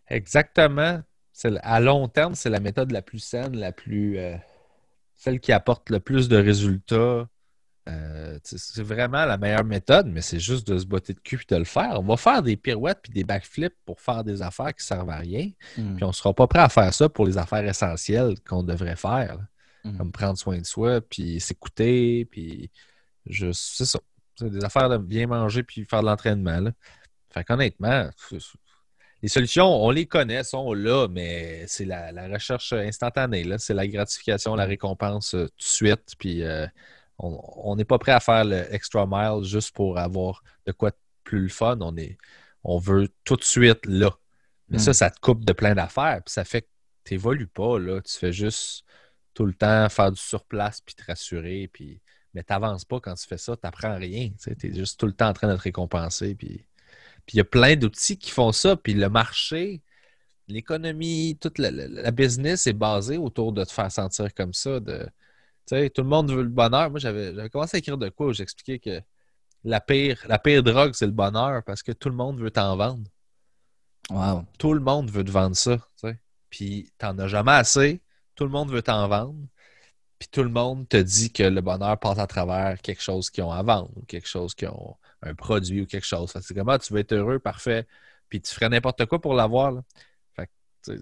Exactement. 0.09 1.01
À 1.63 1.81
long 1.81 2.09
terme, 2.09 2.35
c'est 2.35 2.51
la 2.51 2.61
méthode 2.61 2.91
la 2.91 3.03
plus 3.03 3.19
saine, 3.19 3.57
la 3.57 3.73
plus 3.73 4.19
euh, 4.19 4.37
celle 5.15 5.41
qui 5.41 5.53
apporte 5.53 5.91
le 5.91 6.01
plus 6.01 6.29
de 6.29 6.37
résultats. 6.37 7.29
Euh, 7.89 8.39
c'est 8.45 8.83
vraiment 8.83 9.25
la 9.25 9.39
meilleure 9.39 9.65
méthode, 9.65 10.07
mais 10.07 10.21
c'est 10.21 10.39
juste 10.39 10.67
de 10.69 10.79
se 10.79 10.85
botter 10.85 11.15
de 11.15 11.21
cul 11.21 11.41
et 11.49 11.55
de 11.55 11.59
le 11.59 11.65
faire. 11.65 11.99
On 11.99 12.03
va 12.03 12.17
faire 12.17 12.43
des 12.43 12.57
pirouettes 12.57 13.01
puis 13.03 13.13
des 13.13 13.25
backflips 13.25 13.77
pour 13.87 14.01
faire 14.01 14.23
des 14.23 14.43
affaires 14.43 14.75
qui 14.75 14.83
ne 14.83 14.97
servent 14.97 15.11
à 15.11 15.17
rien. 15.17 15.51
Hmm. 15.79 15.97
Puis 15.97 16.05
on 16.05 16.09
ne 16.09 16.13
sera 16.13 16.35
pas 16.35 16.47
prêt 16.47 16.61
à 16.61 16.69
faire 16.69 16.93
ça 16.93 17.09
pour 17.09 17.27
les 17.27 17.39
affaires 17.39 17.65
essentielles 17.65 18.35
qu'on 18.47 18.63
devrait 18.63 18.97
faire. 18.97 19.39
Mhm. 19.85 19.97
Comme 19.97 20.13
prendre 20.13 20.39
soin 20.39 20.59
de 20.59 20.67
soi, 20.67 21.01
puis 21.01 21.41
s'écouter, 21.41 22.27
puis 22.27 22.71
je, 23.27 23.53
c'est 23.53 23.87
ça. 23.87 24.01
C'est 24.37 24.51
des 24.51 24.65
affaires 24.65 24.89
de 24.89 24.97
bien 24.97 25.27
manger 25.27 25.63
puis 25.63 25.85
faire 25.85 26.01
de 26.01 26.07
l'entraînement. 26.07 26.71
Fait 27.31 27.45
qu'honnêtement, 27.45 28.09
les 29.23 29.29
solutions, 29.29 29.67
on 29.67 29.91
les 29.91 30.07
connaît, 30.07 30.43
sont 30.45 30.73
là, 30.73 31.09
mais 31.09 31.65
c'est 31.67 31.85
la, 31.85 32.11
recherche 32.29 32.73
instantanée. 32.73 33.47
C'est 33.59 33.75
la 33.75 33.87
gratification, 33.87 34.55
la 34.55 34.65
récompense 34.65 35.35
euh, 35.35 35.47
tout 35.47 35.59
de 35.59 35.63
suite. 35.63 36.15
Puis 36.19 36.43
euh, 36.43 36.67
on 37.19 37.77
n'est 37.77 37.85
pas 37.85 37.99
prêt 37.99 38.13
à 38.13 38.21
faire 38.21 38.45
le 38.45 38.73
extra 38.75 39.07
mile 39.07 39.45
juste 39.45 39.75
pour 39.75 39.99
avoir 39.99 40.43
de 40.67 40.73
quoi 40.73 40.93
plus 41.23 41.43
le 41.43 41.49
fun. 41.49 41.79
On, 41.81 41.97
est, 41.97 42.17
on 42.65 42.79
veut 42.79 43.09
tout 43.25 43.37
de 43.37 43.45
suite 43.45 43.85
là. 43.85 44.11
Mais 44.69 44.79
ça, 44.79 44.91
mhm. 44.91 44.95
ça 44.95 45.11
te 45.11 45.21
coupe 45.21 45.45
de 45.45 45.53
plein 45.53 45.75
d'affaires. 45.75 46.23
Puis 46.25 46.33
ça 46.33 46.45
fait 46.45 46.63
que 46.63 46.69
tu 47.05 47.15
n'évolues 47.15 47.49
pas. 47.49 47.79
Là. 47.79 48.01
Tu 48.01 48.17
fais 48.17 48.33
juste 48.33 48.85
tout 49.35 49.47
le 49.47 49.55
temps 49.55 49.89
faire 49.89 50.13
du 50.13 50.21
surplace 50.21 50.81
puis 50.81 50.95
te 50.95 51.05
rassurer. 51.05 51.69
Puis... 51.73 52.01
Mais 52.35 52.45
tu 52.45 52.53
n'avances 52.53 52.85
pas 52.85 53.01
quand 53.01 53.15
tu 53.15 53.27
fais 53.27 53.39
ça, 53.39 53.57
tu 53.57 53.61
n'apprends 53.65 53.97
rien. 53.97 54.31
Tu 54.41 54.51
es 54.51 54.75
juste 54.75 55.01
tout 55.01 55.07
le 55.07 55.13
temps 55.13 55.29
en 55.29 55.33
train 55.33 55.49
de 55.49 55.57
te 55.57 55.63
récompenser. 55.63 56.35
Puis 56.35 56.65
il 57.33 57.37
y 57.37 57.41
a 57.41 57.45
plein 57.45 57.77
d'outils 57.77 58.19
qui 58.19 58.31
font 58.31 58.53
ça. 58.53 58.77
Puis 58.77 58.95
le 58.95 59.09
marché, 59.09 59.83
l'économie, 60.49 61.39
toute 61.41 61.59
la, 61.59 62.11
business 62.11 62.67
est 62.67 62.73
basée 62.73 63.17
autour 63.17 63.53
de 63.53 63.65
te 63.65 63.73
faire 63.73 63.91
sentir 63.91 64.35
comme 64.35 64.53
ça. 64.53 64.81
De, 64.81 65.09
tout 65.67 66.03
le 66.03 66.09
monde 66.09 66.31
veut 66.31 66.43
le 66.43 66.49
bonheur. 66.49 66.91
Moi, 66.91 66.99
j'avais 66.99 67.49
commencé 67.51 67.77
à 67.77 67.79
écrire 67.79 67.99
de 67.99 68.09
quoi 68.09 68.27
où 68.27 68.33
j'expliquais 68.33 68.79
que 68.79 69.01
la 69.65 69.81
pire, 69.81 70.25
la 70.27 70.39
pire 70.39 70.63
drogue, 70.63 70.93
c'est 70.95 71.07
le 71.07 71.13
bonheur 71.13 71.63
parce 71.65 71.83
que 71.83 71.93
tout 71.93 72.09
le 72.09 72.17
monde 72.17 72.41
veut 72.41 72.51
t'en 72.51 72.77
vendre. 72.77 73.05
Tout 74.59 74.75
le 74.75 74.81
monde 74.81 75.11
veut 75.11 75.25
te 75.25 75.31
vendre 75.31 75.57
ça. 75.57 75.79
Puis 76.49 76.91
t'en 76.99 77.17
as 77.19 77.29
jamais 77.29 77.53
assez. 77.53 78.01
Tout 78.41 78.47
le 78.47 78.53
monde 78.53 78.71
veut 78.71 78.81
t'en 78.81 79.07
vendre. 79.07 79.37
Puis 80.19 80.29
tout 80.33 80.43
le 80.43 80.49
monde 80.49 80.89
te 80.89 80.97
dit 80.97 81.31
que 81.31 81.43
le 81.43 81.61
bonheur 81.61 81.99
passe 81.99 82.19
à 82.19 82.27
travers 82.27 82.81
quelque 82.81 83.03
chose 83.03 83.29
qu'ils 83.29 83.45
ont 83.45 83.53
à 83.53 83.63
vendre, 83.63 83.91
ou 83.97 84.03
quelque 84.07 84.27
chose 84.27 84.55
qui 84.55 84.67
ont 84.67 84.97
un 85.21 85.35
produit 85.35 85.83
ou 85.83 85.87
quelque 85.87 86.07
chose. 86.07 86.33
C'est 86.41 86.55
comment 86.55 86.79
tu 86.79 86.95
veux 86.95 87.01
être 87.01 87.13
heureux, 87.13 87.39
parfait. 87.39 87.87
Puis 88.31 88.41
tu 88.41 88.55
ferais 88.55 88.71
n'importe 88.71 89.05
quoi 89.05 89.21
pour 89.21 89.35
l'avoir. 89.35 89.83
Fait 90.35 90.47
que 90.47 90.93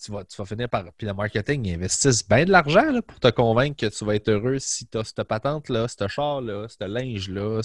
tu 0.00 0.12
vas, 0.12 0.24
tu 0.24 0.36
vas 0.36 0.44
finir 0.44 0.68
par. 0.68 0.84
Puis 0.92 1.08
le 1.08 1.14
marketing, 1.14 1.66
ils 1.66 1.74
investissent 1.74 2.28
bien 2.28 2.44
de 2.44 2.52
l'argent 2.52 3.00
pour 3.04 3.18
te 3.18 3.30
convaincre 3.30 3.76
que 3.76 3.86
tu 3.86 4.04
vas 4.04 4.14
être 4.14 4.28
heureux 4.28 4.60
si 4.60 4.86
tu 4.86 4.96
as 4.96 5.02
cette 5.02 5.24
patente-là, 5.24 5.88
ce 5.88 6.06
char-là, 6.06 6.68
ce 6.68 6.84
linge-là, 6.84 7.62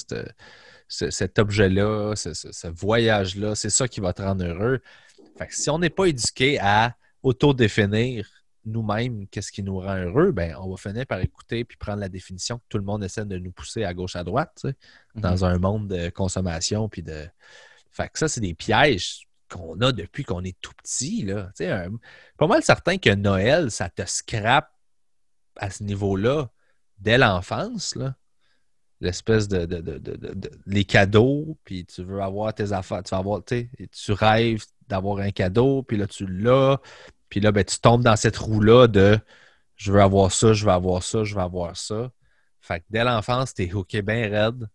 cet 0.87 1.37
objet-là, 1.37 2.15
ce, 2.15 2.67
voyage-là. 2.67 3.53
C'est 3.53 3.69
ça 3.69 3.87
qui 3.87 3.99
va 3.99 4.13
te 4.13 4.23
rendre 4.23 4.43
heureux. 4.43 4.81
Fait 5.37 5.45
que 5.45 5.55
si 5.55 5.69
on 5.69 5.77
n'est 5.77 5.91
pas 5.91 6.05
éduqué 6.05 6.59
à 6.59 6.95
auto-définir 7.21 8.38
nous-mêmes 8.69 9.27
qu'est-ce 9.27 9.51
qui 9.51 9.63
nous 9.63 9.79
rend 9.79 9.97
heureux, 9.97 10.31
ben 10.31 10.55
on 10.59 10.69
va 10.69 10.77
finir 10.77 11.05
par 11.05 11.19
écouter 11.19 11.65
puis 11.65 11.77
prendre 11.77 11.99
la 11.99 12.09
définition 12.09 12.57
que 12.59 12.63
tout 12.69 12.77
le 12.77 12.83
monde 12.83 13.03
essaie 13.03 13.25
de 13.25 13.37
nous 13.37 13.51
pousser 13.51 13.83
à 13.83 13.93
gauche 13.93 14.15
à 14.15 14.23
droite, 14.23 14.65
dans 15.15 15.35
mm-hmm. 15.35 15.45
un 15.45 15.57
monde 15.59 15.87
de 15.87 16.09
consommation 16.09 16.89
puis 16.89 17.03
de. 17.03 17.27
Fait 17.91 18.09
que 18.09 18.19
ça, 18.19 18.27
c'est 18.27 18.41
des 18.41 18.53
pièges 18.53 19.27
qu'on 19.49 19.81
a 19.81 19.91
depuis 19.91 20.23
qu'on 20.23 20.43
est 20.43 20.59
tout 20.61 20.73
petit. 20.81 21.23
Là. 21.23 21.51
Un, 21.59 21.89
pas 22.37 22.47
mal 22.47 22.63
certain 22.63 22.97
que 22.97 23.13
Noël, 23.13 23.71
ça 23.71 23.89
te 23.89 24.03
scrape 24.05 24.71
à 25.57 25.69
ce 25.69 25.83
niveau-là 25.83 26.49
dès 26.99 27.17
l'enfance. 27.17 27.97
L'espèce 29.01 29.47
de, 29.47 29.67
les 30.65 30.83
cadeaux, 30.83 31.57
puis 31.63 31.85
tu 31.85 32.03
veux 32.03 32.21
avoir 32.21 32.53
tes 32.53 32.73
affaires, 32.73 33.01
tu 33.01 33.11
vas 33.11 33.17
avoir, 33.17 33.41
tu 33.43 34.11
rêves 34.11 34.65
d'avoir 34.87 35.19
un 35.19 35.31
cadeau, 35.31 35.83
puis 35.83 35.97
là 35.97 36.05
tu 36.05 36.27
l'as, 36.27 36.81
puis 37.29 37.39
là 37.39 37.51
ben, 37.51 37.63
tu 37.63 37.79
tombes 37.79 38.03
dans 38.03 38.15
cette 38.15 38.37
roue-là 38.37 38.87
de 38.87 39.19
je 39.75 39.91
veux 39.91 40.01
avoir 40.01 40.31
ça, 40.31 40.53
je 40.53 40.65
veux 40.65 40.71
avoir 40.71 41.03
ça, 41.03 41.23
je 41.23 41.35
veux 41.35 41.41
avoir 41.41 41.75
ça. 41.77 42.11
Fait 42.59 42.81
que 42.81 42.85
dès 42.89 43.03
l'enfance, 43.03 43.53
t'es 43.53 43.71
hooké 43.73 44.01
bien 44.01 44.29
raide, 44.29 44.67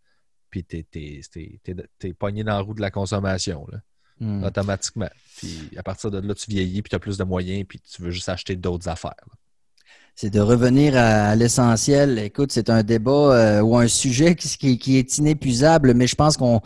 puis 0.50 0.64
t'es, 0.64 0.86
es, 0.94 2.12
pogné 2.14 2.42
dans 2.42 2.54
la 2.54 2.60
roue 2.60 2.74
de 2.74 2.80
la 2.80 2.90
consommation. 2.90 3.66
Là. 3.70 3.78
Hmm. 4.20 4.44
automatiquement. 4.44 5.10
Puis 5.36 5.70
à 5.76 5.82
partir 5.82 6.10
de 6.10 6.18
là, 6.18 6.34
tu 6.34 6.48
vieillis, 6.48 6.82
puis 6.82 6.90
tu 6.90 6.96
as 6.96 7.00
plus 7.00 7.18
de 7.18 7.24
moyens, 7.24 7.64
puis 7.68 7.80
tu 7.80 8.00
veux 8.00 8.10
juste 8.10 8.28
acheter 8.28 8.54
d'autres 8.54 8.88
affaires. 8.88 9.26
C'est 10.16 10.30
de 10.30 10.38
revenir 10.38 10.96
à, 10.96 11.34
l'essentiel. 11.34 12.20
Écoute, 12.20 12.52
c'est 12.52 12.70
un 12.70 12.84
débat 12.84 13.10
euh, 13.10 13.60
ou 13.62 13.76
un 13.76 13.88
sujet 13.88 14.36
qui, 14.36 14.96
est 14.96 15.18
inépuisable, 15.18 15.92
mais 15.94 16.06
je 16.06 16.14
pense 16.14 16.36
qu'on 16.36 16.60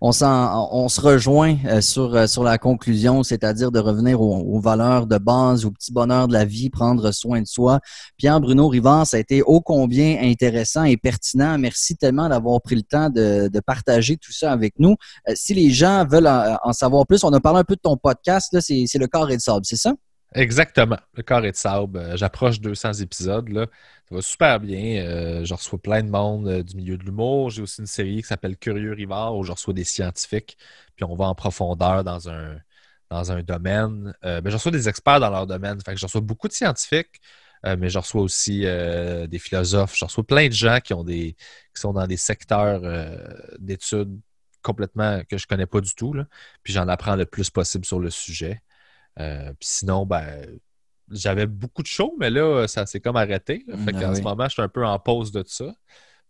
on, 0.00 0.12
se 0.12 1.00
rejoint 1.00 1.56
euh, 1.64 1.80
sur, 1.80 2.14
euh, 2.14 2.28
sur 2.28 2.44
la 2.44 2.58
conclusion, 2.58 3.24
c'est-à-dire 3.24 3.72
de 3.72 3.80
revenir 3.80 4.20
aux, 4.20 4.60
valeurs 4.60 5.08
de 5.08 5.18
base, 5.18 5.64
aux 5.64 5.72
petits 5.72 5.92
bonheurs 5.92 6.28
de 6.28 6.32
la 6.32 6.44
vie, 6.44 6.70
prendre 6.70 7.10
soin 7.10 7.40
de 7.40 7.46
soi. 7.48 7.80
Pierre-Bruno 8.18 8.68
Rivard, 8.68 9.04
ça 9.04 9.16
a 9.16 9.20
été 9.20 9.42
ô 9.42 9.60
combien 9.60 10.18
intéressant 10.22 10.84
et 10.84 10.96
pertinent. 10.96 11.58
Merci 11.58 11.96
tellement 11.96 12.28
d'avoir 12.28 12.62
pris 12.62 12.76
le 12.76 12.82
temps 12.82 13.10
de, 13.10 13.48
de, 13.52 13.60
partager 13.60 14.16
tout 14.16 14.32
ça 14.32 14.52
avec 14.52 14.74
nous. 14.78 14.94
Si 15.34 15.54
les 15.54 15.72
gens 15.72 16.06
veulent 16.06 16.30
en, 16.62 16.72
savoir 16.72 17.08
plus, 17.08 17.24
on 17.24 17.32
a 17.32 17.40
parlé 17.40 17.58
un 17.58 17.64
peu 17.64 17.74
de 17.74 17.80
ton 17.80 17.96
podcast, 17.96 18.56
c'est 18.60 18.94
le 18.94 19.08
corps 19.08 19.32
et 19.32 19.36
de 19.36 19.42
sable, 19.42 19.64
c'est 19.64 19.74
ça? 19.74 19.92
Exactement. 20.34 20.98
Le 21.14 21.22
corps 21.22 21.44
est 21.44 21.52
de 21.52 21.56
sable. 21.56 21.98
Euh, 21.98 22.16
j'approche 22.16 22.60
200 22.60 22.94
épisodes. 22.94 23.48
Là. 23.50 23.66
Ça 24.08 24.14
va 24.14 24.22
super 24.22 24.60
bien. 24.60 25.04
Euh, 25.04 25.44
je 25.44 25.54
reçois 25.54 25.78
plein 25.78 26.02
de 26.02 26.10
monde 26.10 26.48
euh, 26.48 26.62
du 26.62 26.76
milieu 26.76 26.96
de 26.96 27.04
l'humour. 27.04 27.50
J'ai 27.50 27.62
aussi 27.62 27.80
une 27.80 27.86
série 27.86 28.22
qui 28.22 28.28
s'appelle 28.28 28.56
Curieux 28.56 28.92
Rivard 28.92 29.36
où 29.36 29.44
je 29.44 29.52
reçois 29.52 29.74
des 29.74 29.84
scientifiques. 29.84 30.56
Puis 30.96 31.04
on 31.04 31.14
va 31.14 31.26
en 31.26 31.34
profondeur 31.34 32.02
dans 32.04 32.30
un, 32.30 32.56
dans 33.10 33.30
un 33.32 33.42
domaine. 33.42 34.14
Ben, 34.22 34.42
je 34.46 34.54
reçois 34.54 34.72
des 34.72 34.88
experts 34.88 35.20
dans 35.20 35.30
leur 35.30 35.46
domaine. 35.46 35.78
Fait 35.84 35.92
que 35.92 36.00
je 36.00 36.06
reçois 36.06 36.20
beaucoup 36.20 36.48
de 36.48 36.52
scientifiques, 36.52 37.20
mais 37.64 37.88
je 37.90 37.98
reçois 37.98 38.22
aussi 38.22 38.60
des 38.62 39.38
philosophes. 39.38 39.96
Je 39.96 40.04
reçois 40.04 40.24
plein 40.24 40.48
de 40.48 40.52
gens 40.52 40.80
qui, 40.80 40.94
ont 40.94 41.04
des, 41.04 41.34
qui 41.74 41.80
sont 41.80 41.92
dans 41.92 42.06
des 42.06 42.16
secteurs 42.16 42.80
d'études 43.58 44.18
complètement 44.62 45.22
que 45.28 45.36
je 45.38 45.46
connais 45.46 45.66
pas 45.66 45.80
du 45.80 45.94
tout. 45.94 46.14
Puis 46.62 46.72
j'en 46.72 46.88
apprends 46.88 47.16
le 47.16 47.26
plus 47.26 47.50
possible 47.50 47.84
sur 47.84 48.00
le 48.00 48.10
sujet. 48.10 48.62
Euh, 49.20 49.52
sinon, 49.60 50.06
ben, 50.06 50.58
j'avais 51.10 51.46
beaucoup 51.46 51.82
de 51.82 51.86
shows, 51.86 52.14
mais 52.18 52.30
là, 52.30 52.66
ça 52.66 52.86
s'est 52.86 53.00
comme 53.00 53.16
arrêté. 53.16 53.64
Fait 53.84 53.94
ah 53.96 54.10
en 54.10 54.14
ce 54.14 54.22
moment, 54.22 54.44
je 54.44 54.52
suis 54.52 54.62
un 54.62 54.68
peu 54.68 54.84
en 54.84 54.98
pause 54.98 55.32
de 55.32 55.44
ça. 55.46 55.66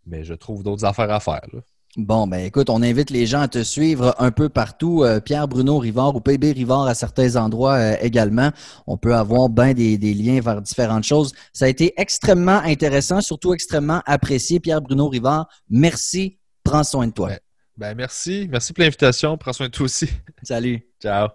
Mais 0.05 0.23
je 0.23 0.33
trouve 0.33 0.63
d'autres 0.63 0.85
affaires 0.85 1.11
à 1.11 1.19
faire. 1.19 1.47
Bon, 1.95 2.25
ben 2.25 2.39
écoute, 2.39 2.71
on 2.71 2.81
invite 2.81 3.11
les 3.11 3.27
gens 3.27 3.41
à 3.41 3.47
te 3.47 3.61
suivre 3.61 4.15
un 4.17 4.31
peu 4.31 4.49
partout. 4.49 5.03
Euh, 5.03 5.19
Pierre 5.19 5.47
Bruno 5.47 5.77
Rivard 5.77 6.15
ou 6.15 6.21
PB 6.21 6.51
Rivard 6.53 6.87
à 6.87 6.95
certains 6.95 7.35
endroits 7.35 7.75
euh, 7.75 7.95
également. 8.01 8.49
On 8.87 8.97
peut 8.97 9.13
avoir 9.13 9.47
bien 9.47 9.73
des, 9.73 9.97
liens 9.97 10.41
vers 10.41 10.59
différentes 10.61 11.03
choses. 11.03 11.33
Ça 11.53 11.65
a 11.65 11.67
été 11.67 11.93
extrêmement 11.97 12.59
intéressant, 12.63 13.21
surtout 13.21 13.53
extrêmement 13.53 14.01
apprécié. 14.07 14.59
Pierre 14.59 14.81
Bruno 14.81 15.07
Rivard, 15.07 15.47
merci. 15.69 16.39
Prends 16.63 16.83
soin 16.83 17.07
de 17.07 17.13
toi. 17.13 17.29
Ben, 17.29 17.39
ben 17.77 17.95
merci. 17.95 18.47
Merci 18.49 18.73
pour 18.73 18.81
l'invitation. 18.81 19.37
Prends 19.37 19.53
soin 19.53 19.67
de 19.67 19.71
toi 19.71 19.85
aussi. 19.85 20.09
Salut. 20.43 20.81
Ciao. 20.99 21.29